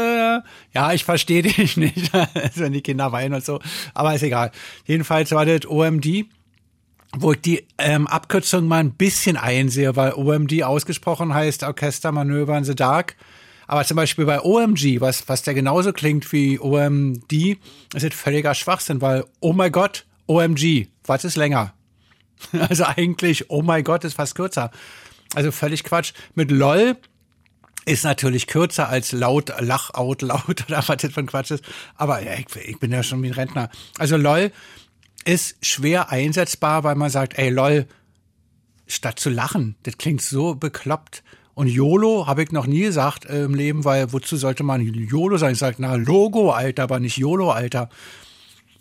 Ja, 0.75 0.93
ich 0.93 1.05
verstehe 1.05 1.41
dich 1.41 1.77
nicht, 1.79 2.13
wenn 2.55 2.75
die 2.75 2.83
Kinder 2.83 3.13
weinen 3.13 3.33
und 3.33 3.47
so. 3.47 3.61
Aber 3.95 4.15
ist 4.15 4.25
egal. 4.25 4.51
Jedenfalls 4.85 5.31
war 5.31 5.47
das 5.47 5.65
OMD, 5.67 6.27
wo 7.17 7.33
ich 7.33 7.41
die 7.41 7.67
ähm, 7.79 8.07
Abkürzung 8.07 8.69
mal 8.69 8.81
ein 8.81 8.93
bisschen 8.93 9.39
einsehe, 9.39 9.97
weil 9.97 10.13
OMD 10.13 10.65
ausgesprochen 10.65 11.33
heißt 11.33 11.63
Orchestermanöver 11.63 12.59
in 12.59 12.65
the 12.65 12.75
Dark. 12.75 13.17
Aber 13.67 13.87
zum 13.87 13.97
Beispiel 13.97 14.27
bei 14.27 14.43
OMG, 14.43 15.01
was, 15.01 15.31
was 15.31 15.41
der 15.41 15.55
genauso 15.55 15.95
klingt 15.95 16.31
wie 16.31 16.61
OMD, 16.61 17.33
ist 17.33 18.05
das 18.05 18.13
völliger 18.13 18.55
Schwachsinn, 18.55 19.01
weil, 19.01 19.25
oh 19.41 19.55
mein 19.55 19.73
Gott, 19.73 20.05
OMG, 20.27 20.89
was 21.05 21.25
ist 21.25 21.37
länger? 21.37 21.73
Also 22.53 22.85
eigentlich, 22.85 23.51
oh 23.51 23.63
mein 23.63 23.83
Gott, 23.83 24.05
ist 24.05 24.15
fast 24.15 24.35
kürzer. 24.35 24.71
Also 25.35 25.51
völlig 25.51 25.85
Quatsch. 25.85 26.13
Mit 26.35 26.51
LOL 26.51 26.97
ist 27.87 28.05
natürlich 28.05 28.47
kürzer 28.47 28.89
als 28.89 29.13
laut, 29.13 29.53
lach, 29.61 29.95
out, 29.95 30.21
laut 30.21 30.45
oder 30.69 30.85
was 30.87 30.99
das 30.99 31.13
für 31.13 31.21
ein 31.21 31.27
Quatsch 31.27 31.51
ist. 31.53 31.65
Aber 31.95 32.23
ja, 32.23 32.35
ich, 32.35 32.55
ich 32.57 32.79
bin 32.79 32.93
ja 32.93 33.03
schon 33.03 33.23
wie 33.23 33.29
ein 33.29 33.33
Rentner. 33.33 33.71
Also 33.99 34.17
LOL 34.17 34.53
ist 35.25 35.57
schwer 35.65 36.11
einsetzbar, 36.11 36.85
weil 36.85 36.95
man 36.95 37.11
sagt, 37.11 37.39
ey 37.39 37.49
LOL, 37.49 37.87
statt 38.87 39.19
zu 39.19 39.31
lachen, 39.31 39.77
das 39.83 39.99
klingt 39.99 40.23
so 40.23 40.55
bekloppt. 40.55 41.23
Und 41.55 41.69
YOLO 41.69 42.27
habe 42.27 42.43
ich 42.43 42.53
noch 42.53 42.67
nie 42.67 42.83
gesagt 42.83 43.25
äh, 43.25 43.45
im 43.45 43.55
Leben, 43.55 43.85
weil 43.85 44.13
wozu 44.13 44.37
sollte 44.37 44.63
man 44.63 44.83
YOLO 44.83 45.39
sein? 45.39 45.53
Ich 45.53 45.59
sage, 45.59 45.77
na, 45.79 45.95
Logo, 45.95 46.51
Alter, 46.51 46.83
aber 46.83 47.01
nicht 47.01 47.17
YOLO, 47.17 47.51
Alter. 47.51 47.89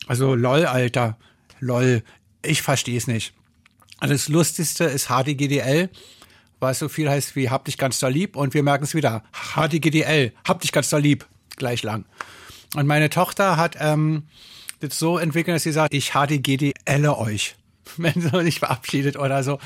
Also 0.08 0.36
LOL, 0.36 0.66
Alter. 0.66 1.18
LOL. 1.66 2.03
Ich 2.41 2.61
verstehe 2.61 2.97
es 2.97 3.07
nicht. 3.07 3.34
Also 3.99 4.13
das 4.13 4.28
Lustigste 4.28 4.86
ist 4.86 5.07
HDGDL, 5.07 5.89
was 6.59 6.80
so 6.80 6.89
viel 6.89 7.09
heißt 7.09 7.36
wie 7.36 7.49
hab 7.49 7.66
dich 7.66 7.78
ganz 7.78 7.99
doll 7.99 8.11
lieb 8.11 8.36
und 8.36 8.53
wir 8.53 8.63
merken 8.63 8.84
es 8.84 8.93
wieder. 8.93 9.24
HDGDL, 9.55 10.34
hab 10.47 10.61
dich 10.61 10.72
ganz 10.72 10.89
doll 10.89 11.01
lieb. 11.01 11.26
Gleich 11.55 11.84
lang. 11.84 12.05
Und 12.76 12.88
meine 12.88 13.09
Tochter 13.09 13.57
hat 13.57 13.78
ähm, 13.80 14.24
das 14.80 14.99
so 14.99 15.18
entwickelt, 15.18 15.55
dass 15.55 15.63
sie 15.63 15.72
sagt, 15.72 15.93
ich 15.93 16.11
HDGDL 16.11 17.07
euch. 17.07 17.55
Wenn 17.97 18.20
sie 18.20 18.43
sich 18.43 18.59
verabschiedet 18.59 19.18
oder 19.18 19.43
so. 19.43 19.59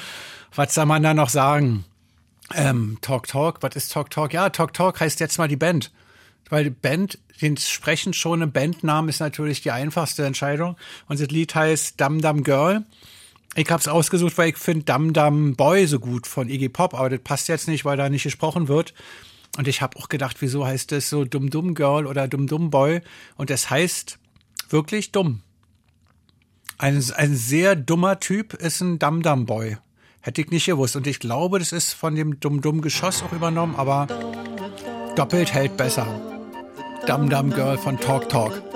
Was 0.54 0.74
soll 0.74 0.86
man 0.86 1.04
da 1.04 1.14
noch 1.14 1.30
sagen? 1.30 1.86
Ähm, 2.54 2.98
Talk 3.02 3.28
Talk, 3.28 3.62
was 3.62 3.76
ist 3.76 3.92
Talk 3.92 4.10
Talk? 4.10 4.34
Ja, 4.34 4.50
Talk 4.50 4.74
Talk 4.74 5.00
heißt 5.00 5.20
jetzt 5.20 5.38
mal 5.38 5.48
die 5.48 5.56
Band. 5.56 5.92
Weil 6.50 6.66
die 6.66 6.70
Band, 6.70 7.20
den 7.42 7.58
Sprechen 7.58 8.14
schon 8.14 8.42
im 8.42 8.52
Bandnamen 8.52 9.10
ist 9.10 9.20
natürlich 9.20 9.62
die 9.62 9.72
einfachste 9.72 10.26
Entscheidung. 10.26 10.76
Und 11.08 11.20
das 11.20 11.30
Lied 11.30 11.56
heißt 11.56 12.00
Dum 12.02 12.22
Dum 12.22 12.44
Girl. 12.44 12.84
Ich 13.56 13.70
hab's 13.72 13.88
ausgesucht, 13.88 14.38
weil 14.38 14.50
ich 14.50 14.58
finde 14.58 14.86
Dum 14.86 15.14
Dum 15.14 15.56
Boy 15.56 15.88
so 15.88 16.00
gut 16.00 16.28
von 16.28 16.50
Iggy 16.50 16.70
Pop, 16.70 16.94
aber 16.94 17.10
das 17.10 17.20
passt 17.22 17.48
jetzt 17.48 17.68
nicht, 17.68 17.86
weil 17.86 17.98
da 17.98 18.10
nicht 18.10 18.24
gesprochen 18.24 18.68
wird. 18.68 18.94
Und 19.58 19.68
ich 19.68 19.82
habe 19.82 19.98
auch 19.98 20.10
gedacht, 20.10 20.38
wieso 20.40 20.66
heißt 20.66 20.92
das 20.92 21.10
so 21.10 21.26
Dum 21.26 21.50
Dum 21.50 21.74
Girl 21.74 22.06
oder 22.06 22.28
Dum 22.28 22.48
Dum 22.48 22.70
Boy? 22.70 23.02
Und 23.36 23.50
es 23.50 23.70
heißt 23.70 24.20
wirklich 24.70 25.12
dumm. 25.12 25.42
Ein, 26.78 27.04
ein 27.16 27.36
sehr 27.36 27.76
dummer 27.76 28.20
Typ 28.20 28.54
ist 28.54 28.82
ein 28.82 29.00
Dum 29.00 29.22
Dum 29.22 29.46
Boy. 29.46 29.78
Hätte 30.22 30.42
ich 30.42 30.52
nicht 30.52 30.66
gewusst. 30.66 30.96
Und 30.96 31.08
ich 31.08 31.20
glaube, 31.20 31.60
das 31.60 31.72
ist 31.72 31.94
von 31.94 32.16
dem 32.16 32.40
Dum 32.40 32.62
Dum 32.62 32.82
Geschoss 32.82 33.24
auch 33.24 33.34
übernommen, 33.34 33.76
aber 33.76 34.08
doppelt 35.16 35.54
hält 35.54 35.76
besser. 35.76 36.29
Dum 37.10 37.28
Dum 37.28 37.50
Girl 37.50 37.76
von 37.76 37.98
Talk 38.00 38.30
Talk. 38.30 38.69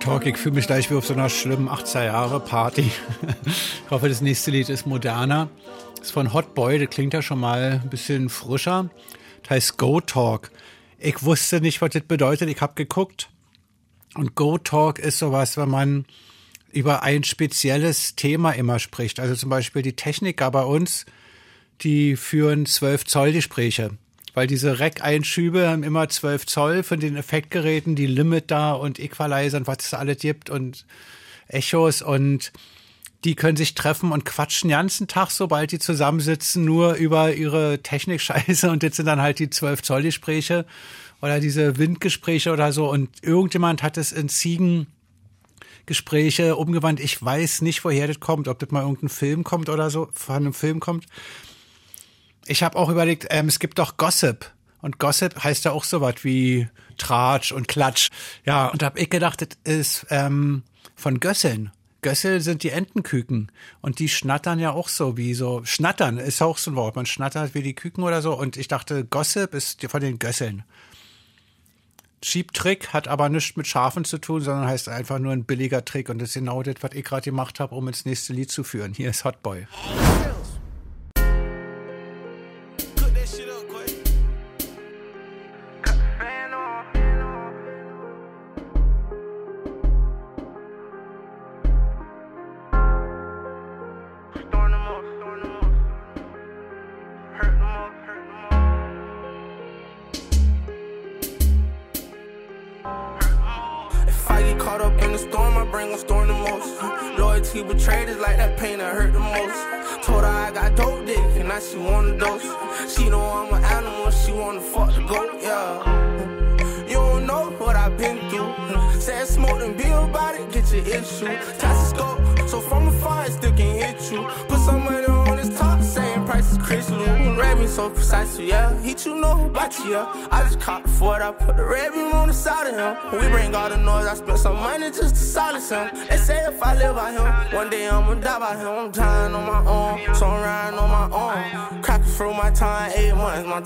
Talk 0.00 0.24
ich 0.24 0.38
fühle 0.38 0.54
mich 0.54 0.66
gleich 0.66 0.90
wie 0.90 0.94
auf 0.94 1.04
so 1.04 1.12
einer 1.12 1.28
schlimmen 1.28 1.68
80er 1.68 2.06
Jahre 2.06 2.40
Party. 2.40 2.90
ich 3.46 3.90
hoffe, 3.90 4.08
das 4.08 4.22
nächste 4.22 4.50
Lied 4.50 4.70
ist 4.70 4.86
moderner. 4.86 5.50
Ist 6.00 6.12
von 6.12 6.32
Hot 6.32 6.54
Boy, 6.54 6.78
das 6.78 6.88
klingt 6.88 7.12
ja 7.12 7.20
schon 7.20 7.38
mal 7.38 7.80
ein 7.82 7.90
bisschen 7.90 8.30
frischer. 8.30 8.88
Das 9.42 9.50
heißt 9.50 9.76
Go 9.76 10.00
Talk. 10.00 10.50
Ich 10.98 11.22
wusste 11.22 11.60
nicht, 11.60 11.82
was 11.82 11.90
das 11.90 12.02
bedeutet. 12.02 12.48
Ich 12.48 12.62
habe 12.62 12.72
geguckt. 12.76 13.28
Und 14.14 14.34
Go 14.34 14.56
Talk 14.56 14.98
ist 14.98 15.18
sowas, 15.18 15.58
wenn 15.58 15.68
man 15.68 16.06
über 16.72 17.02
ein 17.02 17.22
spezielles 17.22 18.16
Thema 18.16 18.52
immer 18.52 18.78
spricht. 18.78 19.20
Also 19.20 19.34
zum 19.34 19.50
Beispiel 19.50 19.82
die 19.82 19.96
Techniker 19.96 20.50
bei 20.50 20.62
uns, 20.62 21.04
die 21.82 22.16
führen 22.16 22.64
12 22.64 23.04
Zoll 23.04 23.32
Gespräche. 23.32 23.90
Weil 24.34 24.46
diese 24.46 24.78
Rack-Einschübe 24.78 25.68
haben 25.68 25.82
immer 25.82 26.08
12 26.08 26.46
Zoll 26.46 26.82
von 26.82 27.00
den 27.00 27.16
Effektgeräten, 27.16 27.96
die 27.96 28.06
Limiter 28.06 28.78
und 28.80 28.98
Equalizer 28.98 29.58
und 29.58 29.66
was 29.66 29.78
es 29.80 29.94
alles 29.94 30.18
gibt 30.18 30.50
und 30.50 30.86
Echos 31.48 32.02
und 32.02 32.52
die 33.24 33.34
können 33.34 33.56
sich 33.56 33.74
treffen 33.74 34.12
und 34.12 34.24
quatschen 34.24 34.68
den 34.68 34.76
ganzen 34.76 35.08
Tag, 35.08 35.30
sobald 35.30 35.72
die 35.72 35.78
zusammensitzen, 35.78 36.64
nur 36.64 36.94
über 36.94 37.34
ihre 37.34 37.80
Technik-Scheiße 37.82 38.70
und 38.70 38.82
jetzt 38.82 38.96
sind 38.96 39.06
dann 39.06 39.20
halt 39.20 39.38
die 39.38 39.50
12 39.50 39.82
Zoll 39.82 40.02
Gespräche 40.02 40.64
oder 41.20 41.40
diese 41.40 41.76
Windgespräche 41.76 42.52
oder 42.52 42.72
so 42.72 42.90
und 42.90 43.10
irgendjemand 43.22 43.82
hat 43.82 43.98
es 43.98 44.12
in 44.12 44.28
Ziegen 44.28 44.86
Gespräche 45.86 46.56
umgewandt. 46.56 47.00
Ich 47.00 47.22
weiß 47.22 47.62
nicht, 47.62 47.84
woher 47.84 48.06
das 48.06 48.20
kommt, 48.20 48.48
ob 48.48 48.58
das 48.58 48.70
mal 48.70 48.82
irgendein 48.82 49.08
Film 49.08 49.44
kommt 49.44 49.68
oder 49.68 49.90
so, 49.90 50.08
von 50.12 50.36
einem 50.36 50.54
Film 50.54 50.80
kommt. 50.80 51.06
Ich 52.50 52.64
habe 52.64 52.76
auch 52.76 52.88
überlegt, 52.88 53.28
ähm, 53.30 53.46
es 53.46 53.60
gibt 53.60 53.78
doch 53.78 53.96
Gossip. 53.96 54.44
Und 54.82 54.98
Gossip 54.98 55.44
heißt 55.44 55.66
ja 55.66 55.70
auch 55.70 55.84
so 55.84 56.00
was 56.00 56.24
wie 56.24 56.66
Tratsch 56.98 57.52
und 57.52 57.68
Klatsch. 57.68 58.10
Ja, 58.44 58.66
und 58.66 58.82
da 58.82 58.86
hab 58.86 58.98
ich 58.98 59.08
gedacht, 59.08 59.40
das 59.40 59.50
ist 59.62 60.06
ähm, 60.10 60.64
von 60.96 61.20
Gösseln. 61.20 61.70
Gössel 62.02 62.40
sind 62.40 62.64
die 62.64 62.70
Entenküken. 62.70 63.52
Und 63.82 64.00
die 64.00 64.08
schnattern 64.08 64.58
ja 64.58 64.72
auch 64.72 64.88
so 64.88 65.16
wie 65.16 65.34
so. 65.34 65.62
Schnattern 65.64 66.18
ist 66.18 66.42
auch 66.42 66.58
so 66.58 66.72
ein 66.72 66.74
Wort. 66.74 66.96
Man 66.96 67.06
schnattert 67.06 67.54
wie 67.54 67.62
die 67.62 67.76
Küken 67.76 68.02
oder 68.02 68.20
so. 68.20 68.36
Und 68.36 68.56
ich 68.56 68.66
dachte, 68.66 69.04
Gossip 69.04 69.54
ist 69.54 69.86
von 69.86 70.00
den 70.00 70.18
Gösseln. 70.18 70.64
Cheap-Trick 72.22 72.88
hat 72.88 73.06
aber 73.06 73.28
nichts 73.28 73.56
mit 73.56 73.68
Schafen 73.68 74.04
zu 74.04 74.18
tun, 74.18 74.40
sondern 74.40 74.66
heißt 74.66 74.88
einfach 74.88 75.20
nur 75.20 75.32
ein 75.32 75.44
billiger 75.44 75.84
Trick. 75.84 76.08
Und 76.08 76.18
das 76.18 76.30
ist 76.30 76.34
genau 76.34 76.64
das, 76.64 76.74
was 76.80 76.94
ich 76.94 77.04
gerade 77.04 77.22
gemacht 77.22 77.60
habe, 77.60 77.76
um 77.76 77.86
ins 77.86 78.06
nächste 78.06 78.32
Lied 78.32 78.50
zu 78.50 78.64
führen. 78.64 78.92
Hier 78.92 79.10
ist 79.10 79.24
Hotboy. 79.24 79.68
Cook 79.84 80.39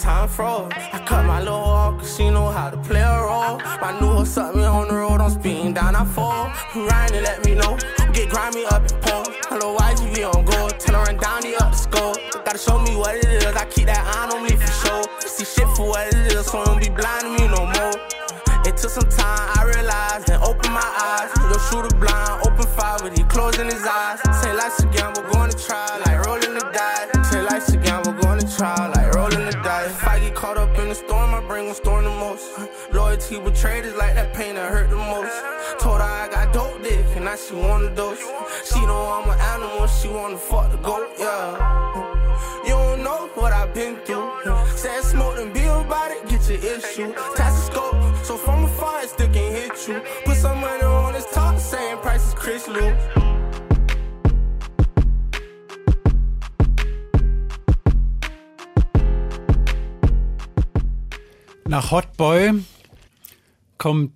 time 0.04 0.28
from 0.28 0.53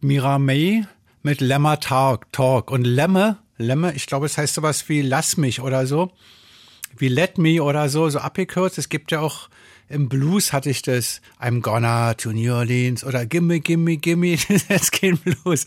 Mira 0.01 0.38
May 0.38 0.84
mit 1.22 1.40
Lemma 1.40 1.76
Talk, 1.76 2.30
Talk. 2.32 2.70
Und 2.70 2.84
Lemme, 2.84 3.38
Lemme, 3.57 3.92
ich 3.94 4.07
glaube, 4.07 4.26
es 4.26 4.38
heißt 4.38 4.55
sowas 4.55 4.88
wie 4.88 5.03
Lass 5.03 5.36
mich 5.36 5.61
oder 5.61 5.86
so. 5.86 6.12
Wie 6.96 7.09
Let 7.09 7.38
Me 7.38 7.62
oder 7.62 7.88
so, 7.88 8.09
so 8.09 8.18
abgekürzt. 8.18 8.78
Es 8.78 8.88
gibt 8.88 9.11
ja 9.11 9.20
auch 9.20 9.49
im 9.88 10.09
Blues 10.09 10.53
hatte 10.53 10.68
ich 10.68 10.82
das 10.82 11.22
I'm 11.40 11.62
gonna 11.62 12.14
to 12.14 12.30
New 12.32 12.53
Orleans 12.53 13.05
oder 13.05 13.24
Gimme, 13.24 13.61
Gimme, 13.61 13.96
Gimme. 13.96 14.36
Jetzt 14.68 14.92
kein 14.92 15.16
Blues. 15.16 15.64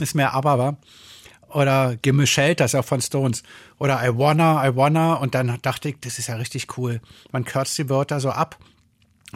Ist 0.00 0.14
mehr 0.14 0.32
aber, 0.32 0.58
wa? 0.58 0.76
Oder 1.48 1.96
Gimme 1.96 2.26
Shelter, 2.26 2.64
ist 2.64 2.74
auch 2.74 2.84
von 2.84 3.00
Stones. 3.00 3.42
Oder 3.78 4.02
I 4.04 4.16
wanna, 4.16 4.66
I 4.66 4.76
wanna. 4.76 5.14
Und 5.14 5.34
dann 5.34 5.58
dachte 5.62 5.88
ich, 5.88 5.96
das 6.00 6.18
ist 6.18 6.28
ja 6.28 6.36
richtig 6.36 6.78
cool. 6.78 7.00
Man 7.32 7.44
kürzt 7.44 7.76
die 7.78 7.88
Wörter 7.88 8.20
so 8.20 8.30
ab. 8.30 8.58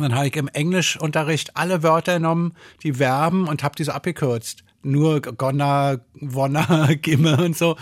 Dann 0.01 0.15
habe 0.15 0.29
ich 0.29 0.37
im 0.37 0.49
Englischunterricht 0.49 1.57
alle 1.57 1.83
Wörter 1.83 2.15
genommen, 2.15 2.55
die 2.83 2.95
Verben 2.95 3.49
und 3.49 3.63
habe 3.63 3.77
die 3.77 3.85
so 3.85 3.93
abgekürzt. 3.93 4.65
Nur 4.83 5.21
gonna, 5.21 6.01
wanna, 6.15 6.95
gimme 7.03 7.37
und 7.37 7.57
so. 7.57 7.77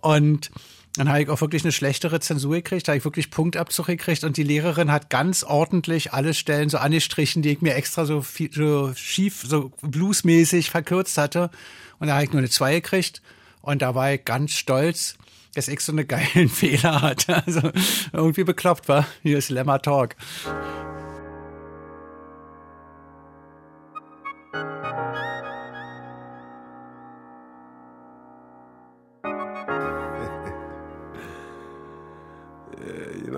Und 0.00 0.50
dann 0.96 1.10
habe 1.10 1.22
ich 1.22 1.28
auch 1.28 1.40
wirklich 1.40 1.62
eine 1.62 1.72
schlechtere 1.72 2.20
Zensur 2.20 2.54
gekriegt, 2.54 2.88
da 2.88 2.92
habe 2.92 2.98
ich 2.98 3.04
wirklich 3.04 3.30
Punktabzug 3.30 3.86
gekriegt 3.86 4.24
und 4.24 4.38
die 4.38 4.42
Lehrerin 4.42 4.90
hat 4.90 5.10
ganz 5.10 5.44
ordentlich 5.44 6.14
alle 6.14 6.32
Stellen 6.32 6.70
so 6.70 6.78
angestrichen, 6.78 7.42
die 7.42 7.50
ich 7.50 7.60
mir 7.60 7.74
extra 7.74 8.06
so, 8.06 8.22
viel, 8.22 8.50
so 8.52 8.92
schief, 8.94 9.44
so 9.46 9.72
bluesmäßig 9.82 10.70
verkürzt 10.70 11.18
hatte. 11.18 11.50
Und 11.98 12.08
da 12.08 12.14
habe 12.14 12.24
ich 12.24 12.32
nur 12.32 12.38
eine 12.38 12.48
2 12.48 12.76
gekriegt 12.76 13.20
und 13.60 13.82
da 13.82 13.94
war 13.94 14.12
ich 14.12 14.24
ganz 14.24 14.52
stolz, 14.52 15.16
dass 15.54 15.68
ich 15.68 15.80
so 15.80 15.92
eine 15.92 16.06
geilen 16.06 16.48
Fehler 16.48 17.02
hatte. 17.02 17.42
Also 17.44 17.70
irgendwie 18.12 18.44
bekloppt 18.44 18.88
war. 18.88 19.06
Hier 19.22 19.38
ist 19.38 19.50
Lemma 19.50 19.78
Talk. 19.78 20.16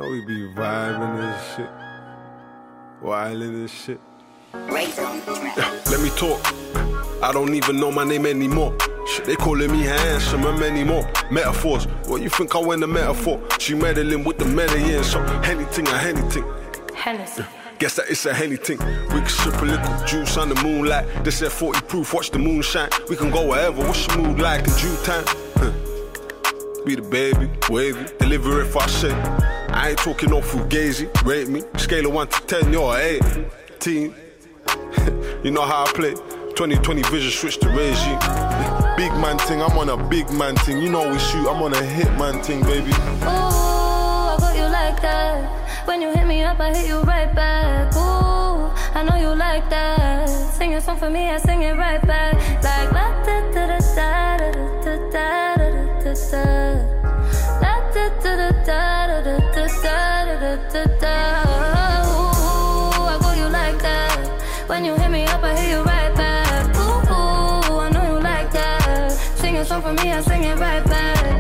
You 0.09 0.14
we 0.14 0.20
be 0.24 0.48
vibing 0.54 1.20
and 1.20 1.56
shit, 1.56 1.70
wilding 3.02 3.54
and 3.56 3.70
shit. 3.70 4.00
Let 4.54 6.00
me 6.00 6.09
talk. 6.16 6.40
I 7.22 7.30
don't 7.30 7.54
even 7.54 7.78
know 7.78 7.92
my 7.92 8.04
name 8.04 8.24
anymore. 8.24 8.74
Shit, 9.06 9.26
they 9.26 9.36
calling 9.36 9.70
me 9.70 9.82
handsome 9.82 10.46
and 10.46 10.59
many 10.59 10.82
more 10.82 11.06
metaphors. 11.30 11.84
What 12.06 12.22
you 12.22 12.30
think 12.30 12.54
I 12.56 12.59
win 12.59 12.80
the 12.80 12.86
metaphor? 12.86 13.38
She 13.59 13.74
meddling 13.74 14.24
with 14.24 14.38
the 14.38 14.46
medallion, 14.46 15.04
so 15.04 15.22
anything 15.44 15.86
or 15.88 15.96
anything. 15.96 16.44
Guess 17.78 17.96
that 17.96 18.06
it's 18.09 18.24
a 18.24 18.32
henny 18.32 18.56
thing. 18.56 18.78
We 19.12 19.20
can 19.20 19.28
sip 19.28 19.61
a 19.61 19.64
little 19.66 20.06
juice 20.06 20.38
on 20.38 20.48
the 20.48 20.54
moonlight. 20.62 21.06
They 21.22 21.30
said 21.30 21.52
40 21.52 21.82
proof, 21.82 22.14
watch 22.14 22.30
the 22.30 22.38
moon 22.38 22.62
shine. 22.62 22.88
We 23.11 23.16
can 23.16 23.30
go 23.30 23.46
wherever. 23.46 23.86
What's 23.86 24.06
your 24.06 24.18
mood 24.18 24.40
like 24.40 24.66
in 24.66 24.74
due 24.76 24.96
time? 25.04 25.24
Huh. 25.56 25.72
Be 26.86 26.94
the 26.94 27.02
baby, 27.02 27.50
wavy, 27.68 28.06
deliver 28.18 28.62
if 28.62 28.74
I 28.74 28.86
say. 28.86 29.57
I 29.79 29.91
ain't 29.91 29.99
talking 29.99 30.31
no 30.31 30.41
fugazi, 30.41 31.07
rate 31.24 31.49
me. 31.49 31.62
Scale 31.76 32.07
of 32.07 32.12
1 32.12 32.26
to 32.26 32.41
10, 32.62 32.72
you're 32.72 32.97
18. 32.97 34.12
you 35.45 35.53
know 35.53 35.62
how 35.62 35.85
I 35.85 35.93
play. 35.95 36.14
2020 36.14 37.03
vision 37.03 37.31
switch 37.31 37.59
to 37.59 37.68
regime. 37.68 38.18
Big 38.97 39.12
man 39.22 39.39
thing, 39.39 39.62
I'm 39.62 39.79
on 39.79 39.89
a 39.89 39.97
big 40.09 40.29
man 40.33 40.57
thing. 40.57 40.83
You 40.83 40.91
know 40.91 41.09
we 41.09 41.16
shoot, 41.20 41.49
I'm 41.49 41.62
on 41.62 41.74
a 41.74 41.83
hit 41.85 42.11
man 42.18 42.43
thing, 42.43 42.62
baby. 42.62 42.91
Ooh, 42.91 42.97
I 43.22 44.37
got 44.41 44.57
you 44.57 44.64
like 44.64 45.01
that. 45.01 45.87
When 45.87 46.03
you 46.03 46.11
hit 46.12 46.26
me 46.26 46.43
up, 46.43 46.59
I 46.59 46.74
hit 46.74 46.89
you 46.89 47.01
right 47.03 47.33
back. 47.33 47.95
Ooh, 47.95 48.74
I 48.99 49.05
know 49.05 49.14
you 49.16 49.33
like 49.33 49.70
that. 49.70 50.29
Sing 50.29 50.74
a 50.74 50.81
song 50.81 50.99
for 50.99 51.09
me, 51.09 51.31
I 51.31 51.39
sing 51.39 51.62
it 51.62 51.76
right 51.76 52.05
back. 52.05 52.35
Like 52.64 52.91
la 52.91 53.24
da 53.24 53.53
da 53.53 53.66
da 53.68 53.79
da 53.95 54.39
da 54.39 54.51
da 54.83 54.97
da 55.12 55.55
da 55.55 56.03
da 56.03 56.14
da. 56.33 56.97
When 64.69 64.85
you 64.85 64.95
hit 64.95 65.11
me 65.11 65.25
up, 65.25 65.43
I 65.43 65.57
hit 65.57 65.71
you 65.71 65.83
right 65.83 66.14
back. 66.14 66.77
Ooh, 66.77 67.79
I 67.79 67.91
know 67.91 68.14
you 68.14 68.21
like 68.21 68.53
that. 68.53 69.11
Sing 69.11 69.57
a 69.57 69.64
song 69.64 69.83
for 69.83 69.93
me, 69.93 70.12
I 70.12 70.21
sing 70.21 70.45
it 70.45 70.57
right 70.57 70.85
back. 70.85 71.38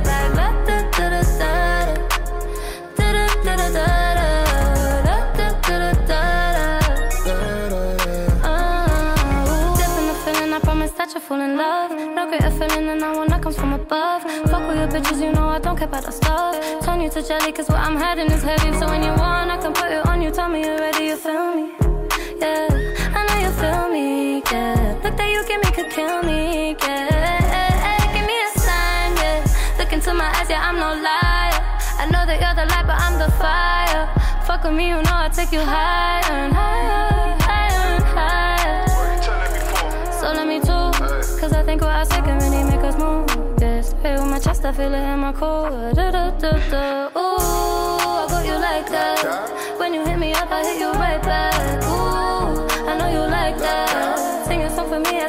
Fall 11.28 11.40
in 11.42 11.58
love. 11.58 11.90
No 11.90 12.26
greater 12.26 12.50
feeling 12.50 12.86
than 12.86 12.98
that 13.00 13.14
one 13.14 13.28
that 13.28 13.42
comes 13.42 13.56
from 13.56 13.74
above. 13.74 14.22
Fuck 14.50 14.66
with 14.66 14.78
your 14.78 14.88
bitches, 14.88 15.20
you 15.20 15.30
know 15.30 15.48
I 15.48 15.58
don't 15.58 15.76
care 15.76 15.86
about 15.86 16.04
that 16.04 16.14
stuff. 16.14 16.54
Turn 16.84 17.02
you 17.02 17.10
to 17.10 17.22
jelly, 17.22 17.52
cause 17.52 17.68
what 17.68 17.80
I'm 17.80 17.96
hiding 17.96 18.30
is 18.30 18.42
heavy. 18.42 18.72
So 18.78 18.86
when 18.86 19.02
you 19.02 19.10
want, 19.10 19.50
I 19.50 19.58
can 19.58 19.74
put 19.74 19.90
it 19.92 20.06
on 20.06 20.22
you. 20.22 20.30
Tell 20.30 20.48
me 20.48 20.64
you're 20.64 20.78
ready, 20.78 21.04
you 21.04 21.16
feel 21.16 21.54
me? 21.54 21.66
Yeah, 22.40 22.68
I 23.18 23.20
know 23.26 23.38
you 23.44 23.52
feel 23.60 23.88
me. 23.92 24.42
Yeah, 24.50 25.00
look 25.04 25.16
that 25.18 25.28
you 25.34 25.40
give 25.46 25.60
me 25.62 25.70
could 25.76 25.90
kill 25.90 26.22
me. 26.22 26.74
Yeah, 26.80 28.12
give 28.14 28.26
me 28.30 28.36
a 28.46 28.50
sign. 28.58 29.12
Yeah, 29.20 29.44
look 29.78 29.92
into 29.92 30.14
my 30.14 30.28
eyes, 30.38 30.48
yeah, 30.48 30.66
I'm 30.66 30.76
no 30.76 30.90
liar. 31.08 31.60
I 32.00 32.04
know 32.12 32.24
that 32.24 32.40
you're 32.40 32.56
the 32.56 32.66
light, 32.72 32.86
but 32.88 32.96
I'm 33.04 33.18
the 33.20 33.30
fire. 33.36 34.08
Fuck 34.46 34.64
with 34.64 34.72
me, 34.72 34.88
you 34.88 34.96
know 35.06 35.16
I 35.26 35.28
take 35.28 35.52
you 35.52 35.60
higher 35.60 36.32
and 36.32 36.54
higher, 36.54 37.36
higher 37.48 38.00
higher. 38.16 38.86
So 40.20 40.32
let 40.32 40.46
me 40.48 40.58
cause 41.48 41.56
I 41.56 41.62
think 41.64 41.80
what 41.80 41.90
I 41.90 42.04
say 42.04 42.20
can 42.20 42.38
really 42.38 42.64
make 42.64 42.84
us 42.84 42.96
move. 42.98 43.26
Yes, 43.60 43.94
hey, 44.02 44.14
with 44.14 44.30
my 44.30 44.38
chest, 44.38 44.64
I 44.64 44.72
feel 44.72 44.92
it 44.92 45.12
in 45.12 45.18
my 45.18 45.32
core. 45.32 45.92
Da, 45.94 46.10
da, 46.10 46.30
da, 46.42 46.52
da. 46.70 47.08
Ooh, 47.16 48.22
I 48.22 48.26
got 48.28 48.46
you 48.46 48.58
like 48.58 48.88
that. 48.90 49.78
When 49.78 49.94
you 49.94 50.04
hit 50.04 50.18
me 50.18 50.32
up, 50.32 50.50
I 50.50 50.62
hit 50.62 50.78
you 50.78 50.92
right 50.92 51.22
back. 51.22 51.54
Ooh, 51.84 52.88
I 52.90 52.98
know 52.98 53.08
you 53.08 53.24
like 53.30 53.56
that. 53.58 54.46
Sing 54.46 54.62
a 54.62 54.70
song 54.70 54.88
for 54.88 55.00
me, 55.00 55.20
I 55.20 55.28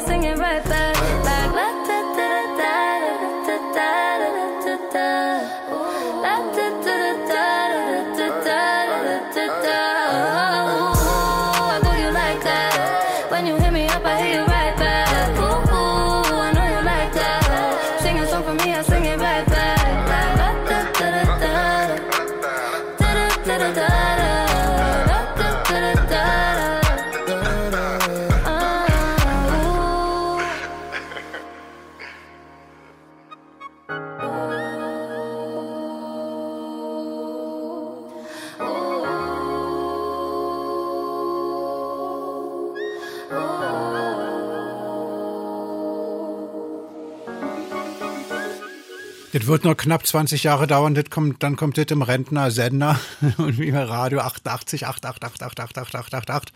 Das 49.40 49.46
wird 49.46 49.64
noch 49.64 49.74
knapp 49.74 50.06
20 50.06 50.42
Jahre 50.42 50.66
dauern, 50.66 50.94
das 50.94 51.08
kommt, 51.08 51.42
dann 51.42 51.56
kommt 51.56 51.78
das 51.78 51.86
im 51.86 52.02
Rentner-Sender 52.02 53.00
und 53.38 53.58
wie 53.58 53.70
bei 53.70 53.84
Radio 53.84 54.20
88, 54.20 54.86
888, 54.86 56.52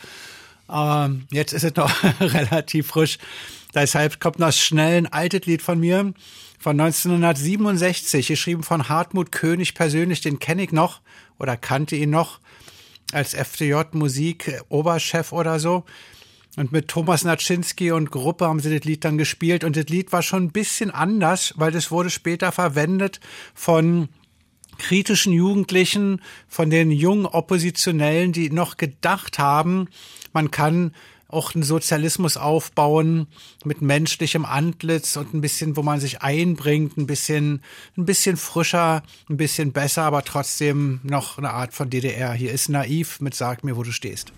Aber 0.66 1.10
jetzt 1.30 1.54
ist 1.54 1.64
es 1.64 1.74
noch 1.76 1.90
relativ 2.20 2.88
frisch. 2.88 3.16
Deshalb 3.74 4.20
kommt 4.20 4.38
noch 4.38 4.52
schnell 4.52 4.98
ein 4.98 5.06
altes 5.06 5.46
Lied 5.46 5.62
von 5.62 5.80
mir 5.80 6.12
von 6.58 6.78
1967, 6.78 8.28
geschrieben 8.28 8.62
von 8.62 8.90
Hartmut 8.90 9.32
König 9.32 9.72
persönlich, 9.72 10.20
den 10.20 10.38
kenne 10.38 10.64
ich 10.64 10.72
noch 10.72 11.00
oder 11.38 11.56
kannte 11.56 11.96
ihn 11.96 12.10
noch 12.10 12.38
als 13.12 13.32
FDJ-Musik-Oberchef 13.32 15.32
oder 15.32 15.58
so. 15.58 15.84
Und 16.56 16.72
mit 16.72 16.88
Thomas 16.88 17.24
Naczynski 17.24 17.90
und 17.90 18.10
Gruppe 18.10 18.46
haben 18.46 18.60
sie 18.60 18.72
das 18.72 18.84
Lied 18.84 19.04
dann 19.04 19.18
gespielt. 19.18 19.64
Und 19.64 19.76
das 19.76 19.86
Lied 19.86 20.12
war 20.12 20.22
schon 20.22 20.44
ein 20.44 20.52
bisschen 20.52 20.90
anders, 20.90 21.54
weil 21.56 21.72
das 21.72 21.90
wurde 21.90 22.10
später 22.10 22.52
verwendet 22.52 23.20
von 23.54 24.08
kritischen 24.78 25.32
Jugendlichen, 25.32 26.20
von 26.48 26.70
den 26.70 26.90
jungen 26.90 27.26
Oppositionellen, 27.26 28.32
die 28.32 28.50
noch 28.50 28.76
gedacht 28.76 29.38
haben, 29.38 29.88
man 30.32 30.50
kann 30.50 30.92
auch 31.28 31.54
einen 31.54 31.64
Sozialismus 31.64 32.36
aufbauen 32.36 33.26
mit 33.64 33.82
menschlichem 33.82 34.44
Antlitz 34.44 35.16
und 35.16 35.34
ein 35.34 35.40
bisschen, 35.40 35.76
wo 35.76 35.82
man 35.82 35.98
sich 35.98 36.22
einbringt, 36.22 36.96
ein 36.96 37.06
bisschen, 37.06 37.62
ein 37.96 38.04
bisschen 38.04 38.36
frischer, 38.36 39.02
ein 39.28 39.36
bisschen 39.36 39.72
besser, 39.72 40.02
aber 40.02 40.22
trotzdem 40.22 41.00
noch 41.02 41.38
eine 41.38 41.50
Art 41.50 41.74
von 41.74 41.90
DDR. 41.90 42.32
Hier 42.32 42.52
ist 42.52 42.68
naiv 42.68 43.20
mit 43.20 43.34
Sag 43.34 43.64
mir, 43.64 43.76
wo 43.76 43.82
du 43.82 43.90
stehst. 43.90 44.32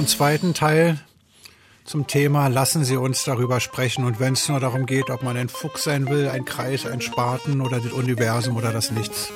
Zum 0.00 0.06
zweiten 0.06 0.54
Teil 0.54 0.98
zum 1.84 2.06
Thema 2.06 2.46
Lassen 2.46 2.84
Sie 2.84 2.96
uns 2.96 3.24
darüber 3.24 3.60
sprechen. 3.60 4.06
Und 4.06 4.18
wenn 4.18 4.32
es 4.32 4.48
nur 4.48 4.58
darum 4.58 4.86
geht, 4.86 5.10
ob 5.10 5.22
man 5.22 5.36
ein 5.36 5.50
Fuchs 5.50 5.84
sein 5.84 6.08
will, 6.08 6.30
ein 6.30 6.46
Kreis, 6.46 6.86
ein 6.86 7.02
Spaten 7.02 7.60
oder 7.60 7.80
das 7.80 7.92
Universum 7.92 8.56
oder 8.56 8.72
das 8.72 8.92
Nichts. 8.92 9.30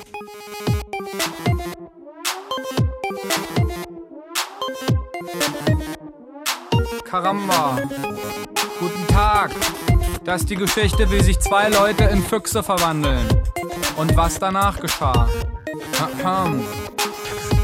Karamba. 7.03 7.79
Guten 8.79 9.07
Tag. 9.09 9.51
Das 10.23 10.41
ist 10.41 10.49
die 10.49 10.55
Geschichte, 10.55 11.11
wie 11.11 11.21
sich 11.21 11.39
zwei 11.41 11.69
Leute 11.69 12.05
in 12.05 12.23
Füchse 12.23 12.63
verwandeln. 12.63 13.27
Und 13.97 14.17
was 14.17 14.39
danach 14.39 14.79
geschah. 14.79 15.29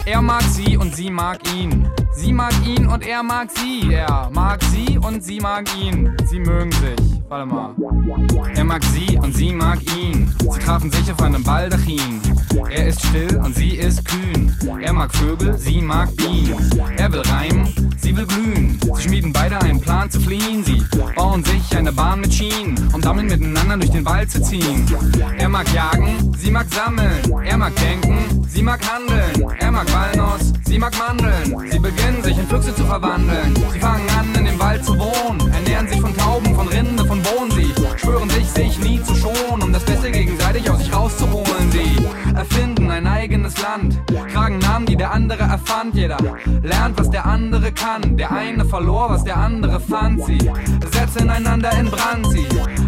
Er 0.06 0.22
mag 0.22 0.44
sie 0.44 0.78
und 0.78 0.96
sie 0.96 1.10
mag 1.10 1.40
ihn. 1.52 1.90
Sie 2.14 2.34
mag 2.34 2.54
ihn 2.66 2.88
und 2.88 3.06
er 3.06 3.24
mag 3.24 3.50
sie. 3.52 3.94
Er 3.94 4.30
mag 4.32 4.62
sie 4.66 4.98
und 4.98 5.24
sie 5.24 5.40
mag 5.40 5.66
ihn. 5.78 6.16
Sie 6.30 6.40
mögen 6.40 6.72
sich. 6.72 7.22
Warte 7.30 7.46
mal. 7.46 7.74
Er 8.56 8.64
mag 8.66 8.84
sie 8.84 9.18
und 9.18 9.36
sie 9.36 9.54
mag 9.54 9.80
ihn. 9.98 10.34
Sie 10.40 10.60
trafen 10.60 10.92
sich 10.92 11.12
auf 11.12 11.22
einem 11.22 11.44
Baldachin. 11.44 12.22
Er 12.70 12.88
ist 12.88 13.06
still 13.06 13.38
und 13.38 13.56
sie 13.56 13.76
ist 13.76 14.04
kühn. 14.06 14.54
Er 14.82 14.94
mag 14.94 15.14
Vögel, 15.16 15.58
sie 15.58 15.82
mag 15.82 16.16
Bienen. 16.18 16.56
Er 16.98 17.12
will 17.12 17.22
reimen, 17.22 17.68
sie 17.98 18.16
will 18.16 18.26
glühen. 18.26 18.78
Sie 18.96 19.04
schmieden 19.04 19.32
beide 19.32 19.60
einen 19.62 19.80
Plan 19.80 20.12
zu 20.12 20.20
fliehen. 20.20 20.64
Sie 20.64 20.84
bauen 21.16 21.44
sich 21.44 21.76
eine 21.78 21.92
Bahn 21.94 22.22
mit 22.22 22.34
Schienen, 22.34 22.76
um 22.94 23.02
damit 23.02 23.30
miteinander 23.30 23.78
durch 23.78 23.92
den 23.92 24.06
Wald 24.06 24.30
zu 24.30 24.42
ziehen. 24.42 24.86
Er 25.38 25.50
mag 25.50 25.72
jagen, 25.74 26.34
sie 26.38 26.52
mag 26.52 26.68
sammeln. 26.74 27.44
Er 27.46 27.58
mag 27.58 27.74
denken, 27.78 28.46
sie 28.48 28.62
mag 28.62 28.82
handeln. 28.86 29.50
Er 29.60 29.72
mag 29.72 29.88
Walnuss, 29.94 30.51
mag 30.82 30.98
Mandeln. 30.98 31.70
Sie 31.70 31.80
beginnen 31.80 32.24
sich 32.24 32.38
in 32.38 32.48
Füchse 32.48 32.74
zu 32.74 32.84
verwandeln. 32.84 33.54
Sie 33.72 33.80
fangen 33.80 34.10
an, 34.20 34.34
in 34.36 34.46
dem 34.46 34.60
Wald 34.60 34.84
zu 34.84 34.98
wohnen. 34.98 35.40
Ernähren 35.54 35.88
sich 35.88 36.02
von 36.02 36.18
Tauben, 36.18 36.56
von 36.56 36.68
Rinde, 36.68 37.06
von 37.06 37.22
Bohnen. 37.22 37.52
Sie 37.52 37.72
schwören 37.98 38.30
sich, 38.32 38.48
sich 38.48 38.80
nie 38.80 39.02
zu 39.04 39.14
schonen, 39.16 39.62
um 39.62 39.72
das 39.72 39.84
Beste 39.86 40.10
gegenseitig 40.10 40.68
aus 40.70 40.80
sich 40.80 40.94
rauszuholen. 40.94 41.72
Sie 41.72 42.08
erfinden 42.36 42.90
ein 42.90 43.06
eigenes 43.06 43.62
Land, 43.62 44.02
tragen 44.34 44.60
Namen, 44.72 44.86
die 44.86 44.96
der 44.96 45.12
andere 45.12 45.44
erfand. 45.44 45.96
Jeder 45.96 46.18
lernt, 46.62 46.98
was 46.98 47.10
der 47.10 47.26
andere 47.26 47.74
kann. 47.74 48.16
Der 48.16 48.32
eine 48.32 48.64
verlor, 48.64 49.10
was 49.10 49.24
der 49.26 49.36
andere 49.36 49.82
fand. 49.82 50.24
Sie 50.26 50.40
setzen 50.94 51.30
einander 51.30 51.72
in 51.78 51.92
Brand. 51.92 52.28
Sie 52.32 52.48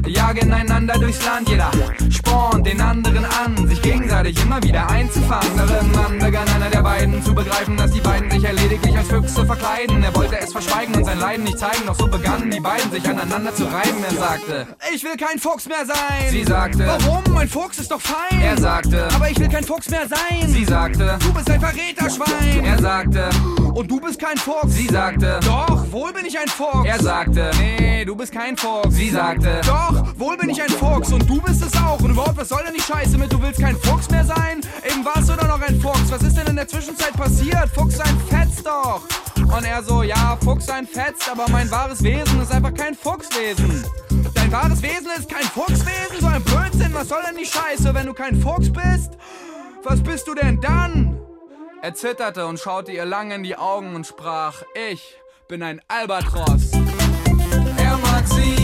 jagen 0.09 0.53
einander 0.53 0.93
durchs 0.93 1.25
Land. 1.25 1.49
Jeder 1.49 1.69
spornt 2.09 2.65
den 2.65 2.79
anderen 2.79 3.25
an, 3.25 3.67
sich 3.67 3.81
gegenseitig 3.81 4.41
immer 4.41 4.63
wieder 4.63 4.89
einzufangen. 4.89 5.51
Irgendwann 5.57 6.19
begann 6.19 6.47
einer 6.55 6.69
der 6.69 6.83
beiden 6.83 7.21
zu 7.21 7.33
begreifen, 7.35 7.75
dass 7.75 7.91
die 7.91 7.99
beiden 7.99 8.31
sich 8.31 8.43
ja 8.43 8.51
lediglich 8.51 8.97
als 8.97 9.07
Füchse 9.09 9.45
verkleiden. 9.45 10.03
Er 10.03 10.15
wollte 10.15 10.39
es 10.39 10.53
verschweigen 10.53 10.95
und 10.95 11.03
sein 11.03 11.19
Leiden 11.19 11.43
nicht 11.43 11.59
zeigen, 11.59 11.85
doch 11.85 11.95
so 11.95 12.07
begannen 12.07 12.49
die 12.49 12.61
beiden 12.61 12.91
sich 12.91 13.05
aneinander 13.09 13.53
zu 13.53 13.65
reiben. 13.65 14.03
Er 14.09 14.15
sagte, 14.15 14.67
Ich 14.93 15.03
will 15.03 15.17
kein 15.17 15.37
Fuchs 15.37 15.67
mehr 15.67 15.85
sein. 15.85 16.29
sie 16.29 16.43
sagte, 16.45 16.87
Warum? 16.87 17.23
Mein 17.33 17.49
Fuchs 17.49 17.79
ist 17.79 17.91
doch 17.91 17.99
fein. 18.01 18.39
er 18.41 18.57
sagte, 18.57 19.07
Aber 19.13 19.29
ich 19.29 19.37
will 19.39 19.49
kein 19.49 19.63
Fuchs 19.65 19.89
mehr 19.89 20.07
sein. 20.07 20.47
sie 20.47 20.63
sagte, 20.65 21.17
Du 21.19 21.33
bist 21.33 21.49
ein 21.49 21.59
Verräterschwein. 21.73 22.63
er 22.65 22.79
sagte, 22.79 23.29
Und 23.73 23.89
du 23.89 23.99
bist 23.99 24.19
kein 24.19 24.37
Fuchs. 24.37 24.73
sie 24.73 24.87
sagte, 24.87 25.39
Doch, 25.43 25.91
wohl 25.91 26.13
bin 26.13 26.25
ich 26.25 26.37
ein 26.37 26.47
Fuchs. 26.47 26.85
er 26.85 27.01
sagte, 27.01 27.51
nee, 27.57 28.05
du 28.05 28.15
bist 28.15 28.31
kein 28.31 28.55
Fuchs. 28.57 28.95
Sie 28.95 29.09
sagte, 29.09 29.61
Doch, 29.65 30.05
wohl 30.17 30.37
bin 30.37 30.49
ich 30.49 30.61
ein 30.61 30.69
Fuchs 30.69 31.11
und 31.11 31.27
du 31.29 31.41
bist 31.41 31.63
es 31.63 31.73
auch. 31.75 31.99
Und 31.99 32.11
überhaupt, 32.11 32.37
was 32.37 32.49
soll 32.49 32.61
denn 32.65 32.73
die 32.75 32.81
Scheiße 32.81 33.17
mit, 33.17 33.31
du 33.31 33.41
willst 33.41 33.59
kein 33.59 33.75
Fuchs 33.77 34.09
mehr 34.09 34.25
sein? 34.25 34.61
Eben 34.89 35.03
warst 35.05 35.29
du 35.29 35.33
doch 35.35 35.47
noch 35.47 35.61
ein 35.61 35.79
Fuchs. 35.81 36.09
Was 36.11 36.21
ist 36.21 36.37
denn 36.37 36.47
in 36.47 36.55
der 36.55 36.67
Zwischenzeit 36.67 37.13
passiert? 37.13 37.69
Fuchs 37.73 37.97
sein 37.97 38.17
fetzt 38.29 38.65
doch. 38.65 39.01
Und 39.35 39.65
er 39.65 39.83
so, 39.83 40.03
ja, 40.03 40.37
Fuchs 40.43 40.65
sein 40.67 40.87
fetzt, 40.87 41.29
aber 41.29 41.45
mein 41.51 41.69
wahres 41.71 42.03
Wesen 42.03 42.41
ist 42.41 42.51
einfach 42.51 42.73
kein 42.73 42.95
Fuchswesen. 42.95 43.83
Dein 44.33 44.51
wahres 44.51 44.81
Wesen 44.81 45.07
ist 45.17 45.29
kein 45.29 45.43
Fuchswesen? 45.43 46.17
So 46.19 46.27
ein 46.27 46.43
Blödsinn, 46.43 46.93
was 46.93 47.09
soll 47.09 47.21
denn 47.27 47.37
die 47.37 47.45
Scheiße, 47.45 47.93
wenn 47.93 48.05
du 48.07 48.13
kein 48.13 48.39
Fuchs 48.39 48.71
bist? 48.71 49.17
Was 49.83 50.01
bist 50.01 50.27
du 50.27 50.33
denn 50.35 50.61
dann? 50.61 51.19
Er 51.83 51.93
zitterte 51.93 52.47
und 52.47 52.61
schaute 52.61 52.93
ihr 52.93 53.03
lang 53.03 53.31
in 53.31 53.43
die 53.43 53.57
Augen 53.57 53.93
und 53.93 54.07
sprach, 54.07 54.63
ich 54.89 55.17
bin 55.49 55.61
ein 55.61 55.81
Albatros. 55.89 56.71
Er 57.77 57.97
mag 57.97 58.25
sie, 58.25 58.62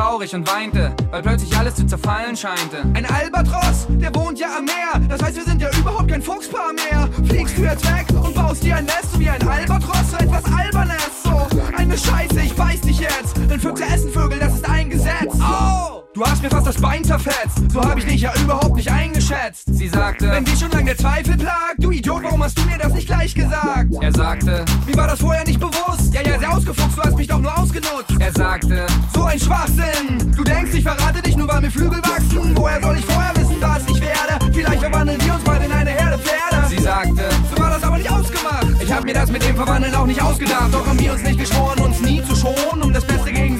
traurig 0.00 0.34
und 0.34 0.50
weinte, 0.50 0.94
weil 1.10 1.20
plötzlich 1.20 1.54
alles 1.56 1.74
zu 1.74 1.86
zerfallen 1.86 2.34
scheinte. 2.34 2.78
Ein 2.94 3.04
Albatros, 3.04 3.86
der 3.90 4.14
wohnt 4.14 4.38
ja 4.38 4.48
am 4.56 4.64
Meer. 4.64 5.08
Das 5.08 5.22
heißt, 5.22 5.36
wir 5.36 5.44
sind 5.44 5.60
ja 5.60 5.68
überhaupt 5.78 6.08
kein 6.08 6.22
Fuchspaar 6.22 6.72
mehr. 6.72 7.08
Fliegst 7.26 7.58
du 7.58 7.62
jetzt 7.62 7.84
weg 7.84 8.06
und 8.22 8.34
baust 8.34 8.62
dir 8.62 8.76
ein 8.76 8.86
Nest, 8.86 9.12
so 9.12 9.20
wie 9.20 9.28
ein 9.28 9.46
Albatros, 9.46 10.10
so 10.10 10.16
etwas 10.16 10.44
Albernes. 10.44 11.22
So, 11.22 11.46
eine 11.76 11.98
Scheiße, 11.98 12.40
ich 12.40 12.54
beiß 12.54 12.80
dich 12.80 13.00
jetzt. 13.00 13.36
Denn 13.36 13.60
Füchse 13.60 13.84
essen 13.84 14.10
Vögel, 14.10 14.38
das 14.38 14.54
ist 14.54 14.68
ein 14.68 14.88
Gesetz. 14.88 15.34
Oh! 15.38 15.99
Du 16.12 16.24
hast 16.24 16.42
mir 16.42 16.50
fast 16.50 16.66
das 16.66 16.76
Bein 16.80 17.04
zerfetzt. 17.04 17.70
So 17.72 17.80
hab 17.80 17.96
ich 17.96 18.04
dich 18.04 18.22
ja 18.22 18.32
überhaupt 18.42 18.74
nicht 18.74 18.90
eingeschätzt. 18.90 19.62
Sie 19.66 19.86
sagte, 19.86 20.28
Wenn 20.28 20.44
dich 20.44 20.58
schon 20.58 20.70
lange 20.72 20.86
der 20.86 20.98
Zweifel 20.98 21.36
plagt, 21.36 21.76
du 21.78 21.92
Idiot, 21.92 22.24
warum 22.24 22.42
hast 22.42 22.58
du 22.58 22.62
mir 22.62 22.78
das 22.78 22.92
nicht 22.92 23.06
gleich 23.06 23.32
gesagt? 23.32 23.94
er 24.00 24.12
sagte, 24.12 24.64
Mir 24.86 24.96
war 24.96 25.06
das 25.06 25.20
vorher 25.20 25.44
nicht 25.44 25.60
bewusst. 25.60 26.12
Ja, 26.12 26.22
ja, 26.22 26.36
sehr 26.38 26.52
ausgefuchst, 26.52 26.98
du 26.98 27.02
hast 27.02 27.16
mich 27.16 27.28
doch 27.28 27.38
nur 27.38 27.56
ausgenutzt. 27.56 28.10
er 28.18 28.32
sagte, 28.32 28.86
So 29.14 29.22
ein 29.22 29.38
Schwachsinn! 29.38 30.32
Du 30.36 30.42
denkst, 30.42 30.72
ich 30.74 30.82
verrate 30.82 31.22
dich 31.22 31.36
nur, 31.36 31.46
weil 31.46 31.60
mir 31.60 31.70
Flügel 31.70 32.00
wachsen. 32.02 32.56
Woher 32.56 32.82
soll 32.82 32.96
ich 32.98 33.04
vorher 33.04 33.36
wissen, 33.36 33.56
was 33.60 33.82
ich 33.86 34.00
werde? 34.00 34.52
Vielleicht 34.52 34.80
verwandeln 34.80 35.20
wir 35.24 35.34
uns 35.34 35.44
bald 35.44 35.64
in 35.64 35.70
eine 35.70 35.90
Herde 35.90 36.18
Pferde. 36.18 36.66
sie 36.68 36.82
sagte, 36.82 37.22
So 37.54 37.62
war 37.62 37.70
das 37.70 37.84
aber 37.84 37.98
nicht 37.98 38.10
ausgemacht. 38.10 38.66
Ich 38.82 38.92
hab 38.92 39.04
mir 39.04 39.14
das 39.14 39.30
mit 39.30 39.44
dem 39.46 39.54
Verwandeln 39.54 39.94
auch 39.94 40.06
nicht 40.06 40.20
ausgedacht. 40.20 40.72
Doch 40.72 40.84
haben 40.88 40.98
wir 40.98 41.12
uns 41.12 41.22
nicht 41.22 41.38
geschworen, 41.38 41.78
uns 41.80 42.00
nie 42.00 42.20
zu 42.24 42.34
schonen, 42.34 42.82
um 42.82 42.92
das 42.92 43.04
Beste 43.04 43.30
gegenseitig 43.30 43.59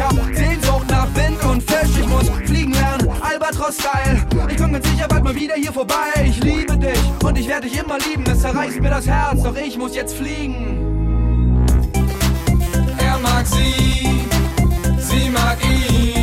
Ich 0.00 0.06
hab 0.06 0.34
Sehnsucht 0.34 0.90
nach 0.90 1.14
Wind 1.14 1.44
und 1.44 1.62
Fisch. 1.62 1.98
Ich 2.00 2.06
muss 2.06 2.30
fliegen 2.46 2.72
lernen, 2.72 3.06
Albatros-Style. 3.20 4.26
Ich 4.48 4.56
komm 4.56 4.72
ganz 4.72 4.88
sicher 4.88 5.06
bald 5.06 5.24
mal 5.24 5.34
wieder 5.34 5.56
hier 5.56 5.74
vorbei. 5.74 6.24
Ich 6.24 6.42
liebe 6.42 6.74
dich 6.78 6.98
und 7.22 7.36
ich 7.36 7.46
werde 7.46 7.68
dich 7.68 7.78
immer 7.78 7.98
lieben. 7.98 8.24
Es 8.24 8.40
zerreißt 8.40 8.80
mir 8.80 8.88
das 8.88 9.06
Herz, 9.06 9.42
doch 9.42 9.54
ich 9.54 9.76
muss 9.76 9.94
jetzt 9.94 10.16
fliegen. 10.16 11.66
er 12.96 13.18
mag 13.18 13.46
sie, 13.46 14.22
sie 15.00 15.28
mag 15.28 15.58
ihn. 15.62 16.19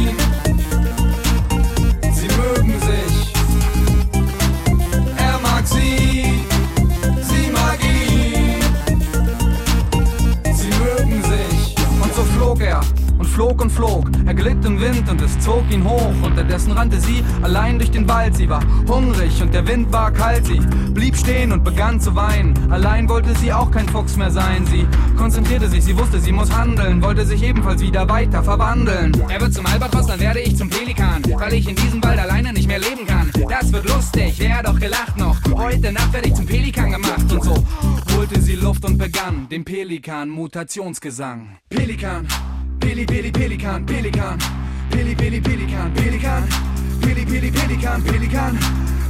Flog 13.37 13.61
und 13.61 13.69
flog. 13.71 14.09
Er 14.25 14.33
glitt 14.33 14.65
im 14.65 14.81
Wind 14.81 15.07
und 15.11 15.21
es 15.21 15.37
zog 15.37 15.63
ihn 15.69 15.83
hoch. 15.83 16.11
Unterdessen 16.23 16.71
rannte 16.71 16.99
sie 16.99 17.23
allein 17.43 17.77
durch 17.77 17.91
den 17.91 18.09
Wald. 18.09 18.35
Sie 18.35 18.49
war 18.49 18.63
hungrig 18.87 19.39
und 19.43 19.53
der 19.53 19.67
Wind 19.67 19.93
war 19.93 20.11
kalt. 20.11 20.47
Sie 20.47 20.59
blieb 20.91 21.15
stehen 21.15 21.51
und 21.51 21.63
begann 21.63 22.01
zu 22.01 22.15
weinen. 22.15 22.55
Allein 22.71 23.07
wollte 23.07 23.35
sie 23.35 23.53
auch 23.53 23.69
kein 23.69 23.87
Fuchs 23.89 24.17
mehr 24.17 24.31
sein. 24.31 24.65
Sie 24.65 24.87
konzentrierte 25.15 25.69
sich, 25.69 25.83
sie 25.83 25.95
wusste, 25.95 26.19
sie 26.19 26.31
muss 26.31 26.51
handeln. 26.51 27.03
Wollte 27.03 27.27
sich 27.27 27.43
ebenfalls 27.43 27.79
wieder 27.79 28.09
weiter 28.09 28.41
verwandeln. 28.41 29.11
Er 29.29 29.39
wird 29.39 29.53
zum 29.53 29.67
Albatros, 29.67 30.07
dann 30.07 30.19
werde 30.19 30.39
ich 30.39 30.57
zum 30.57 30.71
Pelikan. 30.71 31.21
Weil 31.35 31.53
ich 31.53 31.69
in 31.69 31.75
diesem 31.75 32.03
Wald 32.03 32.17
alleine 32.17 32.53
nicht 32.53 32.67
mehr 32.67 32.79
leben 32.79 33.05
kann. 33.05 33.29
Das 33.47 33.71
wird 33.71 33.87
lustig, 33.87 34.33
wer 34.39 34.63
doch 34.63 34.79
gelacht 34.79 35.15
noch. 35.15 35.37
Heute 35.53 35.91
Nacht 35.91 36.11
werde 36.11 36.29
ich 36.29 36.33
zum 36.33 36.47
Pelikan 36.47 36.89
gemacht. 36.89 37.31
Und 37.31 37.43
so 37.43 37.53
holte 38.17 38.41
sie 38.41 38.55
Luft 38.55 38.83
und 38.83 38.97
begann 38.97 39.47
den 39.47 39.63
Pelikan-Mutationsgesang. 39.63 41.59
Pelikan, 41.69 42.25
Peli, 42.79 43.05
Peli, 43.05 43.31
Pelikan, 43.31 43.85
Pelikan, 43.85 44.37
Peli, 44.89 45.15
Peli, 45.15 45.41
Pelikan, 45.41 45.93
Pelikan, 45.93 46.43
Peli, 47.01 47.25
Peli, 47.25 47.51
Pelikan, 47.51 48.03
Pelikan, 48.03 48.57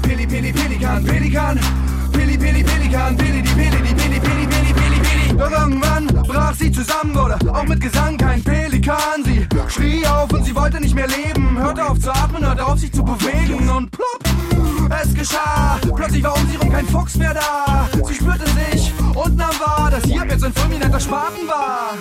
Peli, 0.02 0.28
Peli, 0.28 0.54
Pelikan, 0.54 1.04
Pelikan, 1.04 1.60
Peli, 2.12 2.38
Peli, 2.38 2.64
Pelikan, 2.64 3.16
Peli, 3.18 3.42
die 3.42 3.50
Peli, 3.50 3.82
die 3.82 3.94
Peli, 3.94 4.20
Peli, 4.20 4.48
Peli, 4.48 4.74
Peli, 4.74 5.00
Peli. 5.00 5.38
Doch 5.38 5.52
irgendwann 5.52 6.08
brach 6.28 6.54
sie 6.56 6.72
zusammen, 6.72 7.14
wurde 7.14 7.38
auch 7.54 7.64
mit 7.64 7.80
Gesang 7.82 8.18
kein 8.18 8.44
Pelikan. 8.44 9.24
Sie 9.24 9.48
schrie 9.68 10.06
auf 10.08 10.32
und 10.34 10.44
sie 10.44 10.56
wollte 10.56 10.80
nicht 10.80 10.96
mehr 10.96 11.08
leben, 11.08 11.58
hörte 11.60 11.86
auf 11.86 12.00
zu 12.00 12.12
atmen, 12.12 12.46
hörte 12.46 12.66
auf 12.66 12.80
sich 12.80 12.92
zu 12.92 13.04
bewegen 13.04 13.70
und 13.70 13.92
plopp. 13.92 14.24
Es 15.02 15.14
geschah, 15.14 15.78
plötzlich 15.96 16.24
war 16.24 16.36
um 16.36 16.48
sie 16.50 16.56
rum 16.56 16.72
kein 16.72 16.86
Fuchs 16.88 17.18
mehr 17.18 17.34
da. 17.34 17.88
Sie 18.08 18.16
spürte 18.16 18.46
sich 18.50 18.94
und 19.14 19.36
nahm 19.36 19.60
wahr, 19.60 19.92
dass 19.92 20.04
hier 20.06 20.26
jetzt 20.26 20.44
ein 20.44 20.54
fulminanter 20.54 21.00
Spaten 21.00 21.48
war. 21.48 21.94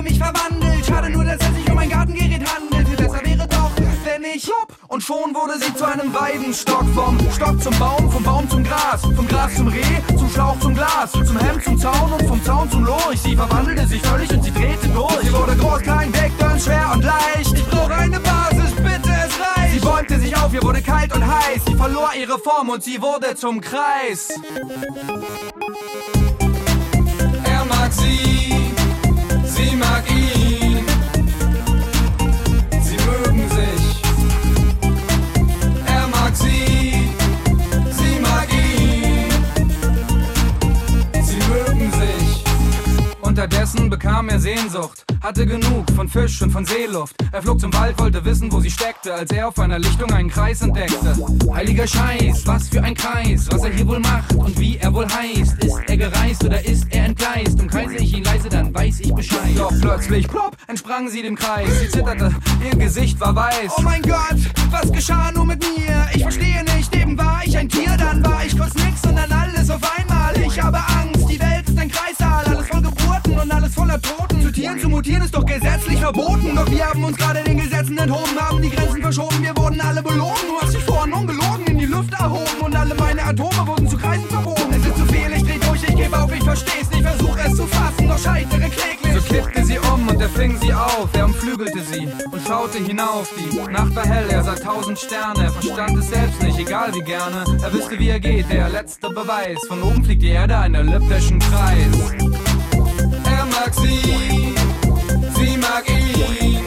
Habe 0.00 0.08
mich 0.08 0.18
verwandelt, 0.18 0.86
schade 0.86 1.10
nur, 1.10 1.24
dass 1.26 1.36
es 1.36 1.56
sich 1.56 1.70
um 1.70 1.76
ein 1.76 1.90
Gartengerät 1.90 2.42
handelt. 2.50 2.96
Besser 2.96 3.20
wäre 3.22 3.46
doch, 3.46 3.70
wenn 4.02 4.24
ich 4.24 4.44
plopp. 4.44 4.74
Und 4.88 5.02
schon 5.02 5.34
wurde 5.34 5.58
sie 5.58 5.74
zu 5.74 5.84
einem 5.84 6.14
Weidenstock. 6.14 6.86
Vom 6.94 7.18
Stock 7.30 7.62
zum 7.62 7.78
Baum, 7.78 8.10
vom 8.10 8.22
Baum 8.22 8.48
zum 8.48 8.64
Gras. 8.64 9.02
Vom 9.02 9.28
Gras 9.28 9.54
zum 9.54 9.68
Reh, 9.68 9.82
zum 10.16 10.30
Schlauch 10.30 10.58
zum 10.60 10.74
Glas. 10.74 11.12
Zum 11.12 11.38
Hemd 11.38 11.64
zum 11.64 11.78
Zaun 11.78 12.12
und 12.14 12.26
vom 12.26 12.42
Zaun 12.42 12.70
zum 12.70 12.86
Lurch. 12.86 13.20
Sie 13.22 13.36
verwandelte 13.36 13.86
sich 13.86 14.00
völlig 14.00 14.32
und 14.32 14.42
sie 14.42 14.50
drehte 14.50 14.88
durch. 14.88 15.20
Sie 15.20 15.32
wurde 15.34 15.54
groß, 15.56 15.82
klein, 15.82 16.10
dick, 16.12 16.32
dünn, 16.38 16.58
schwer 16.58 16.92
und 16.94 17.04
leicht. 17.04 17.52
Ich 17.52 17.66
brauche 17.66 17.94
eine 17.94 18.20
Basis, 18.20 18.70
bitte, 18.76 19.10
es 19.26 19.38
reicht. 19.38 19.74
Sie 19.74 19.80
bäumte 19.80 20.18
sich 20.18 20.34
auf, 20.34 20.54
ihr 20.54 20.62
wurde 20.62 20.80
kalt 20.80 21.14
und 21.14 21.26
heiß. 21.26 21.60
Sie 21.66 21.74
verlor 21.74 22.08
ihre 22.18 22.38
Form 22.38 22.70
und 22.70 22.82
sie 22.82 23.02
wurde 23.02 23.34
zum 23.34 23.60
Kreis. 23.60 24.30
Er 27.44 27.64
mag 27.66 27.92
sie, 27.92 28.59
sie 30.08 30.39
Unterdessen 43.70 43.90
bekam 43.90 44.28
er 44.28 44.40
Sehnsucht, 44.40 45.04
hatte 45.22 45.46
genug 45.46 45.88
von 45.94 46.08
Fisch 46.08 46.42
und 46.42 46.50
von 46.50 46.64
Seeluft. 46.66 47.14
Er 47.30 47.40
flog 47.40 47.60
zum 47.60 47.72
Wald, 47.72 47.96
wollte 48.00 48.24
wissen, 48.24 48.50
wo 48.50 48.58
sie 48.58 48.70
steckte, 48.70 49.14
als 49.14 49.30
er 49.30 49.46
auf 49.46 49.58
einer 49.60 49.78
Lichtung 49.78 50.12
einen 50.12 50.28
Kreis 50.28 50.62
entdeckte. 50.62 51.14
Heiliger 51.52 51.86
Scheiß, 51.86 52.46
was 52.46 52.68
für 52.68 52.82
ein 52.82 52.94
Kreis, 52.94 53.46
was 53.50 53.62
er 53.62 53.70
hier 53.70 53.86
wohl 53.86 54.00
macht 54.00 54.34
und 54.34 54.58
wie 54.58 54.76
er 54.78 54.92
wohl 54.92 55.06
heißt. 55.06 55.62
Ist 55.64 55.78
er 55.86 55.96
gereist 55.96 56.44
oder 56.44 56.64
ist 56.64 56.86
er 56.90 57.04
entgleist? 57.04 57.60
Umkreise 57.60 57.96
ich 57.98 58.16
ihn 58.16 58.24
leise, 58.24 58.48
dann 58.48 58.74
weiß 58.74 59.00
ich 59.00 59.14
Bescheid. 59.14 59.56
Doch 59.56 59.72
plötzlich, 59.80 60.26
plopp, 60.26 60.56
entsprang 60.66 61.08
sie 61.08 61.22
dem 61.22 61.36
Kreis. 61.36 61.68
Sie 61.80 61.88
zitterte, 61.90 62.34
ihr 62.64 62.76
Gesicht 62.76 63.20
war 63.20 63.36
weiß. 63.36 63.72
Oh 63.78 63.82
mein 63.82 64.02
Gott, 64.02 64.40
was 64.70 64.90
geschah 64.90 65.30
nur 65.30 65.46
mit 65.46 65.60
mir? 65.60 66.08
Ich 66.12 66.22
verstehe 66.22 66.64
nicht, 66.76 66.94
eben 66.96 67.16
war 67.16 67.42
ich 67.44 67.56
ein 67.56 67.68
Tier, 67.68 67.96
dann 67.96 68.24
war 68.24 68.44
ich 68.44 68.58
kurz 68.58 68.74
nix 68.74 69.04
und 69.06 69.14
dann 69.14 69.30
alles 69.30 69.70
auf 69.70 69.80
einmal. 69.96 70.36
Ich 70.38 70.60
habe 70.60 70.78
Angst, 70.78 71.30
die 71.30 71.38
Welt 71.38 71.68
ist 71.68 71.78
ein 71.78 71.88
Kreissaal, 71.88 72.44
alles 72.46 72.66
voll 72.66 72.80
Geburten 73.30 73.50
und 73.50 73.52
alles 73.52 73.74
voller 73.74 74.00
Toten. 74.00 74.42
Zu 74.42 74.52
Tieren 74.52 74.78
zu 74.80 74.88
mutieren 74.88 75.22
ist 75.22 75.34
doch 75.34 75.44
gesetzlich 75.44 76.00
verboten, 76.00 76.54
doch 76.54 76.70
wir 76.70 76.86
haben 76.86 77.04
uns 77.04 77.16
gerade 77.16 77.42
den 77.44 77.58
Gesetzen 77.58 77.96
enthoben, 77.98 78.38
haben 78.40 78.62
die 78.62 78.70
Grenzen 78.70 79.02
verschoben, 79.02 79.42
wir 79.42 79.56
wurden 79.56 79.80
alle 79.80 80.02
belogen. 80.02 80.40
Du 80.48 80.60
hast 80.60 80.74
dich 80.74 80.84
vorhin 80.84 81.12
ungelogen 81.12 81.66
in 81.66 81.90
Luft 81.90 82.12
erhoben 82.12 82.60
und 82.60 82.76
alle 82.76 82.94
meine 82.94 83.22
Atome 83.22 83.66
wurden 83.66 83.88
zu 83.88 83.96
Kreisen 83.96 84.28
verwoben. 84.28 84.70
Es 84.70 84.86
ist 84.86 84.96
zu 84.96 85.06
viel, 85.06 85.32
ich 85.34 85.42
dreh 85.42 85.58
durch, 85.66 85.82
ich 85.82 85.96
gebe 85.96 86.18
auf, 86.18 86.34
ich 86.34 86.42
versteh's 86.42 86.90
nicht, 86.90 87.02
versuch 87.02 87.36
es 87.44 87.56
zu 87.56 87.66
fassen, 87.66 88.08
doch 88.08 88.18
scheitere 88.18 88.68
kläglich. 88.68 89.14
So 89.14 89.34
kippte 89.34 89.64
sie 89.64 89.78
um 89.78 90.08
und 90.08 90.20
er 90.20 90.28
fing 90.28 90.56
sie 90.60 90.72
auf, 90.72 91.08
er 91.12 91.24
umflügelte 91.26 91.80
sie 91.82 92.08
und 92.30 92.42
schaute 92.46 92.78
hinauf. 92.78 93.28
Die 93.36 93.72
Nacht 93.72 93.94
war 93.94 94.06
hell, 94.06 94.28
er 94.30 94.44
sah 94.44 94.54
tausend 94.54 94.98
Sterne, 94.98 95.44
er 95.44 95.50
verstand 95.50 95.98
es 95.98 96.08
selbst 96.08 96.42
nicht, 96.42 96.58
egal 96.58 96.94
wie 96.94 97.02
gerne. 97.02 97.44
Er 97.62 97.72
wüsste, 97.72 97.98
wie 97.98 98.08
er 98.08 98.20
geht, 98.20 98.50
der 98.50 98.68
letzte 98.68 99.08
Beweis. 99.08 99.58
Von 99.68 99.82
oben 99.82 100.04
fliegt 100.04 100.22
die 100.22 100.28
Erde 100.30 100.56
einen 100.58 100.74
elliptischen 100.74 101.38
Kreis. 101.38 102.29
Er 103.40 103.46
mag 103.46 103.74
sie, 103.74 104.54
sie 105.38 105.56
mag 105.56 105.88
ihn. 105.88 106.60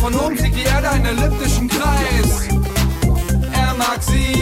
Von 0.00 0.14
oben 0.14 0.38
fliegt 0.38 0.56
die 0.56 0.62
Erde 0.62 0.88
einen 0.88 1.04
elliptischen 1.04 1.68
Kreis. 1.68 2.48
Er 3.52 3.74
mag 3.74 4.02
sie, 4.02 4.32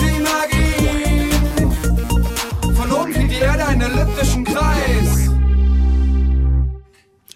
sie 0.00 0.18
mag 0.18 0.48
ihn. 0.52 1.30
Von 2.74 2.90
oben 2.90 3.12
fliegt 3.12 3.30
die 3.30 3.38
Erde 3.38 3.64
einen 3.66 3.82
elliptischen 3.82 4.44
Kreis. 4.44 5.30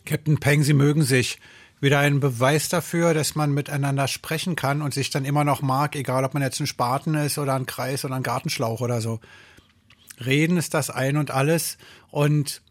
Captain 0.05 0.39
Peng, 0.41 0.65
Sie 0.65 0.75
mögen 0.75 1.05
sich. 1.05 1.39
Wieder 1.81 2.01
ein 2.01 2.19
Beweis 2.19 2.69
dafür, 2.69 3.15
dass 3.15 3.37
man 3.37 3.53
miteinander 3.55 4.09
sprechen 4.09 4.57
kann 4.57 4.83
und 4.83 4.93
sich 4.95 5.11
dann 5.11 5.25
immer 5.25 5.45
noch 5.45 5.63
mag, 5.63 5.95
egal 5.95 6.25
ob 6.25 6.35
man 6.35 6.43
jetzt 6.43 6.59
ein 6.59 6.67
Spaten 6.67 7.15
ist 7.15 7.39
oder 7.39 7.55
ein 7.55 7.67
Kreis 7.67 8.05
oder 8.05 8.17
ein 8.17 8.25
Gartenschlauch 8.25 8.81
oder 8.81 9.01
so. 9.01 9.21
Reden 10.25 10.57
ist 10.57 10.75
das 10.75 10.91
ein 10.91 11.17
und 11.17 11.31
alles 11.31 11.79
und 12.11 12.63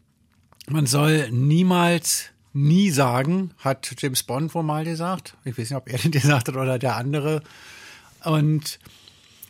man 0.68 0.88
soll 0.88 1.30
niemals 1.32 2.32
nie 2.54 2.90
sagen, 2.90 3.52
hat 3.60 3.94
James 4.00 4.24
Bond 4.24 4.56
wohl 4.56 4.64
mal 4.64 4.86
gesagt. 4.86 5.36
Ich 5.44 5.58
weiß 5.58 5.70
nicht, 5.70 5.78
ob 5.78 5.90
er 5.90 5.98
den 6.04 6.12
gesagt 6.12 6.48
hat 6.48 6.56
oder 6.56 6.80
der 6.80 6.96
andere. 6.96 7.44
Und 8.24 8.80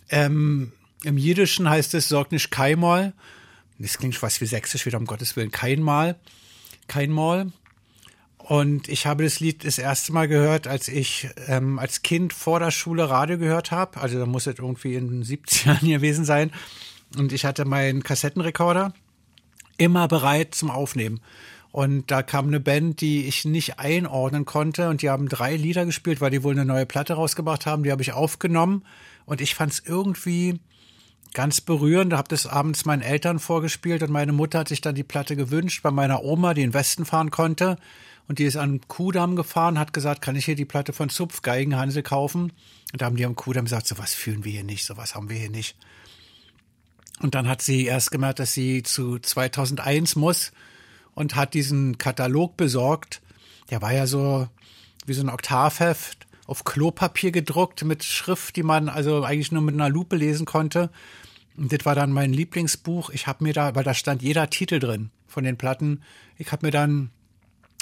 ähm, 0.09 0.71
im 1.03 1.17
Jiddischen 1.17 1.69
heißt 1.69 1.93
es, 1.93 2.09
sorg 2.09 2.31
nicht 2.31 2.51
keinmal. 2.51 3.13
Das 3.77 3.97
klingt 3.97 4.15
fast 4.15 4.41
wie 4.41 4.45
sächsisch, 4.45 4.85
wieder 4.85 4.97
um 4.97 5.05
Gottes 5.05 5.35
Willen, 5.35 5.51
keinmal. 5.51 6.15
Keinmal. 6.87 7.51
Und 8.37 8.89
ich 8.89 9.05
habe 9.05 9.23
das 9.23 9.39
Lied 9.39 9.65
das 9.65 9.79
erste 9.79 10.13
Mal 10.13 10.27
gehört, 10.27 10.67
als 10.67 10.87
ich 10.87 11.29
ähm, 11.47 11.79
als 11.79 12.03
Kind 12.03 12.31
vor 12.31 12.59
der 12.59 12.71
Schule 12.71 13.09
Radio 13.09 13.37
gehört 13.37 13.71
habe. 13.71 13.99
Also 13.99 14.19
da 14.19 14.25
muss 14.25 14.45
es 14.45 14.59
irgendwie 14.59 14.95
in 14.95 15.09
den 15.09 15.23
70ern 15.23 15.79
gewesen 15.87 16.25
sein. 16.25 16.51
Und 17.15 17.33
ich 17.33 17.45
hatte 17.45 17.65
meinen 17.65 18.03
Kassettenrekorder 18.03 18.93
immer 19.77 20.07
bereit 20.07 20.55
zum 20.55 20.71
Aufnehmen. 20.71 21.19
Und 21.71 22.09
da 22.09 22.23
kam 22.23 22.47
eine 22.47 22.61
Band, 22.61 23.01
die 23.01 23.25
ich 23.25 23.43
nicht 23.43 23.79
einordnen 23.79 24.45
konnte. 24.45 24.87
Und 24.87 25.01
die 25.01 25.09
haben 25.09 25.27
drei 25.27 25.57
Lieder 25.57 25.85
gespielt, 25.85 26.21
weil 26.21 26.31
die 26.31 26.41
wohl 26.41 26.53
eine 26.53 26.63
neue 26.63 26.85
Platte 26.85 27.15
rausgebracht 27.15 27.65
haben. 27.65 27.83
Die 27.83 27.91
habe 27.91 28.01
ich 28.01 28.13
aufgenommen. 28.13 28.85
Und 29.25 29.41
ich 29.41 29.55
fand 29.55 29.73
es 29.73 29.83
irgendwie 29.85 30.61
ganz 31.33 31.59
berührend. 31.59 32.13
Da 32.13 32.17
habe 32.17 32.29
das 32.29 32.47
abends 32.47 32.85
meinen 32.85 33.01
Eltern 33.01 33.39
vorgespielt. 33.39 34.03
Und 34.03 34.11
meine 34.11 34.31
Mutter 34.31 34.59
hat 34.59 34.69
sich 34.69 34.79
dann 34.79 34.95
die 34.95 35.03
Platte 35.03 35.35
gewünscht 35.35 35.83
bei 35.83 35.91
meiner 35.91 36.23
Oma, 36.23 36.53
die 36.53 36.61
in 36.61 36.69
den 36.69 36.73
Westen 36.73 37.03
fahren 37.03 37.29
konnte. 37.29 37.77
Und 38.27 38.39
die 38.39 38.45
ist 38.45 38.55
an 38.55 38.79
Kudamm 38.87 39.35
gefahren, 39.35 39.77
hat 39.77 39.93
gesagt, 39.93 40.21
kann 40.21 40.35
ich 40.35 40.45
hier 40.45 40.55
die 40.55 40.65
Platte 40.65 40.93
von 40.93 41.09
Zupf 41.09 41.41
Geigenhansel 41.41 42.03
kaufen? 42.03 42.53
Und 42.91 43.01
da 43.01 43.05
haben 43.05 43.17
die 43.17 43.25
am 43.25 43.35
Kudamm 43.35 43.65
gesagt, 43.65 43.85
sowas 43.85 44.13
fühlen 44.13 44.45
wir 44.45 44.51
hier 44.51 44.63
nicht, 44.63 44.85
sowas 44.85 45.13
haben 45.13 45.29
wir 45.29 45.37
hier 45.37 45.51
nicht. 45.51 45.75
Und 47.21 47.35
dann 47.35 47.47
hat 47.47 47.61
sie 47.61 47.85
erst 47.85 48.11
gemerkt, 48.11 48.39
dass 48.39 48.53
sie 48.53 48.83
zu 48.83 49.19
2001 49.19 50.15
muss 50.15 50.51
und 51.13 51.35
hat 51.35 51.53
diesen 51.53 51.97
Katalog 51.97 52.57
besorgt. 52.57 53.21
Der 53.69 53.81
war 53.81 53.93
ja 53.93 54.05
so 54.05 54.47
wie 55.05 55.13
so 55.13 55.21
ein 55.21 55.29
Oktavheft 55.29 56.27
auf 56.45 56.63
Klopapier 56.63 57.31
gedruckt 57.31 57.83
mit 57.83 58.03
Schrift, 58.03 58.55
die 58.55 58.63
man 58.63 58.89
also 58.89 59.23
eigentlich 59.23 59.51
nur 59.51 59.61
mit 59.61 59.75
einer 59.75 59.89
Lupe 59.89 60.15
lesen 60.15 60.45
konnte. 60.45 60.89
Und 61.57 61.71
das 61.71 61.85
war 61.85 61.95
dann 61.95 62.11
mein 62.11 62.33
Lieblingsbuch. 62.33 63.09
Ich 63.11 63.27
habe 63.27 63.43
mir 63.43 63.53
da, 63.53 63.75
weil 63.75 63.83
da 63.83 63.93
stand 63.93 64.21
jeder 64.21 64.49
Titel 64.49 64.79
drin 64.79 65.09
von 65.27 65.43
den 65.43 65.57
Platten. 65.57 66.01
Ich 66.37 66.51
habe 66.51 66.67
mir 66.67 66.71
dann 66.71 67.11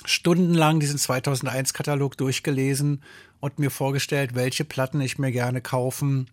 stundenlang 0.06 0.80
diesen 0.80 1.00
2001-Katalog 1.00 2.18
durchgelesen 2.18 3.02
und 3.40 3.60
mir 3.60 3.72
vorgestellt, 3.72 4.36
welche 4.36 4.64
Platten 4.64 5.02
ich 5.02 5.18
mir 5.18 5.32
gerne 5.32 5.62
kaufen 5.62 6.30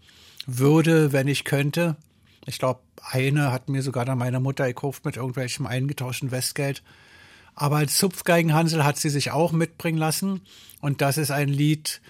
würde, 0.46 1.12
wenn 1.12 1.28
ich 1.28 1.44
könnte. 1.44 1.96
Ich 2.51 2.59
glaube, 2.59 2.80
eine 3.01 3.53
hat 3.53 3.68
mir 3.68 3.80
sogar 3.80 4.05
dann 4.05 4.18
meine 4.18 4.40
Mutter 4.40 4.66
gekauft 4.66 5.05
mit 5.05 5.16
irgendwelchem 5.16 5.66
eingetauschten 5.68 6.32
Westgeld. 6.32 6.82
Aber 7.55 7.76
als 7.76 7.96
Zupfgeigenhansel 7.96 8.84
hat 8.84 8.96
sie 8.96 9.09
sich 9.09 9.30
auch 9.30 9.53
mitbringen 9.53 9.98
lassen. 9.98 10.40
Und 10.80 11.01
das 11.01 11.16
ist 11.16 11.30
ein 11.30 11.48
Lied 11.48 12.01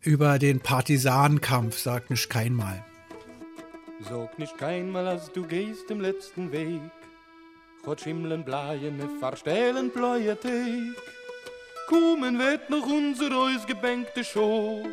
über 0.00 0.38
den 0.38 0.60
Partisanenkampf, 0.60 1.76
sagt 1.76 2.10
nicht 2.10 2.30
keinmal. 2.30 2.84
Sag 3.98 4.38
nicht 4.38 4.56
keinmal, 4.58 5.08
als 5.08 5.32
du 5.32 5.44
gehst 5.44 5.90
im 5.90 6.00
letzten 6.00 6.52
Weg. 6.52 6.80
Gott 7.82 8.00
schimmeln 8.02 8.44
Bleiene, 8.44 9.10
verstellen 9.18 9.90
bläue. 9.90 10.38
Kommen 11.88 12.38
wird 12.38 12.70
noch 12.70 12.86
unser 12.86 13.36
ausgebänkte 13.36 14.22
Show. 14.22 14.86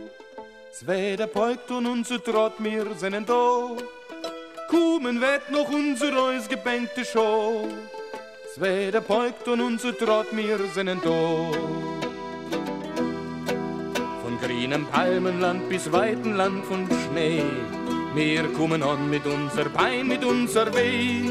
Zweder 0.73 1.27
beugt 1.27 1.69
und 1.69 1.85
unser 1.85 2.23
Trott, 2.23 2.59
mir 2.59 2.95
sind 2.95 3.29
da. 3.29 3.77
Kommen 4.67 5.21
wird 5.21 5.49
noch 5.49 5.69
unser 5.69 6.17
ausgebänkte 6.17 7.05
Show. 7.05 7.69
Zweder 8.53 8.99
beugt 8.99 9.47
und 9.47 9.61
unser 9.61 9.97
Trott, 9.97 10.33
mir 10.33 10.59
sind 10.73 10.89
da. 11.05 11.51
Von 14.21 14.39
grünem 14.41 14.85
Palmenland 14.87 15.69
bis 15.69 15.89
weiten 15.91 16.35
Land 16.35 16.65
von 16.65 16.85
Schnee. 16.87 17.43
Wir 18.13 18.43
kommen 18.53 18.83
an 18.83 19.09
mit 19.09 19.25
unser 19.25 19.69
Bein, 19.69 20.07
mit 20.07 20.25
unser 20.25 20.73
Weh. 20.75 21.29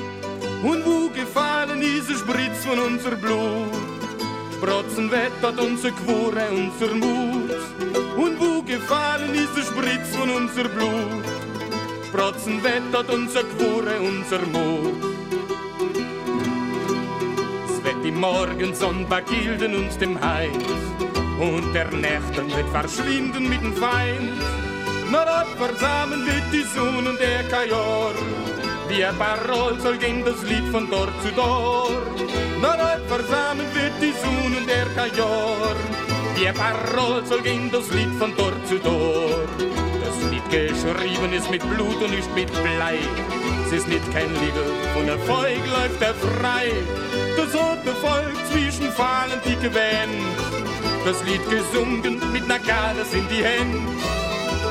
Und 0.62 0.86
wo 0.86 1.10
gefallen 1.10 1.80
diese 1.80 2.14
Spritz 2.14 2.64
von 2.64 2.78
unser 2.78 3.16
Blut? 3.16 3.72
Sprotzen 4.54 5.10
wettert 5.10 5.60
unser 5.60 5.90
Quore, 5.90 6.48
unser 6.50 6.94
Mut. 6.94 7.50
Und 8.16 8.40
wo 8.40 8.62
gefallen 8.62 9.32
diese 9.34 9.66
Spritz 9.66 10.16
von 10.16 10.30
unser 10.30 10.68
Blut? 10.68 11.45
Sprotzen 12.16 12.64
wettert 12.64 13.10
unser 13.10 13.42
Quore, 13.44 14.00
unser 14.00 14.38
Mut. 14.46 14.94
Es 17.68 17.84
wird 17.84 18.02
die 18.02 18.10
Morgensonne 18.10 19.04
bagilden 19.04 19.74
uns 19.74 19.98
dem 19.98 20.18
Heiß. 20.18 20.50
Und 21.38 21.74
der 21.74 21.90
Nächten 21.90 22.48
wird 22.56 22.70
verschwinden 22.70 23.50
mit 23.50 23.60
dem 23.60 23.74
Feind. 23.76 24.32
Dort 25.12 25.48
versammeln 25.58 26.24
wird 26.24 26.44
die 26.54 26.62
Sonne 26.62 27.10
und 27.10 27.20
der 27.20 27.42
Kajor. 27.50 28.12
Wie 28.88 29.04
ein 29.04 29.18
Parol 29.18 29.78
soll 29.78 29.98
gehen 29.98 30.24
das 30.24 30.42
Lied 30.44 30.66
von 30.72 30.88
dort 30.90 31.12
zu 31.22 31.30
dort. 31.36 32.16
Na 32.62 32.78
dort 32.78 33.06
versammeln 33.08 33.68
wird 33.74 33.92
die 34.00 34.14
Sonne 34.22 34.56
und 34.56 34.66
der 34.66 34.86
Kajor. 34.94 36.15
Wie 36.36 36.46
ein 36.46 36.54
Parol 36.54 37.24
soll 37.24 37.40
gehen 37.40 37.70
das 37.72 37.88
Lied 37.92 38.10
von 38.18 38.30
dort 38.36 38.68
zu 38.68 38.78
dort. 38.78 39.48
Das 39.58 40.30
Lied 40.30 40.44
geschrieben 40.50 41.32
ist 41.32 41.50
mit 41.50 41.62
Blut 41.62 41.96
und 42.02 42.10
nicht 42.10 42.34
mit 42.34 42.52
Blei. 42.52 42.98
Es 43.64 43.72
ist 43.72 43.88
nicht 43.88 44.04
kein 44.12 44.28
Lied 44.34 44.52
von 44.92 45.06
der 45.06 45.18
Volk 45.20 45.64
läuft 45.66 46.02
er 46.02 46.14
frei. 46.14 46.72
Das 47.38 47.54
rote 47.54 47.94
Volk 48.02 48.36
zwischen 48.52 48.92
Fahlen 48.92 49.40
die 49.46 49.56
gewähnt. 49.56 50.36
Das 51.06 51.24
Lied 51.24 51.40
gesungen 51.48 52.20
mit 52.32 52.46
ner 52.46 52.58
Gales 52.58 53.14
in 53.14 53.26
die 53.28 53.42
Hände. 53.42 53.80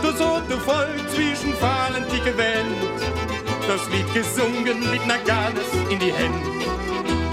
Das 0.04 0.22
rote 0.22 0.62
Volk 0.62 1.02
zwischen 1.16 1.54
Fahlen 1.56 2.06
die 2.14 2.22
gewähnt. 2.22 3.02
Das 3.68 3.90
Lied 3.90 4.14
gesungen 4.14 4.92
mit 4.92 5.06
ner 5.08 5.18
Gales 5.26 5.72
in 5.90 5.98
die 5.98 6.14
Hände. 6.14 6.46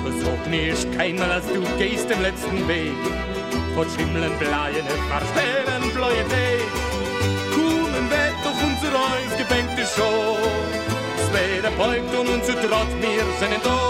Du 0.05 0.25
sag 0.25 0.47
nicht 0.49 0.97
keinmal, 0.97 1.33
als 1.33 1.47
du 1.49 1.61
gehst 1.77 2.09
den 2.09 2.23
letzten 2.23 2.67
Weg. 2.67 2.97
Von 3.75 3.87
Schimmeln, 3.89 4.39
Bleiene, 4.39 4.91
verstellen, 5.09 5.83
bläue 5.95 6.25
Tee. 6.29 6.61
Kuhnen 7.55 8.11
wird 8.11 8.37
doch 8.45 8.63
unser 8.69 8.93
Eis 8.95 9.39
gebänkte 9.39 9.87
Show. 9.87 10.37
Zweder 11.31 11.71
beugt 11.71 12.15
und 12.15 12.29
unser 12.29 12.61
Trott, 12.61 12.89
wir 13.01 13.25
sind 13.41 13.65
da. 13.65 13.81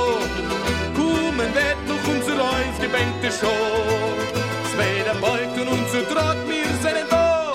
Kuhnen 0.95 1.55
wird 1.55 1.77
doch 1.89 2.15
unser 2.15 2.45
Eis 2.45 2.81
gebänkte 2.81 3.31
Show. 3.33 3.73
Zweder 4.73 5.15
beugt 5.21 5.61
und 5.61 5.69
unser 5.69 6.09
Trott, 6.09 6.37
wir 6.47 6.65
sind 6.81 7.11
da. 7.11 7.55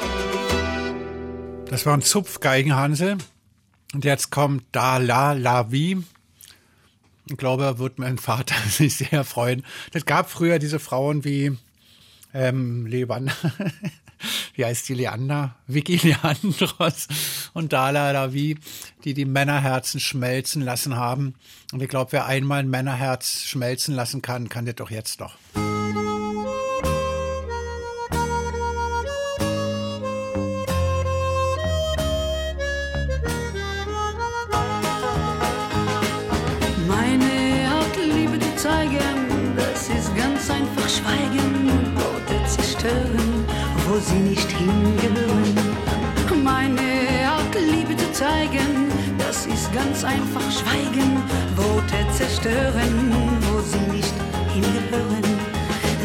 Das 1.70 1.86
war 1.86 1.94
ein 1.96 2.02
Zupfgeigenhansel. 2.02 3.18
Und 3.94 4.04
jetzt 4.04 4.32
kommt 4.32 4.66
Da 4.74 4.98
La 4.98 5.32
La 5.32 5.72
Vie. 5.72 6.04
Ich 7.30 7.38
glaube, 7.38 7.80
wird 7.80 8.00
mein 8.00 8.18
Vater 8.18 8.56
sich 8.70 8.98
sehr 8.98 9.24
freuen. 9.24 9.64
Das 9.92 10.06
gab 10.06 10.30
früher 10.30 10.60
diese 10.60 10.80
Frauen 10.80 11.24
wie 11.24 11.58
ähm, 12.38 12.86
Leander, 12.86 13.34
wie 14.56 14.64
heißt 14.64 14.88
die 14.90 14.94
Leander? 14.94 15.56
Vicky 15.66 15.98
Leandros 15.98 17.08
und 17.54 17.74
Dala 17.74 18.12
La 18.12 18.32
Vie, 18.32 18.58
die 19.04 19.14
die 19.14 19.26
Männerherzen 19.26 20.00
schmelzen 20.00 20.62
lassen 20.62 20.96
haben. 20.96 21.34
Und 21.74 21.82
ich 21.82 21.90
glaube, 21.90 22.12
wer 22.12 22.28
einmal 22.28 22.60
ein 22.60 22.70
Männerherz 22.70 23.42
schmelzen 23.44 23.96
lassen 23.96 24.22
kann, 24.22 24.50
kann 24.50 24.66
das 24.66 24.76
doch 24.76 24.92
jetzt 24.92 25.20
noch. 25.20 25.36
Wo 43.98 44.02
sie 44.02 44.20
nicht 44.20 44.52
hingehören. 44.52 45.56
Meine 46.44 47.28
Art, 47.28 47.56
Liebe 47.56 47.98
zu 47.98 48.12
zeigen, 48.12 48.90
das 49.18 49.48
ist 49.48 49.74
ganz 49.74 50.04
einfach 50.04 50.48
Schweigen. 50.52 51.24
Worte 51.56 52.00
zerstören, 52.14 53.12
wo 53.42 53.60
sie 53.60 53.86
nicht 53.98 54.14
hingehören. 54.54 55.26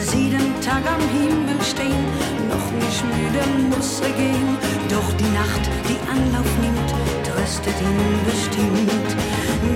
Sie 0.01 0.31
den 0.31 0.59
Tag 0.63 0.85
am 0.89 1.05
Himmel 1.17 1.61
stehen, 1.63 2.07
noch 2.49 2.67
nicht 2.81 3.05
müde 3.05 3.45
muss 3.71 4.01
er 4.01 4.13
gehen. 4.23 4.57
Doch 4.89 5.09
die 5.21 5.33
Nacht, 5.41 5.65
die 5.89 6.01
Anlauf 6.09 6.51
nimmt, 6.65 6.91
tröstet 7.29 7.77
ihn 7.89 8.03
bestimmt. 8.25 9.11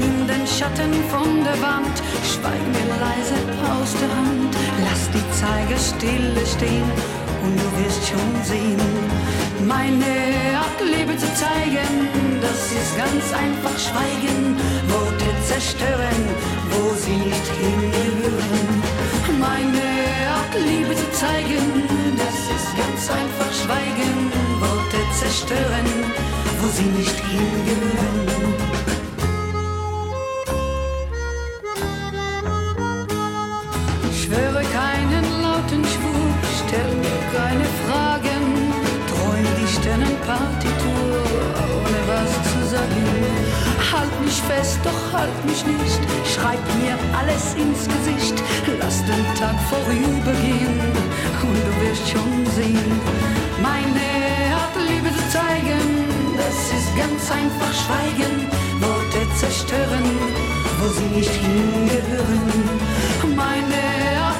Nimm 0.01 0.27
den 0.27 0.47
Schatten 0.47 0.95
von 1.13 1.45
der 1.45 1.61
Wand, 1.61 1.97
schweig 2.25 2.65
mir 2.75 2.89
leise 3.05 3.39
aus 3.77 3.93
der 4.01 4.11
Hand. 4.17 4.57
Lass 4.85 5.05
die 5.11 5.27
Zeiger 5.39 5.79
stille 5.79 6.47
stehen 6.47 7.26
und 7.47 7.57
du 7.63 7.69
wirst 7.79 8.03
schon 8.09 8.31
sehen. 8.43 8.83
Meine 9.65 10.13
Art, 10.63 10.79
Liebe 10.95 11.17
zu 11.17 11.29
zeigen, 11.43 11.91
das 12.41 12.61
ist 12.81 12.93
ganz 13.03 13.25
einfach 13.45 13.77
Schweigen. 13.87 14.57
Worte 14.95 15.31
zerstören, 15.51 16.21
wo 16.73 16.83
sie 17.03 17.19
nicht 17.31 17.47
hingehören. 17.63 18.67
Meine 19.39 19.87
Art, 20.39 20.55
Liebe 20.69 20.95
zu 21.03 21.09
zeigen, 21.23 21.65
das 22.23 22.37
ist 22.57 22.71
ganz 22.83 23.03
einfach 23.21 23.53
Schweigen. 23.63 24.15
Worte 24.61 25.01
zerstören, 25.21 25.89
wo 26.61 26.67
sie 26.77 26.91
nicht 26.99 27.19
hingehören. 27.31 28.26
Fest, 44.49 44.79
doch 44.83 45.13
halt 45.13 45.39
mich 45.45 45.65
nicht. 45.67 46.01
Schreib 46.25 46.63
mir 46.81 46.95
alles 47.19 47.55
ins 47.55 47.83
Gesicht. 47.87 48.37
Lass 48.81 48.99
den 49.05 49.25
Tag 49.39 49.57
vorübergehen 49.71 50.81
und 51.43 51.59
du 51.67 51.73
wirst 51.83 52.09
schon 52.09 52.33
sehen. 52.57 53.01
Meine 53.63 54.07
Art, 54.61 54.77
Liebe 54.89 55.11
zu 55.17 55.25
zeigen, 55.31 55.83
das 56.37 56.57
ist 56.79 56.91
ganz 56.97 57.23
einfach 57.31 57.73
Schweigen. 57.83 58.35
Worte 58.81 59.23
zerstören, 59.41 60.07
wo 60.79 60.87
sie 60.97 61.11
nicht 61.17 61.31
hingehören. 61.31 62.53
Meine 63.35 63.81
Art, 64.27 64.36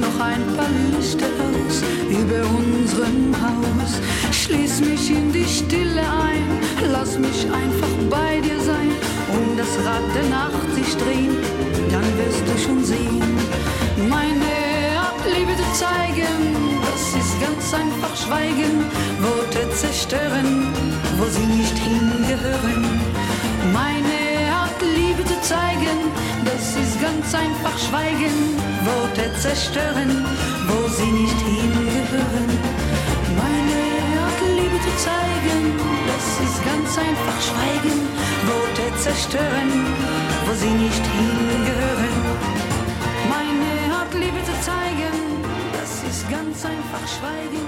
noch 0.00 0.20
ein 0.20 0.44
paar 0.56 0.72
Lichter 0.96 1.26
aus 1.48 1.82
über 2.08 2.40
unserem 2.58 3.34
Haus. 3.40 4.00
Schließ 4.32 4.80
mich 4.80 5.10
in 5.10 5.32
die 5.32 5.44
Stille 5.44 6.00
ein, 6.00 6.44
lass 6.90 7.18
mich 7.18 7.46
einfach 7.52 7.94
bei 8.08 8.40
dir 8.40 8.60
sein. 8.60 8.90
Und 9.36 9.58
das 9.58 9.72
Rad 9.84 10.06
der 10.14 10.28
Nacht 10.30 10.68
sich 10.74 10.96
drehen, 10.96 11.36
dann 11.90 12.06
wirst 12.18 12.44
du 12.48 12.54
schon 12.64 12.84
sehen. 12.84 13.22
Meine 14.08 14.52
Liebe 15.34 15.54
zu 15.56 15.68
zeigen, 15.84 16.34
das 16.88 17.02
ist 17.22 17.34
ganz 17.40 17.74
einfach 17.74 18.14
Schweigen. 18.16 18.84
Worte 19.20 19.68
zerstören, 19.74 20.72
wo 21.18 21.26
sie 21.26 21.46
nicht 21.46 21.76
hingehören. 21.78 23.00
Meine 23.72 24.20
Liebe 24.96 25.24
zu 25.24 25.40
zeigen, 25.42 25.98
ganz 27.30 27.44
einfach 27.44 27.78
Schweigen. 27.78 28.56
Worte 28.84 29.30
zerstören, 29.38 30.24
wo 30.66 30.88
sie 30.88 31.12
nicht 31.12 31.40
hingehören. 31.40 32.50
Meine 33.36 34.20
Art, 34.24 34.40
Liebe 34.56 34.78
zu 34.82 34.92
zeigen, 35.04 35.78
das 36.10 36.26
ist 36.48 36.64
ganz 36.64 36.98
einfach 36.98 37.40
Schweigen. 37.40 37.98
Worte 38.46 38.98
zerstören, 38.98 39.70
wo 40.44 40.54
sie 40.54 40.70
nicht 40.70 41.04
hingehören. 41.06 42.14
Meine 43.28 43.94
Art, 43.94 44.14
Liebe 44.14 44.42
zu 44.44 44.54
zeigen, 44.64 45.44
das 45.72 46.02
ist 46.10 46.28
ganz 46.28 46.64
einfach 46.64 47.06
Schweigen. 47.06 47.60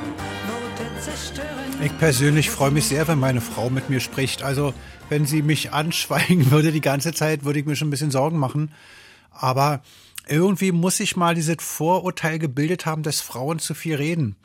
Ich 1.82 1.98
persönlich 1.98 2.51
freue 2.51 2.70
mich 2.70 2.86
sehr, 2.86 3.09
wenn 3.09 3.18
meine 3.18 3.40
Frau 3.40 3.68
mit 3.68 3.90
mir 3.90 3.98
spricht. 4.01 4.43
Also, 4.43 4.72
wenn 5.09 5.26
sie 5.26 5.43
mich 5.43 5.72
anschweigen 5.72 6.51
würde 6.51 6.72
die 6.72 6.80
ganze 6.80 7.12
Zeit, 7.12 7.44
würde 7.44 7.60
ich 7.60 7.66
mir 7.66 7.76
schon 7.76 7.89
ein 7.89 7.90
bisschen 7.90 8.10
Sorgen 8.10 8.39
machen. 8.39 8.70
Aber 9.43 9.82
irgendwie 10.28 10.70
muss 10.70 11.01
ich 11.01 11.16
mal 11.16 11.35
dieses 11.35 11.56
Vorurteil 11.59 12.39
gebildet 12.39 12.86
haben, 12.86 13.02
dass 13.02 13.20
Frauen 13.20 13.59
zu 13.59 13.74
viel 13.74 13.97
reden. 13.97 14.36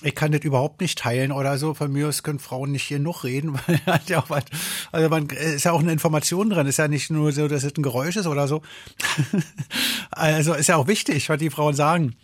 Ich 0.00 0.14
kann 0.14 0.30
das 0.30 0.42
überhaupt 0.42 0.80
nicht 0.80 1.00
teilen 1.00 1.32
oder 1.32 1.58
so. 1.58 1.74
Von 1.74 1.90
mir 1.90 2.06
aus 2.06 2.22
können 2.22 2.38
Frauen 2.38 2.70
nicht 2.70 2.88
genug 2.88 3.24
reden. 3.24 3.58
weil 3.66 3.80
hat 3.84 4.08
ja 4.08 4.22
auch 4.22 4.30
was, 4.30 4.44
also 4.92 5.08
man 5.08 5.26
ist 5.26 5.64
ja 5.64 5.72
auch 5.72 5.80
eine 5.80 5.90
Information 5.90 6.50
drin. 6.50 6.68
Ist 6.68 6.78
ja 6.78 6.86
nicht 6.86 7.10
nur 7.10 7.32
so, 7.32 7.48
dass 7.48 7.64
es 7.64 7.76
ein 7.76 7.82
Geräusch 7.82 8.14
ist 8.14 8.28
oder 8.28 8.46
so. 8.46 8.62
also 10.12 10.54
ist 10.54 10.68
ja 10.68 10.76
auch 10.76 10.86
wichtig, 10.86 11.28
was 11.28 11.38
die 11.38 11.50
Frauen 11.50 11.74
sagen. 11.74 12.14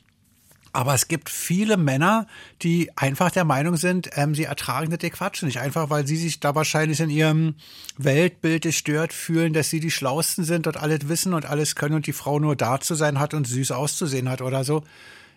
Aber 0.75 0.93
es 0.93 1.07
gibt 1.07 1.31
viele 1.31 1.77
Männer, 1.77 2.27
die 2.63 2.91
einfach 2.97 3.31
der 3.31 3.45
Meinung 3.45 3.77
sind, 3.77 4.11
ähm, 4.15 4.35
sie 4.35 4.43
ertragen 4.43 4.91
das 4.91 5.11
Quatsch 5.13 5.45
nicht. 5.45 5.61
Einfach, 5.61 5.89
weil 5.89 6.05
sie 6.05 6.17
sich 6.17 6.41
da 6.41 6.57
wahrscheinlich 6.57 6.99
in 6.99 7.11
ihrem 7.11 7.55
Weltbild 7.97 8.65
gestört 8.65 9.13
fühlen, 9.13 9.53
dass 9.53 9.71
sie 9.71 9.79
die 9.79 9.93
Schlausten 9.93 10.43
sind 10.43 10.67
und 10.67 10.77
alles 10.77 11.09
wissen 11.09 11.33
und 11.33 11.47
alles 11.47 11.77
können 11.77 11.95
und 11.95 12.09
die 12.09 12.13
Frau 12.13 12.41
nur 12.41 12.57
da 12.57 12.81
zu 12.81 12.97
sein 12.97 13.21
hat 13.21 13.35
und 13.35 13.47
süß 13.47 13.71
auszusehen 13.71 14.29
hat 14.29 14.43
oder 14.43 14.65
so. 14.65 14.83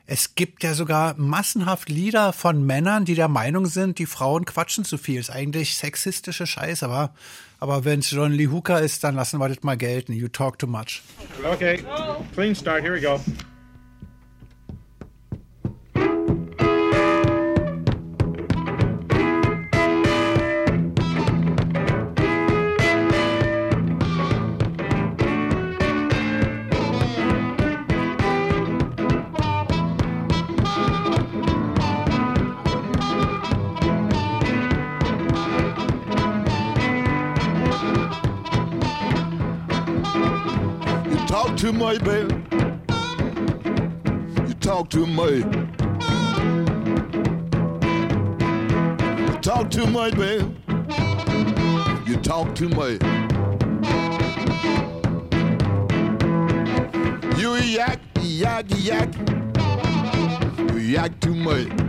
Es 0.08 0.34
gibt 0.34 0.64
ja 0.64 0.74
sogar 0.74 1.14
massenhaft 1.20 1.88
Lieder 1.88 2.34
von 2.34 2.66
Männern, 2.66 3.06
die 3.06 3.14
der 3.14 3.28
Meinung 3.28 3.68
sind, 3.68 4.00
die 4.00 4.08
Frauen 4.08 4.44
quatschen 4.44 4.86
zu 4.86 4.98
viel. 4.98 5.20
Ist 5.20 5.30
eigentlich 5.30 5.78
sexistische 5.78 6.48
Scheiße, 6.48 6.84
aber, 6.84 7.14
aber 7.60 7.86
wenn 7.86 8.00
es 8.00 8.10
John 8.10 8.32
Lee 8.32 8.48
Hooker 8.48 8.82
ist, 8.82 9.04
dann 9.04 9.14
lassen 9.14 9.40
wir 9.40 9.50
das 9.50 9.62
mal 9.62 9.78
gelten. 9.78 10.14
You 10.14 10.30
talk 10.30 10.58
too 10.58 10.66
much. 10.66 11.04
Okay, 11.44 11.84
clean 12.34 12.56
start. 12.56 12.82
Here 12.82 12.96
we 12.96 13.02
go. 13.02 13.20
Talk 41.58 41.64
too 41.64 41.74
much, 41.74 42.04
baby. 42.04 42.36
You 44.48 44.54
talk 44.60 44.90
too 44.92 45.08
much. 45.08 45.44
You 49.20 49.40
talk 49.42 49.72
too 49.72 49.88
much, 49.88 50.16
baby. 50.16 50.56
You 52.06 52.18
talk 52.18 52.54
too 52.54 52.70
much. 52.70 53.02
You 57.40 57.56
yak, 57.56 58.02
yak, 58.22 58.66
yak. 58.78 59.10
You 60.60 60.78
yak 60.78 61.20
too 61.20 61.34
much. 61.34 61.87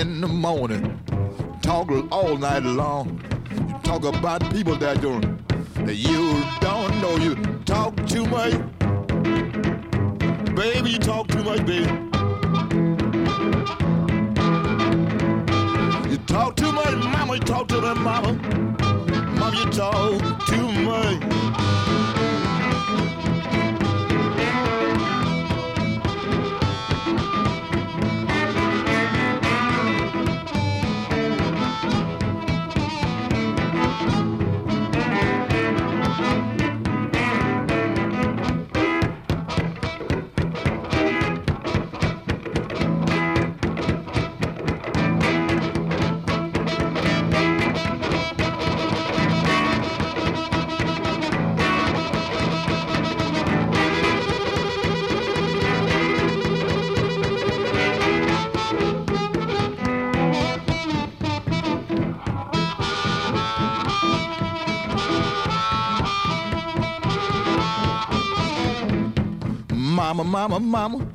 In 0.00 0.20
the 0.20 0.28
morning, 0.28 1.00
talk 1.62 1.90
all 2.12 2.36
night 2.36 2.62
long. 2.62 3.18
You 3.50 3.78
talk 3.82 4.04
about 4.04 4.42
people 4.52 4.76
that 4.76 5.00
don't, 5.00 5.24
that 5.86 5.94
you 5.94 6.42
don't 6.60 7.00
know. 7.00 7.16
You 7.16 7.34
talk 7.64 7.96
too 8.06 8.26
much, 8.26 8.52
baby. 10.54 10.90
You 10.90 10.98
talk 10.98 11.28
too 11.28 11.42
much, 11.42 11.64
baby. 11.64 11.90
You 16.10 16.18
talk 16.26 16.56
too 16.56 16.72
much, 16.72 16.94
mama. 16.96 17.34
You 17.34 17.40
talk 17.40 17.68
to 17.68 17.80
them, 17.80 18.02
mama. 18.02 18.34
Mama, 19.38 19.56
you 19.58 19.70
talk 19.70 20.46
too 20.46 20.72
much. 20.82 21.85
Mama, 70.26 70.58
mama. 70.58 71.06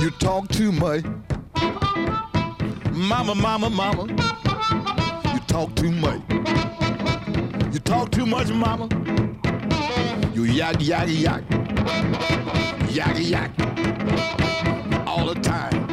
You 0.00 0.10
talk 0.10 0.48
too 0.48 0.72
much. 0.72 1.04
Mama, 2.92 3.34
mama, 3.34 3.68
mama. 3.68 4.06
You 5.32 5.40
talk 5.46 5.74
too 5.76 5.90
much. 5.90 6.20
You 7.72 7.80
talk 7.80 8.10
too 8.10 8.26
much, 8.26 8.48
mama. 8.48 8.88
You 10.34 10.44
yak, 10.44 10.80
yak, 10.80 11.08
yak. 11.08 11.42
Yak, 12.90 13.18
yak. 13.18 13.50
All 15.06 15.26
the 15.26 15.38
time. 15.42 15.88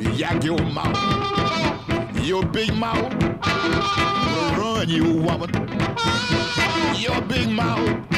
You 0.00 0.10
yak 0.12 0.44
your 0.44 0.62
mouth. 0.62 0.96
Your 2.22 2.44
big 2.44 2.74
mouth. 2.74 3.12
Wanna 3.42 4.58
run 4.58 4.88
you, 4.88 5.14
woman. 5.14 5.50
Your 6.96 7.20
big 7.22 7.48
mouth. 7.48 8.09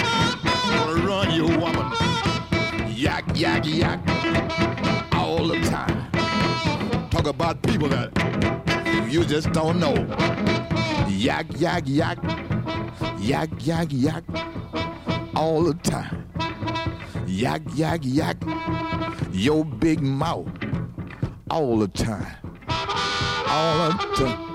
Yak, 3.35 3.65
yak. 3.65 3.99
All 5.13 5.49
the 5.49 5.59
time. 5.69 6.11
Talk 7.11 7.27
about 7.27 7.63
people 7.63 7.89
that 7.89 8.11
you 9.11 9.25
just 9.25 9.51
don't 9.53 9.81
know. 9.81 9.95
Yak, 11.09 11.47
yak, 11.59 11.85
yak. 11.87 12.19
Yak, 13.19 13.49
yak, 13.61 13.89
yak. 13.91 14.25
All 15.35 15.63
the 15.63 15.75
time. 15.83 16.29
Yak, 17.27 17.63
yak, 17.75 18.01
yak. 18.05 18.37
Your 19.33 19.65
big 19.65 20.03
mouth. 20.03 20.49
All 21.51 21.79
the 21.79 21.89
time. 21.89 22.37
All 23.49 23.91
the 23.91 23.97
time. 24.15 24.53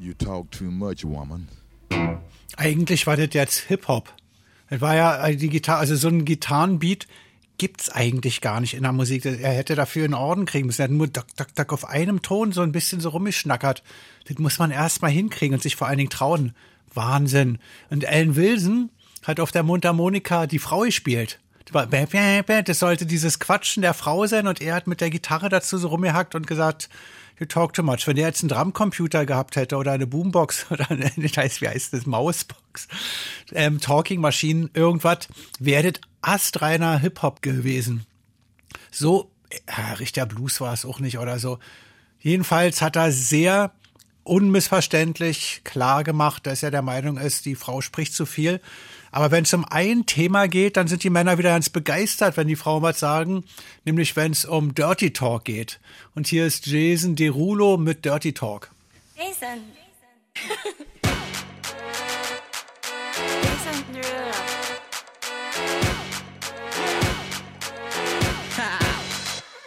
You 0.00 0.14
talk 0.14 0.50
too 0.50 0.70
much, 0.70 1.04
woman. 1.04 1.48
Eigentlich 2.62 3.08
war 3.08 3.16
das 3.16 3.30
jetzt 3.32 3.58
Hip-Hop. 3.58 4.14
Das 4.70 4.80
war 4.80 4.94
ja 4.94 5.26
äh, 5.26 5.34
die 5.34 5.48
Gitarre, 5.48 5.80
also 5.80 5.96
so 5.96 6.06
ein 6.06 6.24
Gitarrenbeat 6.24 7.08
gibt's 7.58 7.90
eigentlich 7.90 8.40
gar 8.40 8.60
nicht 8.60 8.74
in 8.74 8.84
der 8.84 8.92
Musik. 8.92 9.24
Er 9.24 9.52
hätte 9.52 9.74
dafür 9.74 10.04
einen 10.04 10.14
Orden 10.14 10.46
kriegen 10.46 10.66
müssen. 10.66 10.80
Er 10.80 10.84
hat 10.84 10.92
nur 10.92 11.08
Dock, 11.08 11.26
Dock, 11.36 11.52
Dock 11.56 11.72
auf 11.72 11.88
einem 11.88 12.22
Ton 12.22 12.52
so 12.52 12.62
ein 12.62 12.70
bisschen 12.70 13.00
so 13.00 13.08
rumgeschnackert. 13.08 13.82
Das 14.28 14.38
muss 14.38 14.60
man 14.60 14.70
erst 14.70 15.02
mal 15.02 15.10
hinkriegen 15.10 15.54
und 15.54 15.62
sich 15.62 15.74
vor 15.74 15.88
allen 15.88 15.98
Dingen 15.98 16.10
trauen. 16.10 16.54
Wahnsinn. 16.94 17.58
Und 17.90 18.06
Alan 18.06 18.36
Wilson 18.36 18.90
hat 19.24 19.40
auf 19.40 19.50
der 19.50 19.64
Mundharmonika 19.64 20.46
die 20.46 20.60
Frau 20.60 20.82
gespielt. 20.82 21.40
Das 21.72 22.78
sollte 22.78 23.06
dieses 23.06 23.40
Quatschen 23.40 23.82
der 23.82 23.94
Frau 23.94 24.26
sein 24.28 24.46
und 24.46 24.60
er 24.60 24.76
hat 24.76 24.86
mit 24.86 25.00
der 25.00 25.10
Gitarre 25.10 25.48
dazu 25.48 25.78
so 25.78 25.88
rumgehackt 25.88 26.36
und 26.36 26.46
gesagt, 26.46 26.88
you 27.38 27.46
talk 27.46 27.72
too 27.72 27.82
much. 27.82 28.06
Wenn 28.06 28.16
der 28.16 28.26
jetzt 28.26 28.42
einen 28.42 28.48
Drumcomputer 28.48 29.26
gehabt 29.26 29.56
hätte 29.56 29.76
oder 29.76 29.92
eine 29.92 30.06
Boombox 30.06 30.66
oder 30.70 30.90
eine, 30.90 31.10
ich 31.16 31.36
weiß, 31.36 31.60
wie 31.60 31.68
heißt 31.68 31.92
das, 31.92 32.06
Mausbox, 32.06 32.88
ähm, 33.52 33.80
Talking 33.80 34.20
Maschinen, 34.20 34.70
irgendwas, 34.74 35.28
das 35.58 36.00
astreiner 36.22 36.98
Hip-Hop 36.98 37.42
gewesen. 37.42 38.06
So, 38.90 39.30
ja, 39.68 39.94
richtiger 39.94 40.26
Blues 40.26 40.60
war 40.60 40.72
es 40.72 40.84
auch 40.84 41.00
nicht 41.00 41.18
oder 41.18 41.38
so. 41.38 41.58
Jedenfalls 42.20 42.80
hat 42.80 42.96
er 42.96 43.10
sehr 43.10 43.72
unmissverständlich 44.24 45.62
klar 45.64 46.04
gemacht, 46.04 46.46
dass 46.46 46.62
er 46.62 46.70
der 46.70 46.82
Meinung 46.82 47.18
ist, 47.18 47.44
die 47.44 47.56
Frau 47.56 47.80
spricht 47.80 48.14
zu 48.14 48.26
viel. 48.26 48.60
Aber 49.12 49.30
wenn 49.30 49.44
es 49.44 49.52
um 49.52 49.66
ein 49.68 50.06
Thema 50.06 50.48
geht, 50.48 50.78
dann 50.78 50.88
sind 50.88 51.04
die 51.04 51.10
Männer 51.10 51.36
wieder 51.36 51.50
ganz 51.50 51.68
begeistert, 51.68 52.38
wenn 52.38 52.48
die 52.48 52.56
Frauen 52.56 52.82
was 52.82 52.98
sagen, 52.98 53.44
nämlich 53.84 54.16
wenn 54.16 54.32
es 54.32 54.46
um 54.46 54.74
Dirty 54.74 55.12
Talk 55.12 55.44
geht. 55.44 55.78
Und 56.14 56.26
hier 56.26 56.46
ist 56.46 56.66
Jason 56.66 57.14
Derulo 57.14 57.76
mit 57.76 58.04
Dirty 58.06 58.32
Talk. 58.32 58.70
Jason. 59.14 59.62
Jason 63.42 63.84
Derulo. 63.92 64.32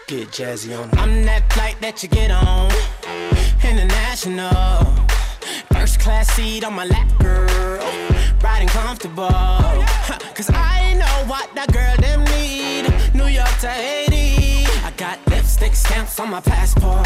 Get 0.08 0.32
jazzy 0.32 0.76
on. 0.78 0.88
I'm 1.00 1.26
that 1.26 1.52
flight 1.52 1.82
that 1.82 2.04
you 2.04 2.10
get 2.10 2.30
on. 2.30 2.72
International. 3.64 4.86
First 5.74 6.00
class 6.00 6.28
seat 6.36 6.64
on 6.64 6.76
my 6.76 6.86
lap, 6.86 7.08
girl. 7.18 7.50
Riding 8.44 8.68
comfortable. 8.96 9.28
Cause 10.36 10.50
I 10.54 10.94
know 10.94 11.30
what 11.30 11.54
that 11.56 11.72
girl 11.74 11.96
them 12.00 12.24
need. 12.36 12.88
New 13.14 13.28
York 13.28 13.52
to 13.60 13.68
Haiti. 13.68 14.66
I 14.84 14.92
got 14.96 15.20
lipstick 15.28 15.76
stamps 15.76 16.20
on 16.20 16.30
my 16.30 16.40
passport. 16.40 17.06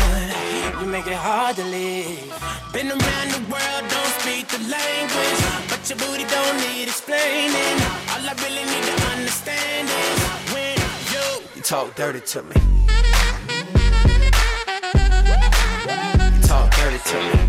You 0.79 0.85
make 0.85 1.07
it 1.07 1.13
hard 1.17 1.55
to 1.55 1.65
leave. 1.65 2.31
Been 2.73 2.89
around 2.89 3.29
the 3.33 3.41
world, 3.49 3.83
don't 3.89 4.13
speak 4.21 4.47
the 4.49 4.59
language. 4.69 5.41
But 5.69 5.81
your 5.89 5.97
booty 5.97 6.25
don't 6.25 6.57
need 6.67 6.83
explaining. 6.83 7.77
All 8.13 8.21
I 8.21 8.33
really 8.43 8.65
need 8.69 8.85
to 8.85 8.95
understand 9.13 9.89
is 9.89 10.19
when 10.53 10.77
you, 11.13 11.25
you 11.55 11.61
talk 11.61 11.95
dirty 11.95 12.21
to 12.21 12.43
me. 12.43 12.55
You 16.35 16.41
Talk 16.43 16.71
dirty 16.75 16.97
to 16.97 17.17
me. 17.37 17.48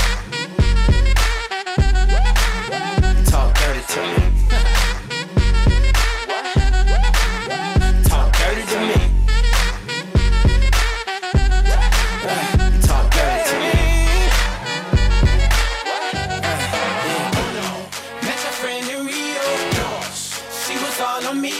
Talk 3.81 3.97
dirty 8.37 8.63
to 8.67 8.79
me. 8.79 8.93
Talk 12.81 13.11
dirty 13.11 13.43
to 13.49 13.55
me. 13.59 13.73
She 20.63 20.73
was 20.77 20.99
all 21.01 21.27
on 21.27 21.41
me. 21.41 21.53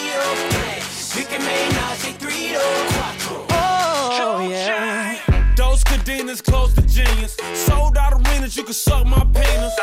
Oh, 4.23 4.47
yeah. 4.47 5.17
Those 5.55 5.83
cadenas 5.83 6.41
close 6.43 6.73
to 6.75 6.81
genius. 6.83 7.35
Sold 7.55 7.97
out 7.97 8.13
arenas, 8.13 8.55
you 8.55 8.63
can 8.63 8.73
suck 8.73 9.07
my 9.07 9.25
penis. 9.33 9.73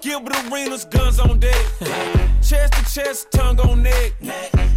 Gilbert 0.00 0.36
Arenas, 0.50 0.84
guns 0.86 1.18
on 1.20 1.38
deck. 1.38 1.49
Chest 2.90 2.94
to 2.94 3.00
chest, 3.00 3.30
tongue 3.30 3.60
on 3.60 3.82
neck. 3.82 4.12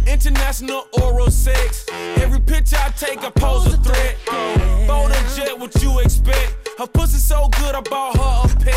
International 0.06 0.86
oral 1.02 1.30
sex. 1.30 1.86
Every 2.16 2.40
picture 2.40 2.76
I 2.78 2.90
take, 2.90 3.18
I 3.24 3.30
pose 3.30 3.72
a 3.72 3.76
threat. 3.78 4.16
Bold 4.86 5.10
and 5.10 5.28
jet, 5.34 5.58
what 5.58 5.74
you 5.82 5.98
expect? 5.98 6.68
Her 6.78 6.86
pussy 6.86 7.18
so 7.18 7.48
good, 7.58 7.74
I 7.74 7.80
bought 7.80 8.16
her 8.16 8.52
a 8.52 8.64
pet. 8.64 8.76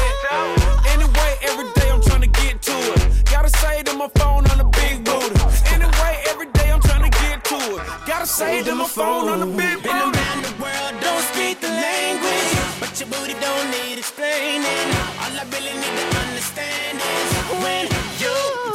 Anyway, 0.94 1.32
every 1.44 1.70
day 1.74 1.90
I'm 1.92 2.02
trying 2.02 2.22
to 2.22 2.28
get 2.28 2.62
to 2.64 2.72
it. 2.72 3.26
Gotta 3.26 3.50
say 3.50 3.84
to 3.84 3.94
my 3.94 4.10
phone 4.16 4.48
on 4.50 4.58
the 4.58 4.70
big 4.80 5.04
booty. 5.04 5.40
Anyway, 5.74 6.14
every 6.30 6.48
day 6.54 6.72
I'm 6.72 6.82
trying 6.82 7.10
to 7.10 7.18
get 7.20 7.44
to 7.46 7.56
it. 7.56 7.82
Gotta 8.08 8.28
say 8.28 8.64
to 8.64 8.76
my 8.76 8.88
phone 8.88 9.30
on 9.30 9.40
the 9.40 9.46
big 9.46 9.78
booty. 9.84 9.90
Been 9.90 10.16
around 10.16 10.40
the 10.46 10.54
world, 10.62 10.94
don't 11.02 11.24
speak 11.34 11.60
the 11.62 11.70
language. 11.70 12.52
But 12.80 13.00
your 13.00 13.10
booty 13.10 13.36
don't 13.40 13.68
need 13.72 13.98
explaining. 14.00 14.88
All 15.22 15.34
I 15.36 15.46
really 15.52 15.74
need 15.74 15.96
to 16.02 16.18
understand 16.26 16.98
is 16.98 17.62
when 17.64 18.17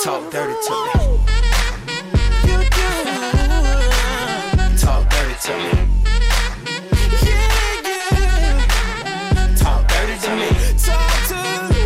talk 0.03 0.31
dirty 0.33 0.55
to 0.67 0.73
me. 0.73 1.01
You 2.49 2.59
do. 2.77 2.89
Talk 4.77 5.03
dirty 5.09 5.37
to 5.47 5.53
me. 5.63 5.73
Yeah, 7.23 7.87
yeah. 7.87 8.67
Talk 9.57 9.87
dirty 9.87 10.17
to 10.25 10.31
me. 10.41 10.49
Talk 10.87 11.15
to 11.29 11.37
me. 11.71 11.83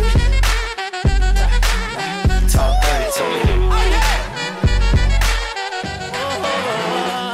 Talk 2.49 2.73
dirty 2.81 3.07
to 3.17 3.23
me. 3.29 3.41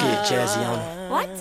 Get 0.02 0.20
jazzy 0.28 0.64
on 0.68 0.80
it. 0.80 0.86
What? 1.10 1.32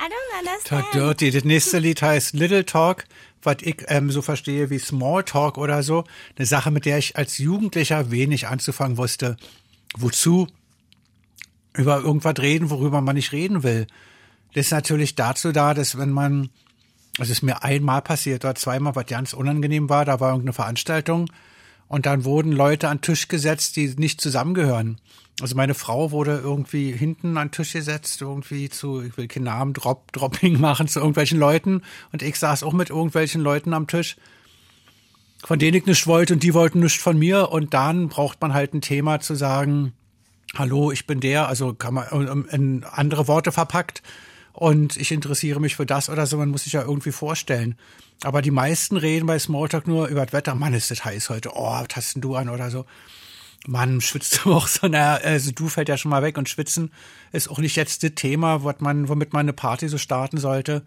I 0.00 0.08
don't 0.08 0.32
understand. 0.38 0.82
Talk 0.82 0.92
Dirty. 0.92 1.30
Das 1.30 1.44
nächste 1.44 1.78
Lied 1.78 2.02
heißt 2.02 2.34
Little 2.34 2.64
Talk. 2.66 3.04
Was 3.42 3.56
ich 3.60 3.84
ähm, 3.88 4.10
so 4.10 4.22
verstehe 4.22 4.70
wie 4.70 4.78
Smalltalk 4.78 5.58
oder 5.58 5.82
so, 5.82 6.04
eine 6.36 6.46
Sache, 6.46 6.70
mit 6.70 6.86
der 6.86 6.98
ich 6.98 7.16
als 7.16 7.38
Jugendlicher 7.38 8.10
wenig 8.10 8.48
anzufangen 8.48 8.96
wusste. 8.96 9.36
Wozu 9.96 10.48
über 11.74 12.00
irgendwas 12.00 12.38
reden, 12.38 12.70
worüber 12.70 13.00
man 13.00 13.16
nicht 13.16 13.32
reden 13.32 13.62
will? 13.62 13.86
Das 14.54 14.66
ist 14.66 14.72
natürlich 14.72 15.14
dazu 15.14 15.52
da, 15.52 15.74
dass 15.74 15.98
wenn 15.98 16.10
man, 16.10 16.50
es 17.18 17.30
ist 17.30 17.42
mir 17.42 17.62
einmal 17.62 18.02
passiert 18.02 18.44
oder 18.44 18.54
zweimal, 18.54 18.94
was 18.94 19.06
ganz 19.06 19.32
unangenehm 19.32 19.88
war, 19.88 20.04
da 20.04 20.20
war 20.20 20.30
irgendeine 20.30 20.52
Veranstaltung 20.52 21.30
und 21.88 22.06
dann 22.06 22.24
wurden 22.24 22.52
Leute 22.52 22.88
an 22.88 23.00
Tisch 23.00 23.28
gesetzt, 23.28 23.76
die 23.76 23.88
nicht 23.96 24.20
zusammengehören. 24.20 25.00
Also 25.40 25.56
meine 25.56 25.74
Frau 25.74 26.10
wurde 26.10 26.40
irgendwie 26.42 26.92
hinten 26.92 27.36
an 27.36 27.48
den 27.48 27.52
Tisch 27.52 27.72
gesetzt, 27.72 28.20
irgendwie 28.20 28.68
zu, 28.68 29.02
ich 29.02 29.16
will 29.16 29.28
keinen 29.28 29.44
Namen, 29.44 29.72
Drop, 29.72 30.12
Dropping 30.12 30.60
machen 30.60 30.88
zu 30.88 31.00
irgendwelchen 31.00 31.38
Leuten. 31.38 31.82
Und 32.12 32.22
ich 32.22 32.38
saß 32.38 32.62
auch 32.62 32.72
mit 32.72 32.90
irgendwelchen 32.90 33.40
Leuten 33.40 33.72
am 33.72 33.86
Tisch, 33.86 34.16
von 35.42 35.58
denen 35.58 35.78
ich 35.78 35.86
nichts 35.86 36.06
wollte 36.06 36.34
und 36.34 36.42
die 36.42 36.54
wollten 36.54 36.80
nichts 36.80 37.02
von 37.02 37.18
mir. 37.18 37.50
Und 37.50 37.74
dann 37.74 38.08
braucht 38.08 38.40
man 38.40 38.54
halt 38.54 38.74
ein 38.74 38.82
Thema 38.82 39.20
zu 39.20 39.34
sagen, 39.34 39.94
hallo, 40.54 40.92
ich 40.92 41.06
bin 41.06 41.20
der, 41.20 41.48
also 41.48 41.72
kann 41.72 41.94
man 41.94 42.06
ähm, 42.12 42.46
in 42.50 42.84
andere 42.84 43.26
Worte 43.26 43.52
verpackt 43.52 44.02
und 44.52 44.96
ich 44.96 45.12
interessiere 45.12 45.60
mich 45.60 45.76
für 45.76 45.86
das 45.86 46.10
oder 46.10 46.26
so, 46.26 46.36
man 46.36 46.50
muss 46.50 46.64
sich 46.64 46.74
ja 46.74 46.82
irgendwie 46.82 47.12
vorstellen. 47.12 47.76
Aber 48.22 48.42
die 48.42 48.50
meisten 48.50 48.96
reden 48.96 49.26
bei 49.26 49.38
Smalltalk 49.38 49.88
nur 49.88 50.06
über 50.08 50.24
das 50.24 50.32
Wetter. 50.32 50.54
Mann, 50.54 50.74
ist 50.74 50.90
das 50.90 51.04
heiß 51.04 51.30
heute. 51.30 51.50
Oh, 51.54 51.72
was 51.72 51.96
hast 51.96 52.14
denn 52.14 52.22
du 52.22 52.36
an 52.36 52.48
oder 52.48 52.70
so. 52.70 52.84
Mann, 53.66 54.00
schwitzt 54.00 54.40
du 54.44 54.54
auch 54.54 54.66
so? 54.66 54.88
Na, 54.88 55.14
also 55.14 55.52
du 55.52 55.68
fällt 55.68 55.88
ja 55.88 55.96
schon 55.96 56.10
mal 56.10 56.22
weg 56.22 56.38
und 56.38 56.48
schwitzen 56.48 56.92
ist 57.32 57.48
auch 57.48 57.58
nicht 57.58 57.76
jetzt 57.76 58.02
das 58.02 58.12
Thema, 58.14 58.64
was 58.64 58.80
man, 58.80 59.08
womit 59.08 59.32
man 59.32 59.40
eine 59.40 59.52
Party 59.52 59.88
so 59.88 59.98
starten 59.98 60.38
sollte. 60.38 60.82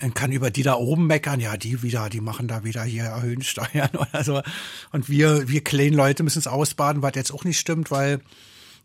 Man 0.00 0.14
kann 0.14 0.32
über 0.32 0.50
die 0.50 0.64
da 0.64 0.74
oben 0.74 1.06
meckern, 1.06 1.38
ja, 1.38 1.56
die 1.56 1.82
wieder, 1.82 2.08
die 2.08 2.20
machen 2.20 2.48
da 2.48 2.64
wieder 2.64 2.82
hier 2.82 3.04
erhöhen 3.04 3.42
Steuern 3.42 3.90
oder 3.92 4.24
so. 4.24 4.42
Und 4.90 5.08
wir, 5.08 5.48
wir 5.48 5.62
kleinen 5.62 5.94
Leute 5.94 6.24
müssen 6.24 6.40
es 6.40 6.48
ausbaden, 6.48 7.02
was 7.02 7.12
jetzt 7.14 7.32
auch 7.32 7.44
nicht 7.44 7.58
stimmt, 7.58 7.90
weil 7.92 8.20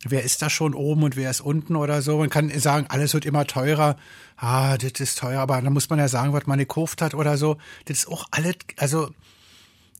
wer 0.04 0.24
ist 0.24 0.44
da 0.44 0.50
schon 0.50 0.76
oben 0.76 1.04
und 1.04 1.16
wer 1.16 1.32
ist 1.32 1.42
unten 1.42 1.76
oder 1.76 2.04
so. 2.04 2.20
Man 2.20 2.30
kann 2.30 2.52
sagen, 2.60 2.86
alles 2.90 3.16
wird 3.16 3.26
immer 3.26 3.48
teurer. 3.48 3.98
Ah, 4.36 4.78
das 4.78 5.00
ist 5.00 5.18
teuer, 5.18 5.42
aber 5.42 5.60
dann 5.60 5.74
muss 5.74 5.90
man 5.90 5.98
ja 5.98 6.08
sagen, 6.08 6.34
was 6.34 6.46
man 6.46 6.60
gekauft 6.60 7.02
hat 7.02 7.16
oder 7.16 7.38
so. 7.38 7.58
Das 7.86 8.00
ist 8.00 8.08
auch 8.08 8.26
alles, 8.30 8.56
also 8.78 9.10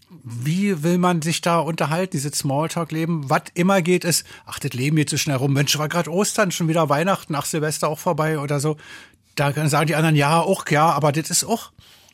wie 0.10 0.84
will 0.84 0.98
man 0.98 1.22
sich 1.22 1.42
da 1.42 1.60
unterhalten, 1.60 2.12
dieses 2.12 2.40
Smalltalk-Leben? 2.40 3.30
Was 3.30 3.44
immer 3.54 3.82
geht, 3.82 4.06
ist, 4.06 4.26
ach, 4.46 4.60
das 4.60 4.74
Leben 4.74 4.96
geht 4.96 5.10
so 5.10 5.18
schnell 5.18 5.36
rum. 5.36 5.54
Mensch, 5.54 5.78
war 5.78 5.90
gerade 5.90 6.12
Ostern, 6.12 6.52
schon 6.52 6.68
wieder 6.68 6.90
Weihnachten, 6.90 7.36
ach, 7.36 7.46
Silvester 7.46 7.90
auch 7.90 8.00
vorbei 8.00 8.40
oder 8.40 8.60
so. 8.60 8.78
Da 9.36 9.52
sagen 9.68 9.88
die 9.88 9.96
anderen, 9.96 10.16
ja, 10.16 10.40
auch, 10.40 10.66
ja, 10.70 10.90
aber 10.90 11.12
das 11.12 11.30
ist 11.30 11.44
auch 11.44 11.72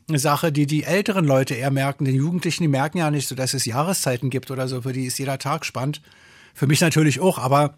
eine 0.10 0.20
Sache, 0.20 0.52
die 0.52 0.66
die 0.66 0.84
älteren 0.84 1.26
Leute 1.26 1.54
eher 1.54 1.72
merken. 1.72 2.06
Die 2.06 2.12
Jugendlichen, 2.12 2.64
die 2.64 2.68
merken 2.68 2.98
ja 2.98 3.12
nicht 3.12 3.28
so, 3.28 3.36
dass 3.36 3.54
es 3.54 3.66
Jahreszeiten 3.66 4.30
gibt 4.30 4.52
oder 4.52 4.68
so. 4.68 4.82
Für 4.82 4.92
die 4.92 5.06
ist 5.06 5.20
jeder 5.20 5.38
Tag 5.38 5.66
spannend. 5.66 6.02
Für 6.54 6.68
mich 6.68 6.82
natürlich 6.82 7.20
auch, 7.20 7.38
aber 7.38 7.76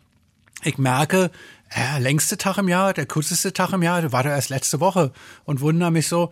ich 0.64 0.78
merke, 0.78 1.30
äh, 1.70 2.00
längste 2.00 2.38
Tag 2.38 2.58
im 2.58 2.70
Jahr, 2.70 2.94
der 2.94 3.06
kürzeste 3.06 3.54
Tag 3.54 3.74
im 3.74 3.84
Jahr, 3.84 4.12
war 4.12 4.24
da 4.24 4.30
erst 4.30 4.50
letzte 4.50 4.80
Woche 4.80 5.12
und 5.44 5.62
wundere 5.62 5.92
mich 5.92 6.08
so, 6.08 6.32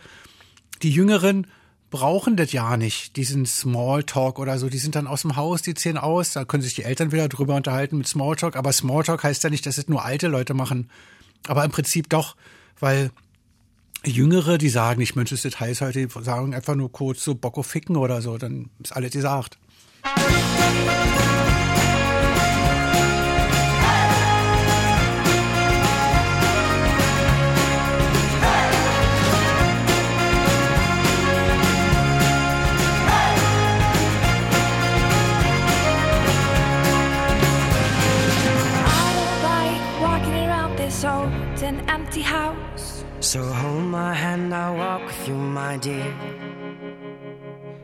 die 0.81 0.91
Jüngeren 0.91 1.47
brauchen 1.93 2.35
das 2.35 2.51
ja 2.51 2.75
nicht, 2.75 3.17
diesen 3.17 3.45
Smalltalk 3.45 4.39
oder 4.39 4.57
so. 4.57 4.67
Die 4.67 4.79
sind 4.79 4.95
dann 4.95 5.05
aus 5.05 5.21
dem 5.21 5.35
Haus, 5.35 5.61
die 5.61 5.75
ziehen 5.75 5.99
aus, 5.99 6.33
da 6.33 6.43
können 6.43 6.63
sich 6.63 6.73
die 6.73 6.81
Eltern 6.81 7.11
wieder 7.11 7.29
drüber 7.29 7.53
unterhalten 7.53 7.99
mit 7.99 8.07
Smalltalk. 8.07 8.55
Aber 8.55 8.73
Smalltalk 8.73 9.23
heißt 9.23 9.43
ja 9.43 9.51
nicht, 9.51 9.63
dass 9.67 9.77
es 9.77 9.87
nur 9.87 10.03
alte 10.03 10.27
Leute 10.27 10.55
machen. 10.55 10.89
Aber 11.47 11.63
im 11.63 11.69
Prinzip 11.69 12.09
doch, 12.09 12.35
weil 12.79 13.11
Jüngere, 14.03 14.57
die 14.57 14.69
sagen 14.69 15.01
nicht, 15.01 15.15
Mensch, 15.15 15.31
ist 15.31 15.45
das 15.45 15.59
heiß 15.59 15.81
heute, 15.81 16.07
die 16.07 16.23
sagen 16.23 16.55
einfach 16.55 16.73
nur 16.73 16.91
kurz 16.91 17.23
so 17.23 17.35
Bocko 17.35 17.61
ficken 17.61 17.95
oder 17.95 18.23
so, 18.23 18.39
dann 18.39 18.71
ist 18.81 18.95
alles 18.95 19.11
gesagt. 19.11 19.59
like 20.03 21.52
So 43.33 43.43
hold 43.43 43.85
my 43.85 44.13
hand, 44.13 44.53
I'll 44.53 44.75
walk 44.75 45.07
with 45.07 45.27
you, 45.27 45.33
my 45.33 45.77
dear. 45.77 46.13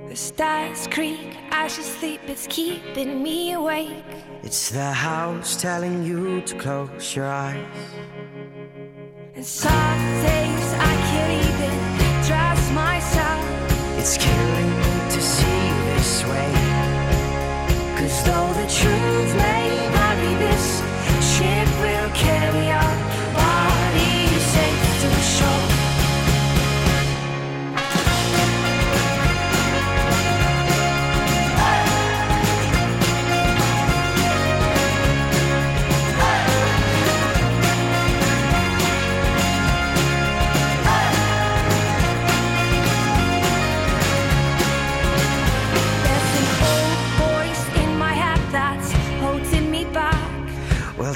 The 0.07 0.15
stars 0.15 0.85
creak 0.85 1.37
as 1.49 1.75
you 1.75 1.81
sleep, 1.81 2.21
it's 2.27 2.45
keeping 2.45 3.23
me 3.23 3.53
awake. 3.53 4.05
It's 4.43 4.69
the 4.69 4.91
house 4.93 5.59
telling 5.59 6.03
you 6.03 6.41
to 6.41 6.55
close 6.55 7.15
your 7.15 7.25
eyes. 7.25 7.65
And 9.33 9.43
some 9.43 10.01
days 10.29 10.69
I 10.91 10.93
can't 11.09 11.33
even 11.49 11.75
trust 12.29 12.71
myself. 12.85 13.43
It's 13.97 14.17
killing 14.19 14.71
me 14.83 14.95
to 15.15 15.19
see 15.19 15.63
this 15.89 16.23
way. 16.29 16.51
Cause 17.97 18.23
though 18.23 18.53
the 18.61 18.69
truth 18.79 19.31
may 19.45 19.65
vary, 19.97 20.33
this 20.45 20.65
ship 21.33 21.69
will 21.81 22.09
carry 22.13 22.68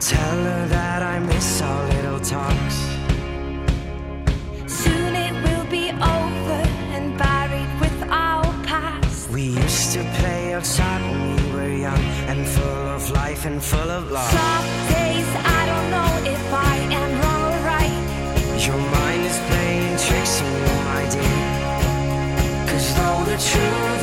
tell 0.10 0.44
her 0.44 0.68
that 0.68 1.02
I 1.02 1.18
miss 1.20 1.62
our 1.62 1.88
little 1.94 2.20
talks. 2.20 2.76
Soon 4.68 5.16
it 5.16 5.34
will 5.46 5.66
be 5.72 5.92
over 5.92 6.62
and 6.96 7.18
buried 7.18 7.72
with 7.80 7.98
our 8.10 8.44
past. 8.66 9.30
We 9.30 9.44
used 9.44 9.94
to 9.94 10.04
play 10.20 10.54
outside 10.54 11.02
when 11.10 11.36
we 11.36 11.54
were 11.54 11.74
young 11.88 12.06
and 12.28 12.46
full 12.46 12.88
of 12.98 13.10
life 13.12 13.46
and 13.46 13.64
full 13.64 13.90
of 13.90 14.12
love. 14.12 14.30
Some 14.30 14.68
days 14.92 15.30
I 15.60 15.62
don't 15.72 15.90
know 15.96 16.12
if 16.36 16.44
I 16.54 16.76
am 17.02 17.12
wrong 17.22 17.42
or 17.54 17.60
right. 17.74 18.04
Your 18.68 18.82
mind 18.98 19.24
is 19.32 19.40
playing 19.50 19.96
tricks 20.06 20.42
on 20.42 20.52
you, 20.68 20.76
my 20.92 21.04
dear. 21.16 21.40
Cause 22.70 22.88
though 22.98 23.24
the 23.32 23.38
truth 23.52 24.03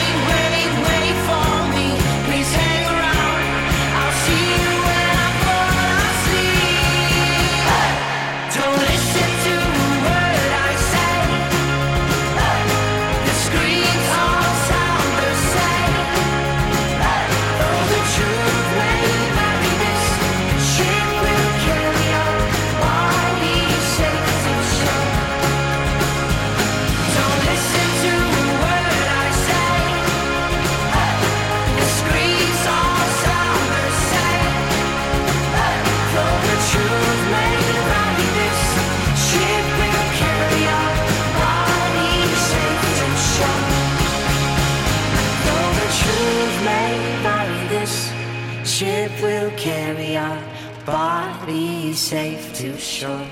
safe 52.11 52.51
to 52.53 52.77
shore. 52.77 53.25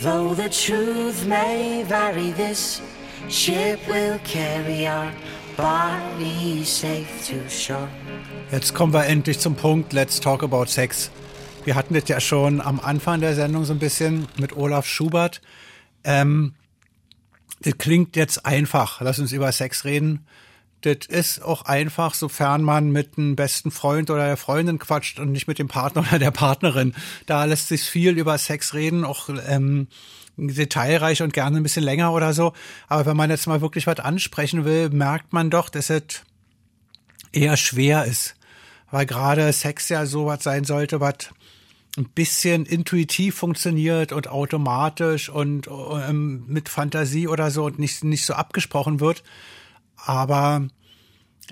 Though 0.00 0.34
the 0.34 0.48
truth 0.48 1.26
may 1.26 1.84
vary, 1.84 2.32
this 2.32 2.82
ship 3.28 3.78
will 3.86 4.18
carry 4.24 4.88
our 4.88 5.12
bodies 5.56 6.68
safe 6.68 7.08
to 7.28 7.48
shore. 7.48 7.88
Jetzt 8.50 8.74
kommen 8.74 8.92
wir 8.92 9.06
endlich 9.06 9.38
zum 9.38 9.54
Punkt. 9.54 9.92
Let's 9.92 10.18
talk 10.18 10.42
about 10.42 10.66
sex. 10.66 11.12
Wir 11.64 11.76
hatten 11.76 11.94
das 11.94 12.08
ja 12.08 12.18
schon 12.18 12.60
am 12.60 12.80
Anfang 12.80 13.20
der 13.20 13.36
Sendung 13.36 13.64
so 13.64 13.74
ein 13.74 13.78
bisschen 13.78 14.26
mit 14.36 14.56
Olaf 14.56 14.84
Schubert. 14.84 15.40
Ähm, 16.02 16.54
das 17.60 17.78
klingt 17.78 18.16
jetzt 18.16 18.44
einfach. 18.44 19.00
Lass 19.02 19.20
uns 19.20 19.30
über 19.30 19.52
Sex 19.52 19.84
reden. 19.84 20.26
Das 20.82 21.06
ist 21.08 21.42
auch 21.42 21.62
einfach, 21.62 22.14
sofern 22.14 22.62
man 22.62 22.90
mit 22.90 23.18
einem 23.18 23.34
besten 23.34 23.70
Freund 23.70 24.10
oder 24.10 24.26
der 24.26 24.36
Freundin 24.36 24.78
quatscht 24.78 25.18
und 25.18 25.32
nicht 25.32 25.48
mit 25.48 25.58
dem 25.58 25.68
Partner 25.68 26.02
oder 26.08 26.18
der 26.18 26.30
Partnerin. 26.30 26.94
Da 27.26 27.44
lässt 27.44 27.68
sich 27.68 27.82
viel 27.82 28.16
über 28.16 28.38
Sex 28.38 28.74
reden, 28.74 29.04
auch 29.04 29.28
ähm, 29.48 29.88
detailreich 30.36 31.22
und 31.22 31.32
gerne 31.32 31.56
ein 31.56 31.62
bisschen 31.62 31.82
länger 31.82 32.12
oder 32.12 32.32
so. 32.32 32.52
Aber 32.86 33.06
wenn 33.06 33.16
man 33.16 33.30
jetzt 33.30 33.46
mal 33.46 33.60
wirklich 33.60 33.86
was 33.86 33.98
ansprechen 33.98 34.64
will, 34.64 34.90
merkt 34.90 35.32
man 35.32 35.50
doch, 35.50 35.68
dass 35.68 35.90
es 35.90 36.22
eher 37.32 37.56
schwer 37.56 38.04
ist. 38.04 38.36
Weil 38.90 39.04
gerade 39.04 39.52
Sex 39.52 39.88
ja 39.88 40.06
sowas 40.06 40.42
sein 40.42 40.64
sollte, 40.64 41.00
was 41.00 41.30
ein 41.96 42.08
bisschen 42.14 42.64
intuitiv 42.64 43.34
funktioniert 43.34 44.12
und 44.12 44.28
automatisch 44.28 45.28
und 45.28 45.68
ähm, 45.68 46.44
mit 46.46 46.68
Fantasie 46.68 47.26
oder 47.26 47.50
so 47.50 47.64
und 47.64 47.78
nicht, 47.78 48.04
nicht 48.04 48.24
so 48.24 48.34
abgesprochen 48.34 49.00
wird. 49.00 49.24
Aber 50.04 50.68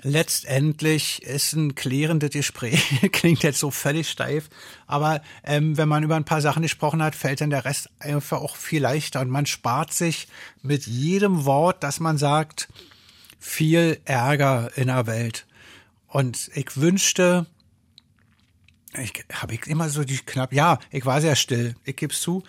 letztendlich 0.03 1.23
ist 1.23 1.53
ein 1.53 1.75
klärendes 1.75 2.31
Gespräch, 2.31 2.83
klingt 3.11 3.43
jetzt 3.43 3.59
so 3.59 3.71
völlig 3.71 4.09
steif, 4.09 4.49
aber 4.85 5.21
ähm, 5.43 5.77
wenn 5.77 5.89
man 5.89 6.03
über 6.03 6.15
ein 6.15 6.25
paar 6.25 6.41
Sachen 6.41 6.61
gesprochen 6.61 7.01
hat, 7.01 7.15
fällt 7.15 7.41
dann 7.41 7.49
der 7.49 7.65
Rest 7.65 7.89
einfach 7.99 8.41
auch 8.41 8.55
viel 8.55 8.81
leichter 8.81 9.21
und 9.21 9.29
man 9.29 9.45
spart 9.45 9.93
sich 9.93 10.27
mit 10.61 10.85
jedem 10.85 11.45
Wort, 11.45 11.83
das 11.83 11.99
man 11.99 12.17
sagt, 12.17 12.67
viel 13.39 13.99
Ärger 14.05 14.71
in 14.75 14.87
der 14.87 15.07
Welt. 15.07 15.45
Und 16.07 16.49
ich 16.55 16.77
wünschte, 16.77 17.45
ich 18.97 19.25
habe 19.33 19.53
ich 19.53 19.67
immer 19.67 19.89
so 19.89 20.03
die 20.03 20.17
knapp, 20.17 20.53
ja, 20.53 20.79
ich 20.91 21.05
war 21.05 21.21
sehr 21.21 21.35
still, 21.35 21.75
ich 21.83 21.95
geb's 21.95 22.21
zu. 22.21 22.43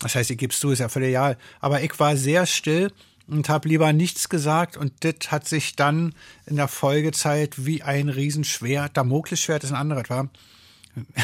Das 0.00 0.14
heißt, 0.14 0.30
ich 0.30 0.38
geb's 0.38 0.58
zu, 0.58 0.70
ist 0.70 0.80
ja 0.80 0.88
völlig 0.88 1.10
egal. 1.10 1.38
Aber 1.60 1.82
ich 1.82 1.98
war 2.00 2.16
sehr 2.16 2.46
still 2.46 2.92
und 3.26 3.48
habe 3.48 3.68
lieber 3.68 3.92
nichts 3.92 4.28
gesagt 4.28 4.76
und 4.76 4.92
das 5.00 5.30
hat 5.30 5.48
sich 5.48 5.76
dann 5.76 6.14
in 6.46 6.56
der 6.56 6.68
Folgezeit 6.68 7.66
wie 7.66 7.82
ein 7.82 8.08
Riesenschwert, 8.08 8.96
Damoklesschwert 8.96 9.64
ist 9.64 9.70
ein 9.70 9.76
anderes, 9.76 10.08
war. 10.10 10.28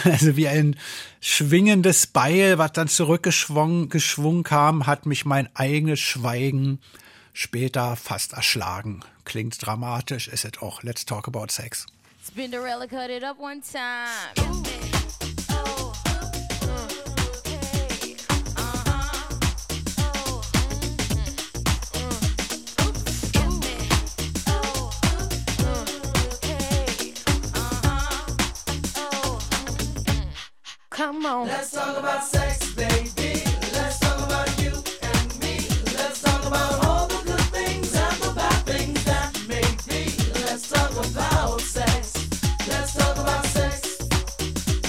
Also 0.04 0.36
wie 0.36 0.48
ein 0.48 0.76
schwingendes 1.20 2.08
Beil, 2.08 2.58
was 2.58 2.72
dann 2.72 2.88
zurückgeschwungen 2.88 3.88
geschwungen 3.88 4.42
kam, 4.42 4.86
hat 4.86 5.06
mich 5.06 5.24
mein 5.24 5.48
eigenes 5.54 6.00
Schweigen 6.00 6.80
später 7.32 7.94
fast 7.94 8.32
erschlagen. 8.32 9.00
Klingt 9.24 9.64
dramatisch, 9.64 10.26
ist 10.26 10.44
es 10.44 10.60
auch. 10.60 10.82
Let's 10.82 11.06
talk 11.06 11.28
about 11.28 11.46
sex. 11.50 11.86
Spinderella 12.26 12.86
cut 12.86 13.10
it 13.10 13.22
up 13.22 13.38
one 13.38 13.60
time. 13.60 14.99
Come 31.00 31.24
on. 31.24 31.46
Let's 31.46 31.70
talk 31.70 31.96
about 31.96 32.22
sex, 32.24 32.74
baby. 32.74 33.42
Let's 33.72 33.98
talk 34.00 34.18
about 34.18 34.62
you 34.62 34.70
and 35.00 35.40
me. 35.40 35.66
Let's 35.96 36.20
talk 36.20 36.44
about 36.44 36.84
all 36.84 37.06
the 37.06 37.22
good 37.24 37.40
things 37.56 37.96
and 37.96 38.16
the 38.20 38.34
bad 38.36 38.66
things 38.66 39.02
that 39.04 39.32
may 39.48 39.64
be. 39.88 40.12
Let's 40.44 40.68
talk 40.68 40.90
about 40.90 41.62
sex. 41.62 42.28
Let's 42.68 42.92
talk 42.92 43.16
about 43.16 43.46
sex. 43.46 43.98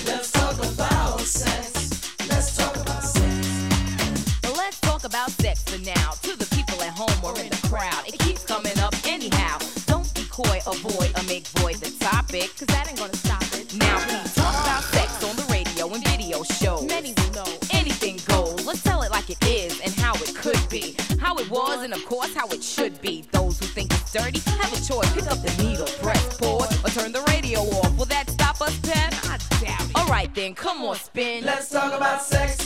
Let's 0.05 0.31
talk 0.33 0.57
about 0.57 1.21
sex. 1.21 2.27
Let's 2.27 2.57
talk 2.57 2.75
about 2.75 3.03
sex. 3.03 4.39
Well, 4.43 4.55
let's 4.57 4.81
talk 4.81 5.05
about 5.05 5.31
sex 5.31 5.63
for 5.63 5.79
now. 5.79 6.11
To 6.23 6.35
the 6.35 6.47
people 6.53 6.83
at 6.83 6.91
home 6.91 7.23
or 7.23 7.39
in 7.39 7.47
the 7.47 7.67
crowd, 7.69 8.05
it 8.05 8.19
keeps 8.19 8.43
coming 8.43 8.77
up 8.79 8.93
anyhow. 9.07 9.59
Don't 9.85 10.13
be 10.13 10.25
coy, 10.25 10.59
avoid, 10.67 11.17
or 11.17 11.23
make 11.23 11.47
void 11.59 11.75
the 11.75 11.91
topic, 12.03 12.51
cause 12.57 12.67
that 12.67 12.89
ain't 12.89 12.99
gonna 12.99 13.15
stop 13.15 13.30
choice. 24.87 25.11
Pick 25.13 25.27
up 25.31 25.41
the 25.41 25.63
needle, 25.63 25.85
press 26.01 26.37
pause, 26.37 26.71
or 26.83 26.89
turn 26.89 27.11
the 27.11 27.21
radio 27.29 27.59
off. 27.59 27.97
Will 27.97 28.05
that 28.05 28.29
stop 28.29 28.61
us, 28.61 28.77
Pen? 28.79 29.13
I 29.23 29.37
doubt 29.63 29.89
it. 29.89 29.95
Alright 29.97 30.33
then, 30.35 30.53
come 30.53 30.83
on, 30.83 30.95
spin. 30.95 31.45
Let's 31.45 31.69
talk 31.69 31.93
about 31.93 32.21
sex, 32.21 32.60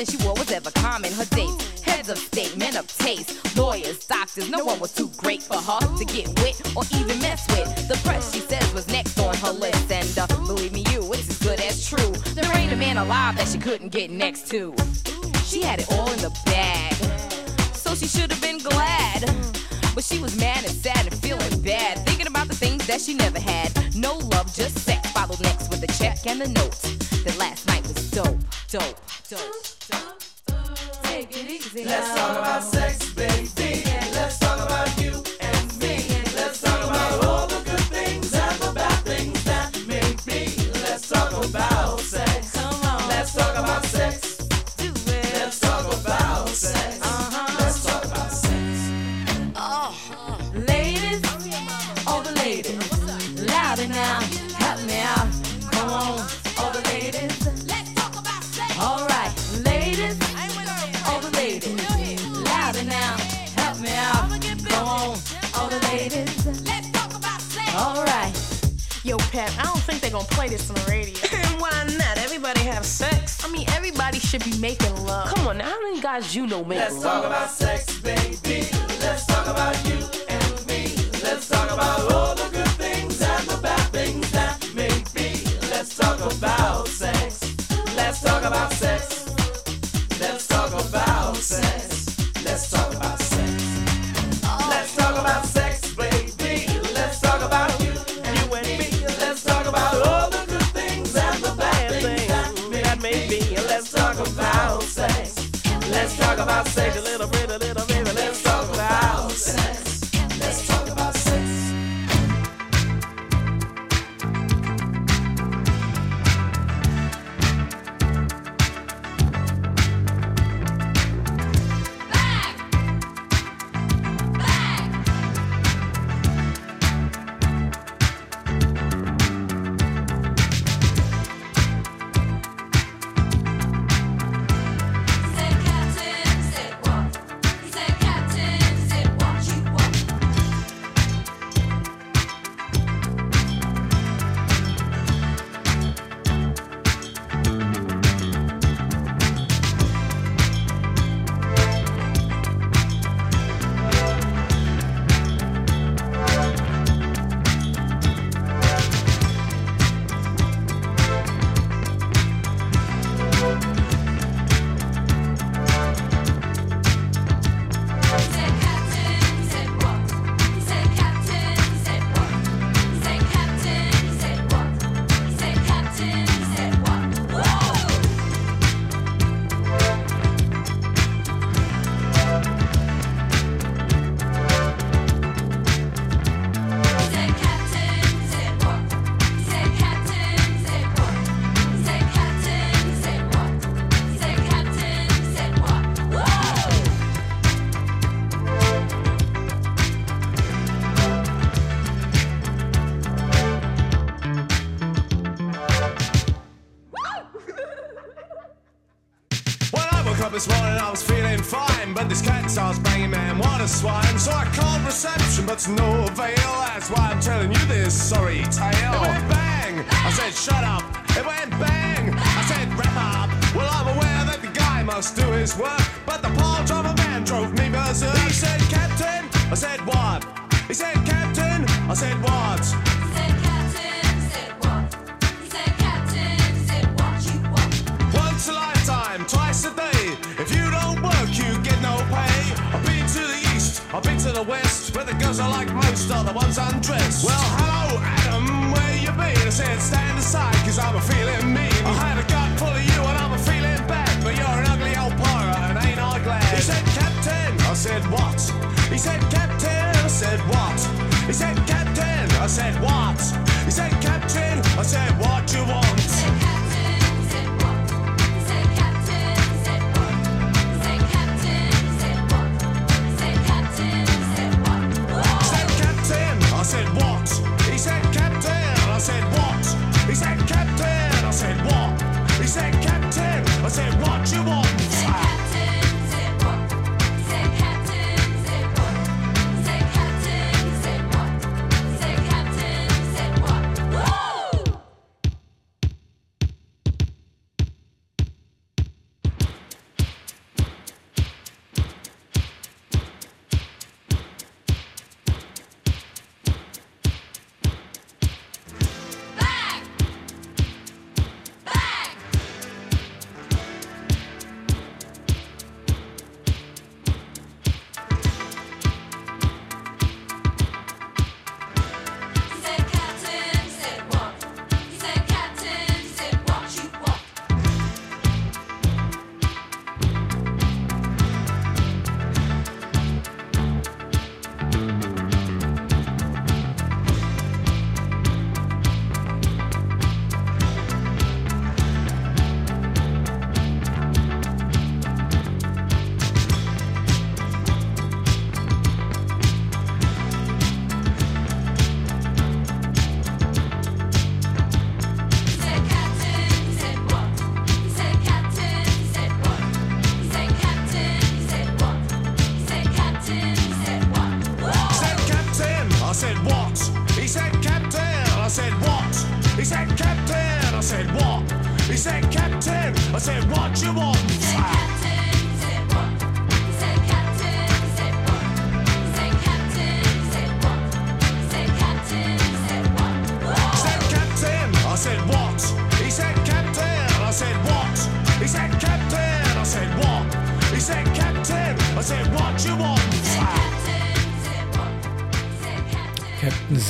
Nothing 0.00 0.18
she 0.18 0.24
wore 0.24 0.34
was 0.34 0.50
ever 0.50 0.70
common. 0.70 1.12
Her 1.12 1.26
dates, 1.26 1.82
heads 1.82 2.08
of 2.08 2.16
state, 2.16 2.56
men 2.56 2.74
of 2.74 2.86
taste, 2.86 3.54
lawyers, 3.54 4.06
doctors. 4.06 4.48
No 4.48 4.64
one 4.64 4.80
was 4.80 4.94
too 4.94 5.10
great 5.18 5.42
for 5.42 5.58
her 5.58 5.98
to 5.98 6.04
get 6.06 6.26
with 6.40 6.74
or 6.74 6.84
even 6.98 7.20
mess 7.20 7.46
with. 7.50 7.86
The 7.86 8.00
press, 8.02 8.32
she 8.32 8.40
says, 8.40 8.72
was 8.72 8.88
next 8.88 9.18
on 9.18 9.36
her 9.36 9.52
list. 9.52 9.92
And 9.92 10.18
uh, 10.18 10.26
believe 10.46 10.72
me, 10.72 10.86
you, 10.90 11.02
it's 11.12 11.28
as 11.28 11.38
good 11.40 11.60
as 11.60 11.86
true. 11.86 12.12
There 12.32 12.50
ain't 12.56 12.72
a 12.72 12.76
man 12.76 12.96
alive 12.96 13.36
that 13.36 13.48
she 13.48 13.58
couldn't 13.58 13.90
get 13.90 14.10
next 14.10 14.48
to. 14.52 14.74
She 15.44 15.60
had 15.60 15.80
it 15.80 15.92
all 15.92 16.10
in 16.10 16.20
the 16.20 16.34
bag 16.46 16.94
so 17.74 17.94
she 17.94 18.06
should 18.06 18.30
have 18.30 18.40
been 18.40 18.56
glad. 18.56 19.20
But 19.94 20.04
she 20.04 20.18
was 20.18 20.34
mad 20.38 20.64
and 20.64 20.72
sad 20.72 21.04
and 21.04 21.14
feeling 21.14 21.60
bad, 21.60 22.06
thinking 22.06 22.26
about 22.26 22.48
the 22.48 22.54
things 22.54 22.86
that 22.86 23.02
she 23.02 23.12
never 23.12 23.38
had. 23.38 23.70
No 23.94 24.16
love, 24.16 24.54
just 24.54 24.78
sex. 24.78 25.10
Followed 25.10 25.42
next 25.42 25.68
with 25.68 25.82
a 25.82 25.92
check 25.98 26.26
and 26.26 26.40
a 26.40 26.48
note 26.48 26.80
that 27.24 27.36
last 27.38 27.69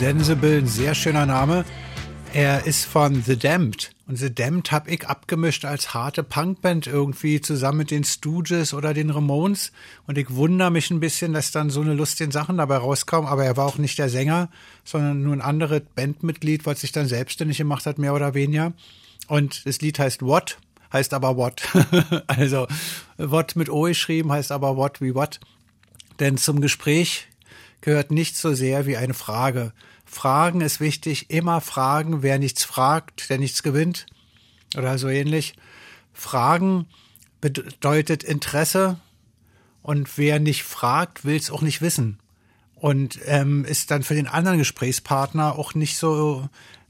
Sensible, 0.01 0.56
ein 0.56 0.66
sehr 0.66 0.94
schöner 0.94 1.27
Name. 1.27 1.66
Er 2.32 2.64
ist 2.64 2.86
von 2.86 3.22
The 3.22 3.36
Damned. 3.39 3.90
Und 4.09 4.16
The 4.16 4.35
Damned 4.35 4.72
habe 4.72 4.89
ich 4.89 5.06
abgemischt 5.06 5.66
als 5.66 5.93
harte 5.93 6.22
Punkband 6.22 6.86
irgendwie 6.86 7.43
zusammen 7.43 7.77
mit 7.77 7.90
den 7.90 8.05
Stooges 8.05 8.72
oder 8.72 8.94
den 8.94 9.10
Ramones. 9.10 9.72
Und 10.06 10.16
ich 10.16 10.31
wundere 10.31 10.70
mich 10.70 10.90
ein 10.90 11.01
bisschen, 11.01 11.35
dass 11.35 11.52
dann 11.52 11.68
so 11.68 11.82
eine 11.82 11.93
lustigen 11.93 12.31
Sachen 12.31 12.56
dabei 12.56 12.78
rauskommen. 12.78 13.28
Aber 13.28 13.44
er 13.44 13.59
war 13.59 13.66
auch 13.66 13.77
nicht 13.77 13.98
der 13.98 14.09
Sänger, 14.09 14.48
sondern 14.85 15.22
nur 15.22 15.35
ein 15.35 15.43
anderes 15.43 15.82
Bandmitglied, 15.94 16.64
was 16.64 16.81
sich 16.81 16.93
dann 16.93 17.06
selbstständig 17.06 17.59
gemacht 17.59 17.85
hat, 17.85 17.98
mehr 17.98 18.14
oder 18.14 18.32
weniger. 18.32 18.72
Und 19.28 19.66
das 19.66 19.82
Lied 19.82 19.98
heißt 19.98 20.22
What, 20.22 20.56
heißt 20.94 21.12
aber 21.12 21.36
What. 21.36 21.60
also 22.27 22.68
What 23.18 23.55
mit 23.55 23.68
O 23.68 23.82
geschrieben, 23.82 24.32
heißt 24.32 24.51
aber 24.51 24.78
What 24.78 25.02
wie 25.02 25.14
What. 25.14 25.40
Denn 26.20 26.39
zum 26.39 26.62
Gespräch 26.62 27.28
gehört 27.82 28.10
nichts 28.10 28.40
so 28.40 28.55
sehr 28.55 28.86
wie 28.86 28.97
eine 28.97 29.12
Frage. 29.14 29.74
Fragen 30.11 30.61
ist 30.61 30.81
wichtig, 30.81 31.31
immer 31.31 31.61
fragen. 31.61 32.23
Wer 32.23 32.41
nichts 32.41 32.65
fragt, 32.65 33.31
der 33.31 33.39
nichts 33.39 33.62
gewinnt. 33.62 34.07
Oder 34.77 34.99
so 34.99 35.09
ähnlich. 35.09 35.55
Fragen 36.12 36.87
bedeutet 37.41 38.24
Interesse 38.24 38.99
und 39.82 40.19
wer 40.19 40.41
nicht 40.41 40.65
fragt, 40.65 41.24
will 41.24 41.37
es 41.37 41.51
auch 41.51 41.62
nicht 41.62 41.81
wissen. 41.81 42.19
Und 42.74 43.20
ähm, 43.24 43.65
ist 43.65 43.93
dann 43.93 44.03
für 44.03 44.15
den 44.15 44.27
anderen 44.27 44.59
Gesprächspartner 44.59 45.57
auch 45.57 45.74
nicht 45.74 45.97
so, 45.97 46.49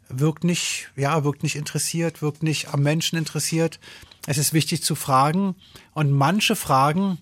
wirkt 0.09 0.43
nicht, 0.43 0.89
ja, 0.97 1.23
wirkt 1.23 1.43
nicht 1.43 1.57
interessiert, 1.57 2.23
wirkt 2.23 2.43
nicht 2.43 2.73
am 2.73 2.83
Menschen 2.83 3.19
interessiert. 3.19 3.81
Es 4.27 4.39
ist 4.39 4.55
wichtig 4.55 4.83
zu 4.83 4.95
fragen. 4.95 5.57
Und 5.93 6.11
manche 6.11 6.57
Fragen 6.57 7.19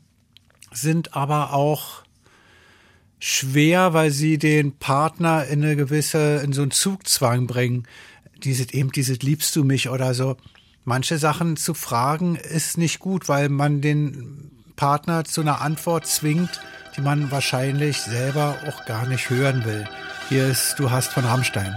sind 0.71 1.17
aber 1.17 1.53
auch 1.53 2.05
schwer, 3.19 3.95
weil 3.95 4.11
sie 4.11 4.39
den 4.39 4.73
Partner 4.73 5.45
in 5.47 5.65
eine 5.65 5.77
gewisse, 5.77 6.41
in 6.45 6.53
so 6.53 6.63
einen 6.63 6.71
Zugzwang 6.71 7.47
bringen. 7.47 7.87
Dieses, 8.45 8.73
eben 8.73 8.93
dieses 8.93 9.21
liebst 9.21 9.55
du 9.57 9.65
mich 9.65 9.89
oder 9.89 10.15
so. 10.15 10.37
Manche 10.85 11.19
Sachen 11.19 11.57
zu 11.57 11.75
fragen 11.75 12.37
ist 12.37 12.79
nicht 12.79 12.99
gut, 12.99 13.29
weil 13.29 13.49
man 13.49 13.81
den 13.81 14.51
Partner 14.77 15.25
zu 15.25 15.41
einer 15.41 15.61
Antwort 15.61 16.07
zwingt, 16.07 16.61
die 16.97 17.01
man 17.01 17.31
wahrscheinlich 17.31 18.01
selber 18.01 18.57
auch 18.67 18.87
gar 18.87 19.07
nicht 19.07 19.29
hören 19.29 19.65
will. 19.65 19.85
Hier 20.29 20.47
ist 20.47 20.79
Du 20.79 20.91
hast 20.91 21.13
von 21.13 21.25
Rammstein. 21.25 21.77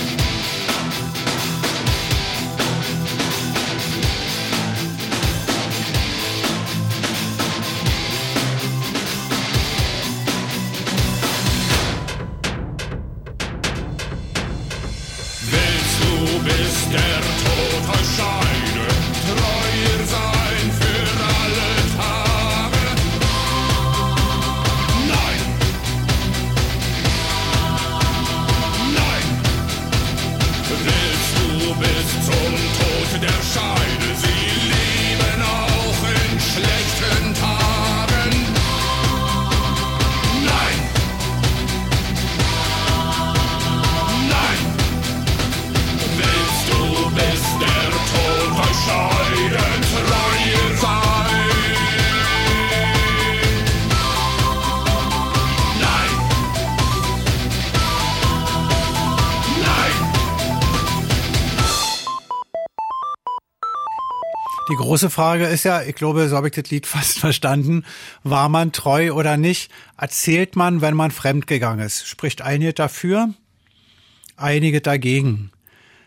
Große 64.91 65.09
Frage 65.09 65.45
ist 65.45 65.63
ja, 65.63 65.83
ich 65.83 65.95
glaube, 65.95 66.27
so 66.27 66.35
habe 66.35 66.49
ich 66.49 66.53
das 66.53 66.69
Lied 66.69 66.85
fast 66.95 67.19
verstanden, 67.19 67.85
war 68.23 68.49
man 68.49 68.73
treu 68.73 69.13
oder 69.13 69.37
nicht? 69.37 69.71
Erzählt 69.97 70.57
man, 70.57 70.81
wenn 70.81 70.97
man 70.97 71.11
fremdgegangen 71.11 71.85
ist? 71.85 72.05
Spricht 72.05 72.41
einige 72.41 72.73
dafür, 72.73 73.33
einige 74.35 74.81
dagegen. 74.81 75.51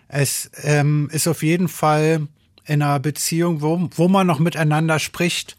Es 0.06 0.50
ähm, 0.64 1.08
ist 1.10 1.26
auf 1.28 1.42
jeden 1.42 1.68
Fall 1.68 2.28
in 2.66 2.82
einer 2.82 3.00
Beziehung, 3.00 3.62
wo, 3.62 3.88
wo 3.96 4.08
man 4.08 4.26
noch 4.26 4.38
miteinander 4.38 4.98
spricht, 4.98 5.56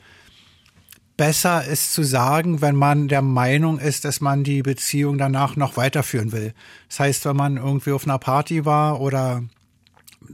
besser 1.17 1.65
ist 1.65 1.93
zu 1.93 2.03
sagen, 2.03 2.61
wenn 2.61 2.75
man 2.75 3.07
der 3.07 3.23
Meinung 3.23 3.79
ist, 3.79 4.05
dass 4.05 4.21
man 4.21 4.43
die 4.43 4.61
Beziehung 4.61 5.17
danach 5.17 5.55
noch 5.55 5.77
weiterführen 5.77 6.31
will. 6.31 6.53
Das 6.89 6.99
heißt, 6.99 7.25
wenn 7.25 7.37
man 7.37 7.57
irgendwie 7.57 7.93
auf 7.93 8.05
einer 8.05 8.19
Party 8.19 8.65
war 8.65 9.01
oder 9.01 9.41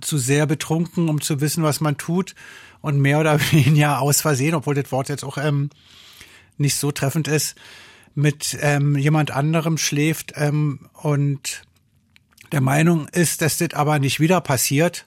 zu 0.01 0.17
sehr 0.17 0.45
betrunken, 0.45 1.07
um 1.07 1.21
zu 1.21 1.39
wissen, 1.39 1.63
was 1.63 1.79
man 1.79 1.97
tut 1.97 2.35
und 2.81 2.99
mehr 2.99 3.19
oder 3.19 3.39
weniger 3.51 4.01
aus 4.01 4.21
Versehen, 4.21 4.55
obwohl 4.55 4.75
das 4.75 4.91
Wort 4.91 5.09
jetzt 5.09 5.23
auch 5.23 5.37
ähm, 5.37 5.69
nicht 6.57 6.75
so 6.75 6.91
treffend 6.91 7.27
ist, 7.27 7.55
mit 8.13 8.57
ähm, 8.61 8.97
jemand 8.97 9.31
anderem 9.31 9.77
schläft 9.77 10.33
ähm, 10.35 10.89
und 10.93 11.63
der 12.51 12.61
Meinung 12.61 13.07
ist, 13.07 13.41
dass 13.41 13.57
das 13.57 13.73
aber 13.73 13.99
nicht 13.99 14.19
wieder 14.19 14.41
passiert, 14.41 15.05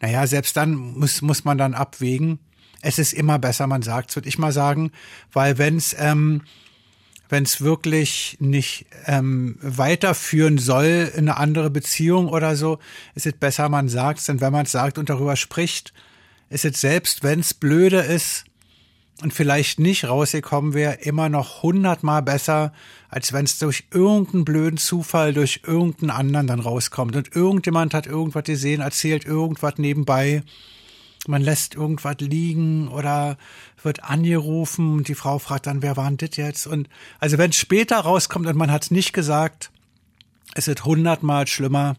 naja, 0.00 0.26
selbst 0.26 0.56
dann 0.56 0.74
muss, 0.74 1.22
muss 1.22 1.44
man 1.44 1.58
dann 1.58 1.74
abwägen. 1.74 2.38
Es 2.82 2.98
ist 2.98 3.12
immer 3.12 3.38
besser, 3.38 3.66
man 3.66 3.82
sagt, 3.82 4.14
würde 4.14 4.28
ich 4.28 4.38
mal 4.38 4.52
sagen, 4.52 4.92
weil 5.32 5.58
wenn 5.58 5.76
es 5.76 5.96
ähm, 5.98 6.42
wenn 7.28 7.42
es 7.42 7.60
wirklich 7.60 8.36
nicht 8.38 8.86
ähm, 9.06 9.58
weiterführen 9.60 10.58
soll 10.58 11.10
in 11.14 11.28
eine 11.28 11.38
andere 11.38 11.70
Beziehung 11.70 12.28
oder 12.28 12.54
so, 12.54 12.78
ist 13.16 13.26
es 13.26 13.32
besser, 13.32 13.68
man 13.68 13.88
sagt 13.88 14.26
denn 14.28 14.40
wenn 14.40 14.52
man 14.52 14.66
es 14.66 14.72
sagt 14.72 14.98
und 14.98 15.10
darüber 15.10 15.34
spricht, 15.34 15.92
ist 16.48 16.64
es 16.64 16.80
selbst, 16.80 17.22
wenn 17.22 17.40
es 17.40 17.54
blöde 17.54 18.00
ist 18.00 18.44
und 19.22 19.32
vielleicht 19.32 19.80
nicht 19.80 20.04
rausgekommen 20.04 20.74
wäre, 20.74 20.94
immer 20.94 21.28
noch 21.28 21.62
hundertmal 21.62 22.22
besser, 22.22 22.72
als 23.08 23.32
wenn 23.32 23.44
es 23.46 23.58
durch 23.58 23.84
irgendeinen 23.90 24.44
blöden 24.44 24.78
Zufall 24.78 25.32
durch 25.32 25.62
irgendeinen 25.66 26.10
anderen 26.10 26.46
dann 26.46 26.60
rauskommt. 26.60 27.16
Und 27.16 27.34
irgendjemand 27.34 27.94
hat 27.94 28.06
irgendwas 28.06 28.44
gesehen, 28.44 28.80
erzählt 28.80 29.24
irgendwas 29.24 29.78
nebenbei 29.78 30.42
man 31.28 31.42
lässt 31.42 31.74
irgendwas 31.74 32.16
liegen 32.20 32.88
oder 32.88 33.36
wird 33.82 34.04
angerufen 34.04 34.94
und 34.94 35.08
die 35.08 35.14
Frau 35.14 35.38
fragt 35.38 35.66
dann, 35.66 35.82
wer 35.82 35.96
war 35.96 36.08
denn 36.10 36.16
das 36.16 36.36
jetzt? 36.36 36.66
Und 36.66 36.88
also 37.20 37.38
wenn 37.38 37.50
es 37.50 37.56
später 37.56 37.98
rauskommt 37.98 38.46
und 38.46 38.56
man 38.56 38.70
hat 38.70 38.84
es 38.84 38.90
nicht 38.90 39.12
gesagt, 39.12 39.70
ist 40.54 40.68
es 40.68 40.84
hundertmal 40.84 41.46
schlimmer, 41.46 41.96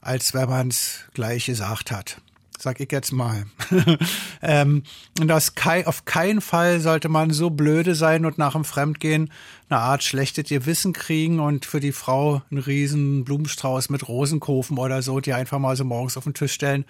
als 0.00 0.34
wenn 0.34 0.48
man 0.48 0.68
es 0.68 1.04
gleich 1.14 1.46
gesagt 1.46 1.90
hat. 1.90 2.19
Sag 2.62 2.78
ich 2.78 2.92
jetzt 2.92 3.12
mal. 3.12 3.46
ähm, 4.42 4.82
und 5.18 5.32
aus 5.32 5.54
kei 5.54 5.86
auf 5.86 6.04
keinen 6.04 6.42
Fall 6.42 6.80
sollte 6.80 7.08
man 7.08 7.30
so 7.30 7.48
blöde 7.48 7.94
sein 7.94 8.26
und 8.26 8.36
nach 8.36 8.52
dem 8.52 8.66
Fremdgehen 8.66 9.32
eine 9.70 9.80
Art 9.80 10.04
schlechtes 10.04 10.50
Gewissen 10.50 10.92
kriegen 10.92 11.40
und 11.40 11.64
für 11.64 11.80
die 11.80 11.92
Frau 11.92 12.42
einen 12.50 12.60
riesen 12.60 13.24
Blumenstrauß 13.24 13.88
mit 13.88 14.06
Rosenkofen 14.08 14.76
oder 14.76 15.00
so, 15.00 15.20
die 15.20 15.32
einfach 15.32 15.58
mal 15.58 15.74
so 15.74 15.84
morgens 15.84 16.18
auf 16.18 16.24
den 16.24 16.34
Tisch 16.34 16.52
stellen. 16.52 16.84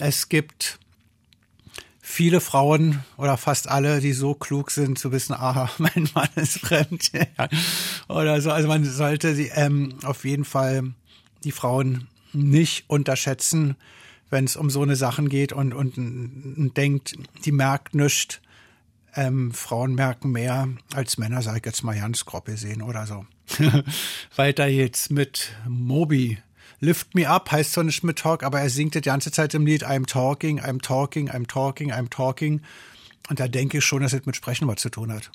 Es 0.00 0.28
gibt 0.28 0.80
viele 2.00 2.40
Frauen 2.40 3.04
oder 3.16 3.36
fast 3.36 3.68
alle, 3.68 4.00
die 4.00 4.12
so 4.12 4.34
klug 4.34 4.72
sind, 4.72 4.98
zu 4.98 5.12
wissen, 5.12 5.34
aha, 5.38 5.70
mein 5.78 6.08
Mann 6.14 6.30
ist 6.34 6.58
fremd 6.58 7.12
oder 8.08 8.40
so. 8.40 8.50
Also 8.50 8.66
man 8.66 8.84
sollte 8.84 9.36
sie 9.36 9.52
ähm, 9.54 10.00
auf 10.02 10.24
jeden 10.24 10.44
Fall 10.44 10.94
die 11.44 11.52
Frauen 11.52 12.08
nicht 12.32 12.86
unterschätzen, 12.88 13.76
wenn 14.30 14.44
es 14.44 14.56
um 14.56 14.70
so 14.70 14.82
eine 14.82 14.96
Sachen 14.96 15.28
geht 15.28 15.52
und, 15.52 15.72
und, 15.72 15.96
und 15.98 16.72
denkt, 16.76 17.16
die 17.44 17.52
merkt 17.52 17.94
nichts. 17.94 18.40
Ähm, 19.14 19.52
Frauen 19.52 19.94
merken 19.94 20.30
mehr 20.30 20.68
als 20.94 21.16
Männer, 21.16 21.40
sag 21.42 21.58
ich 21.58 21.64
jetzt 21.64 21.82
mal 21.82 21.98
ganz 21.98 22.24
grob 22.24 22.46
gesehen 22.46 22.82
oder 22.82 23.06
so. 23.06 23.24
Weiter 24.36 24.66
jetzt 24.66 25.10
mit 25.10 25.52
Moby. 25.66 26.38
Lift 26.80 27.14
Me 27.14 27.28
Up 27.28 27.50
heißt 27.50 27.72
zwar 27.72 27.84
nicht 27.84 28.04
mit 28.04 28.18
Talk, 28.18 28.42
aber 28.42 28.60
er 28.60 28.68
singt 28.68 28.94
die 28.94 29.00
ganze 29.00 29.30
Zeit 29.30 29.54
im 29.54 29.64
Lied 29.64 29.86
I'm 29.86 30.06
talking, 30.06 30.60
I'm 30.60 30.82
talking, 30.82 31.30
I'm 31.30 31.46
talking, 31.46 31.92
I'm 31.92 32.10
talking. 32.10 32.60
Und 33.30 33.40
da 33.40 33.48
denke 33.48 33.78
ich 33.78 33.84
schon, 33.84 34.02
dass 34.02 34.12
es 34.12 34.26
mit 34.26 34.36
Sprechen 34.36 34.68
was 34.68 34.76
zu 34.76 34.90
tun 34.90 35.12
hat. 35.12 35.30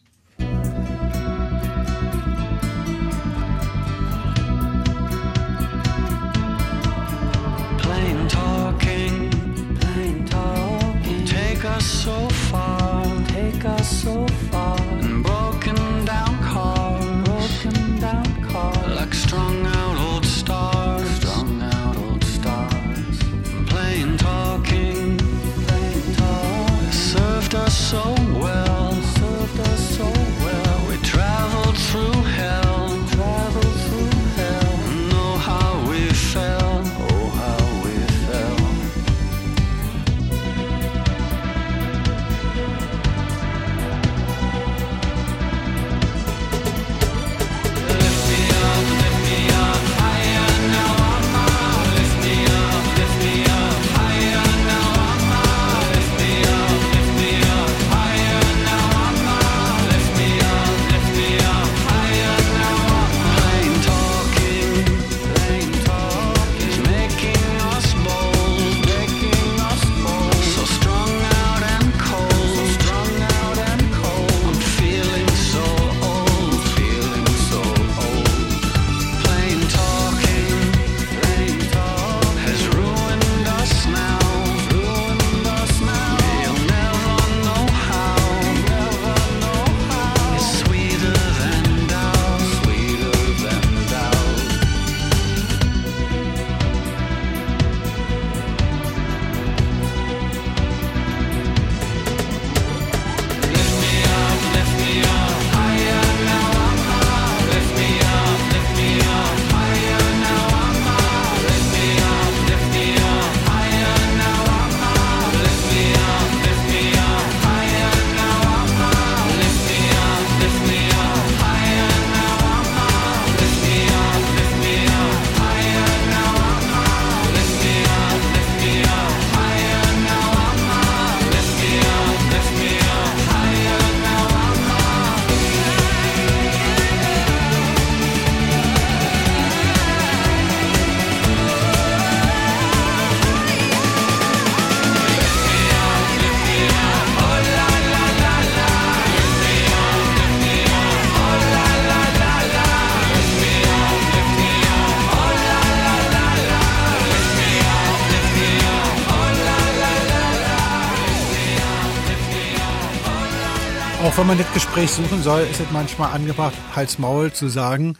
Wenn 164.21 164.27
man 164.27 164.37
das 164.37 164.53
Gespräch 164.53 164.91
suchen 164.91 165.23
soll, 165.23 165.41
ist 165.49 165.59
es 165.59 165.71
manchmal 165.71 166.13
angebracht, 166.13 166.53
Hals 166.75 166.99
Maul 166.99 167.33
zu 167.33 167.47
sagen, 167.47 167.97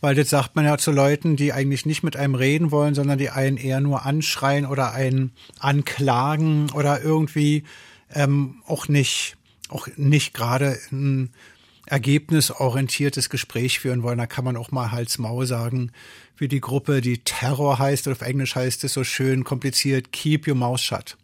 weil 0.00 0.14
das 0.14 0.30
sagt 0.30 0.54
man 0.54 0.64
ja 0.64 0.78
zu 0.78 0.92
Leuten, 0.92 1.34
die 1.34 1.52
eigentlich 1.52 1.84
nicht 1.84 2.04
mit 2.04 2.16
einem 2.16 2.36
reden 2.36 2.70
wollen, 2.70 2.94
sondern 2.94 3.18
die 3.18 3.30
einen 3.30 3.56
eher 3.56 3.80
nur 3.80 4.06
anschreien 4.06 4.66
oder 4.66 4.92
einen 4.92 5.32
anklagen 5.58 6.70
oder 6.70 7.02
irgendwie 7.02 7.64
ähm, 8.14 8.62
auch 8.68 8.86
nicht, 8.86 9.36
auch 9.68 9.88
nicht 9.96 10.32
gerade 10.32 10.78
ein 10.92 11.30
ergebnisorientiertes 11.86 13.28
Gespräch 13.28 13.80
führen 13.80 14.04
wollen. 14.04 14.18
Da 14.18 14.28
kann 14.28 14.44
man 14.44 14.56
auch 14.56 14.70
mal 14.70 14.92
Hals 14.92 15.18
Maul 15.18 15.44
sagen, 15.44 15.90
wie 16.36 16.46
die 16.46 16.60
Gruppe, 16.60 17.00
die 17.00 17.18
Terror 17.18 17.80
heißt, 17.80 18.06
oder 18.06 18.14
auf 18.14 18.22
Englisch 18.22 18.54
heißt 18.54 18.84
es 18.84 18.92
so 18.92 19.02
schön 19.02 19.42
kompliziert, 19.42 20.12
Keep 20.12 20.46
Your 20.46 20.54
Mouth 20.54 20.82
Shut. 20.82 21.16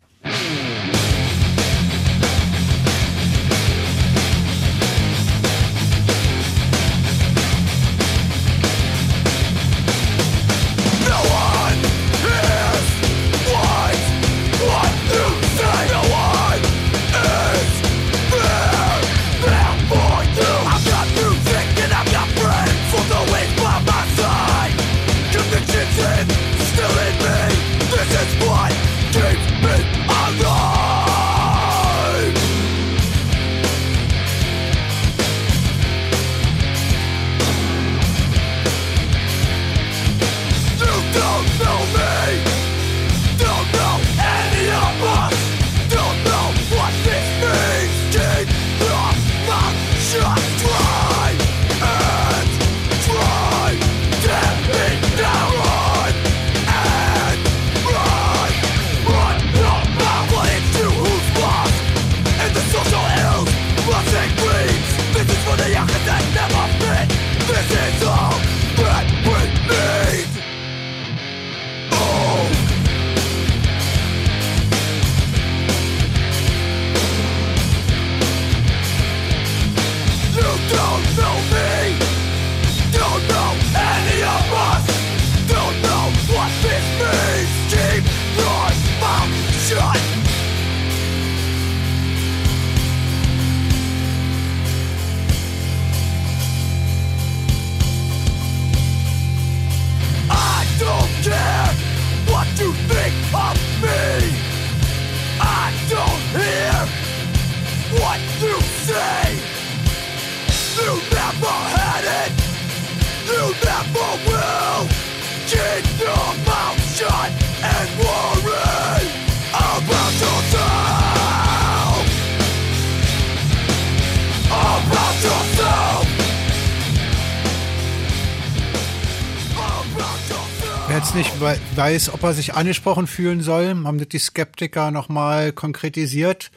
Weiß, 131.81 132.13
ob 132.13 132.23
er 132.25 132.35
sich 132.35 132.53
angesprochen 132.53 133.07
fühlen 133.07 133.41
soll, 133.41 133.69
haben 133.85 133.97
das 133.97 134.09
die 134.09 134.19
Skeptiker 134.19 134.91
nochmal 134.91 135.51
konkretisiert. 135.51 136.51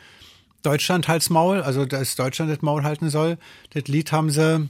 Deutschland 0.64 1.08
Hals 1.08 1.30
Maul, 1.30 1.62
also 1.62 1.86
dass 1.86 2.18
Deutschland 2.18 2.52
das 2.52 2.62
Maul 2.62 2.84
halten 2.84 3.10
soll. 3.10 3.38
Das 3.74 3.86
Lied 3.88 4.12
haben 4.12 4.30
sie 4.32 4.68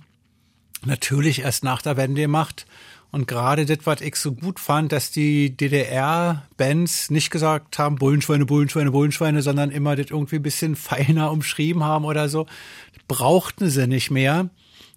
natürlich 0.86 1.40
erst 1.40 1.64
nach 1.64 1.82
der 1.82 1.98
Wende 1.98 2.22
gemacht. 2.22 2.68
Und 3.10 3.28
gerade 3.28 3.66
das, 3.66 3.80
was 3.86 4.02
ich 4.02 4.16
so 4.16 4.34
gut 4.34 4.60
fand, 4.60 4.92
dass 4.92 5.10
die 5.10 5.58
DDR-Bands 5.58 7.10
nicht 7.10 7.32
gesagt 7.32 7.80
haben, 7.80 7.96
Bullenschweine, 7.96 8.46
Bullenschweine, 8.46 8.92
Bullenschweine, 8.92 9.42
sondern 9.42 9.72
immer 9.72 9.96
das 9.96 10.12
irgendwie 10.12 10.36
ein 10.36 10.44
bisschen 10.44 10.76
feiner 10.76 11.32
umschrieben 11.32 11.84
haben 11.84 12.06
oder 12.06 12.30
so. 12.30 12.46
Brauchten 13.08 13.72
sie 13.72 13.88
nicht 13.88 14.12
mehr 14.12 14.52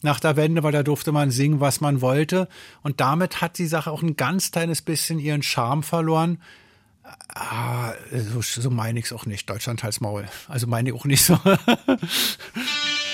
nach 0.06 0.20
der 0.20 0.36
Wende, 0.36 0.62
weil 0.62 0.72
da 0.72 0.82
durfte 0.82 1.12
man 1.12 1.30
singen, 1.30 1.60
was 1.60 1.82
man 1.82 2.00
wollte. 2.00 2.48
Und 2.82 3.00
damit 3.00 3.42
hat 3.42 3.58
die 3.58 3.66
Sache 3.66 3.90
auch 3.90 4.02
ein 4.02 4.16
ganz 4.16 4.50
kleines 4.50 4.80
bisschen 4.80 5.18
ihren 5.18 5.42
Charme 5.42 5.82
verloren. 5.82 6.40
Ah, 7.34 7.92
so, 8.12 8.40
so 8.40 8.70
meine 8.70 8.98
ich 8.98 9.06
es 9.06 9.12
auch 9.12 9.26
nicht. 9.26 9.50
Deutschland 9.50 9.82
Hals 9.82 10.00
Maul. 10.00 10.26
Also 10.48 10.66
meine 10.66 10.88
ich 10.88 10.94
auch 10.94 11.04
nicht 11.04 11.24
so. 11.24 11.38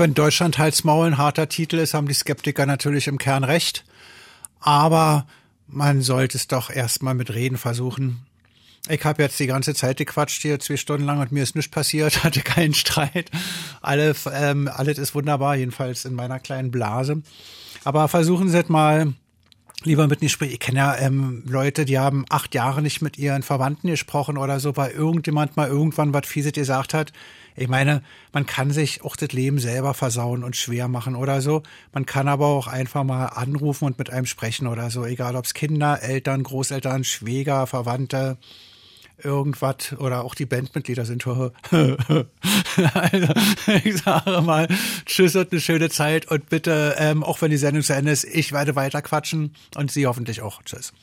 wenn 0.00 0.14
Deutschland 0.14 0.58
Hals 0.58 0.82
Maul 0.82 1.06
ein 1.06 1.18
harter 1.18 1.48
Titel 1.48 1.76
ist, 1.76 1.92
haben 1.92 2.08
die 2.08 2.14
Skeptiker 2.14 2.64
natürlich 2.64 3.06
im 3.06 3.18
Kern 3.18 3.44
recht. 3.44 3.84
Aber 4.58 5.26
man 5.68 6.00
sollte 6.00 6.38
es 6.38 6.48
doch 6.48 6.70
erstmal 6.70 7.14
mit 7.14 7.32
Reden 7.32 7.58
versuchen. 7.58 8.26
Ich 8.88 9.04
habe 9.04 9.22
jetzt 9.22 9.38
die 9.38 9.46
ganze 9.46 9.74
Zeit 9.74 9.98
gequatscht 9.98 10.40
hier, 10.40 10.58
zwei 10.58 10.78
Stunden 10.78 11.04
lang 11.04 11.20
und 11.20 11.32
mir 11.32 11.42
ist 11.42 11.54
nichts 11.54 11.70
passiert, 11.70 12.24
hatte 12.24 12.40
keinen 12.40 12.72
Streit. 12.72 13.30
Alle, 13.82 14.16
ähm, 14.32 14.70
alles 14.72 14.96
ist 14.96 15.14
wunderbar, 15.14 15.56
jedenfalls 15.56 16.06
in 16.06 16.14
meiner 16.14 16.40
kleinen 16.40 16.70
Blase. 16.70 17.22
Aber 17.84 18.08
versuchen 18.08 18.48
Sie 18.48 18.58
es 18.58 18.68
mal 18.70 19.12
lieber 19.84 20.08
mit 20.08 20.22
nicht 20.22 20.32
sprechen. 20.32 20.54
Ich 20.54 20.60
kenne 20.60 20.78
ja 20.78 20.96
ähm, 20.96 21.42
Leute, 21.46 21.84
die 21.84 21.98
haben 21.98 22.24
acht 22.30 22.54
Jahre 22.54 22.80
nicht 22.80 23.02
mit 23.02 23.18
ihren 23.18 23.42
Verwandten 23.42 23.88
gesprochen 23.88 24.38
oder 24.38 24.60
so, 24.60 24.76
weil 24.76 24.92
irgendjemand 24.92 25.58
mal 25.58 25.68
irgendwann 25.68 26.14
was 26.14 26.26
Fieses 26.26 26.52
gesagt 26.52 26.94
hat. 26.94 27.12
Ich 27.60 27.68
meine, 27.68 28.02
man 28.32 28.46
kann 28.46 28.70
sich 28.70 29.04
auch 29.04 29.16
das 29.16 29.32
Leben 29.32 29.58
selber 29.58 29.92
versauen 29.92 30.44
und 30.44 30.56
schwer 30.56 30.88
machen 30.88 31.14
oder 31.14 31.42
so. 31.42 31.62
Man 31.92 32.06
kann 32.06 32.26
aber 32.26 32.46
auch 32.46 32.68
einfach 32.68 33.04
mal 33.04 33.26
anrufen 33.26 33.84
und 33.84 33.98
mit 33.98 34.08
einem 34.08 34.24
sprechen 34.24 34.66
oder 34.66 34.88
so. 34.88 35.04
Egal 35.04 35.36
ob 35.36 35.44
es 35.44 35.52
Kinder, 35.52 36.02
Eltern, 36.02 36.42
Großeltern, 36.42 37.04
Schwäger, 37.04 37.66
Verwandte, 37.66 38.38
irgendwas 39.22 39.92
oder 39.98 40.24
auch 40.24 40.34
die 40.34 40.46
Bandmitglieder 40.46 41.04
sind. 41.04 41.26
also, 41.26 41.44
ich 43.84 43.98
sage 43.98 44.40
mal, 44.40 44.66
tschüss 45.04 45.36
und 45.36 45.52
eine 45.52 45.60
schöne 45.60 45.90
Zeit 45.90 46.30
und 46.30 46.48
bitte, 46.48 46.94
ähm, 46.96 47.22
auch 47.22 47.42
wenn 47.42 47.50
die 47.50 47.58
Sendung 47.58 47.82
zu 47.82 47.92
Ende 47.92 48.12
ist, 48.12 48.24
ich 48.24 48.52
werde 48.52 48.74
weiter 48.74 49.02
quatschen 49.02 49.54
und 49.76 49.90
Sie 49.90 50.06
hoffentlich 50.06 50.40
auch. 50.40 50.62
Tschüss. 50.62 50.94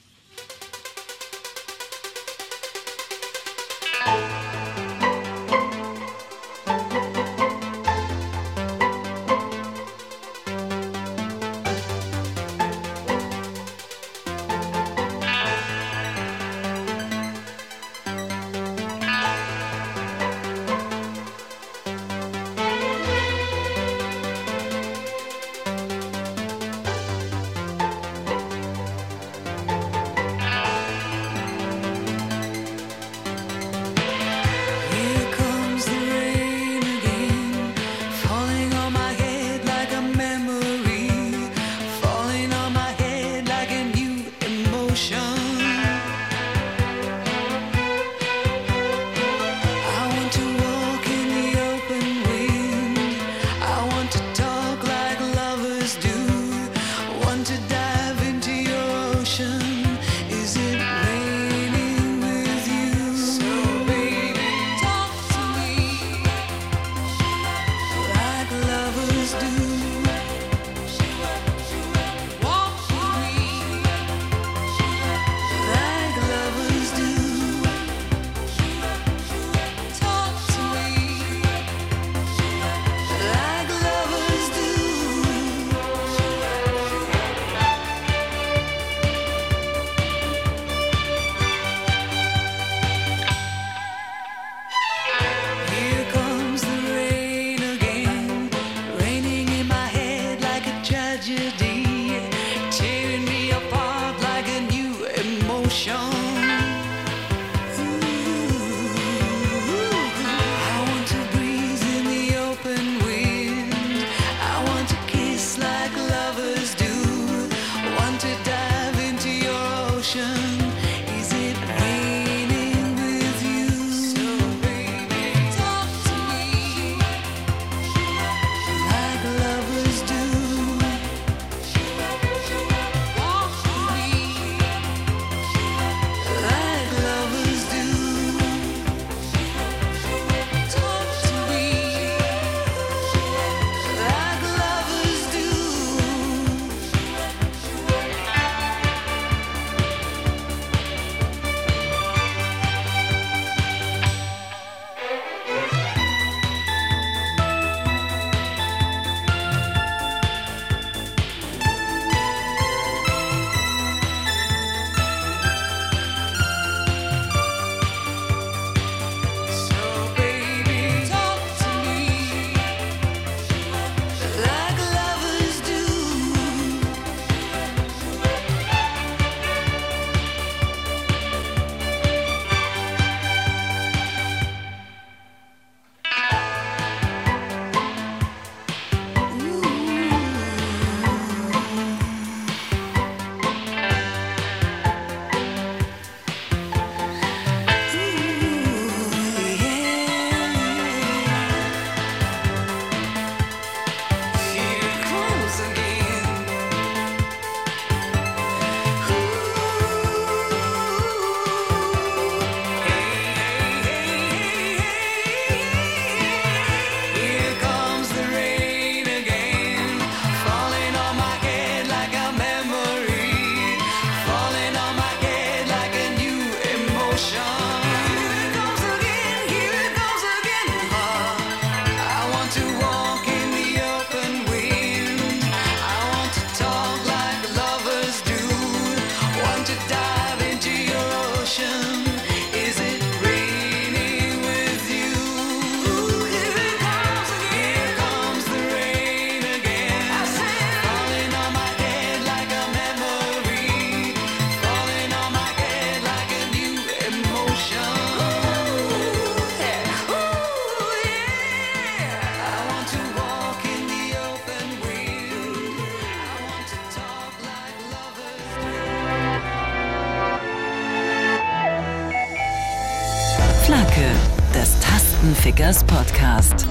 Podcast. 275.84 276.66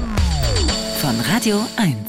Von 1.02 1.20
Radio 1.28 1.60
1. 1.77 2.06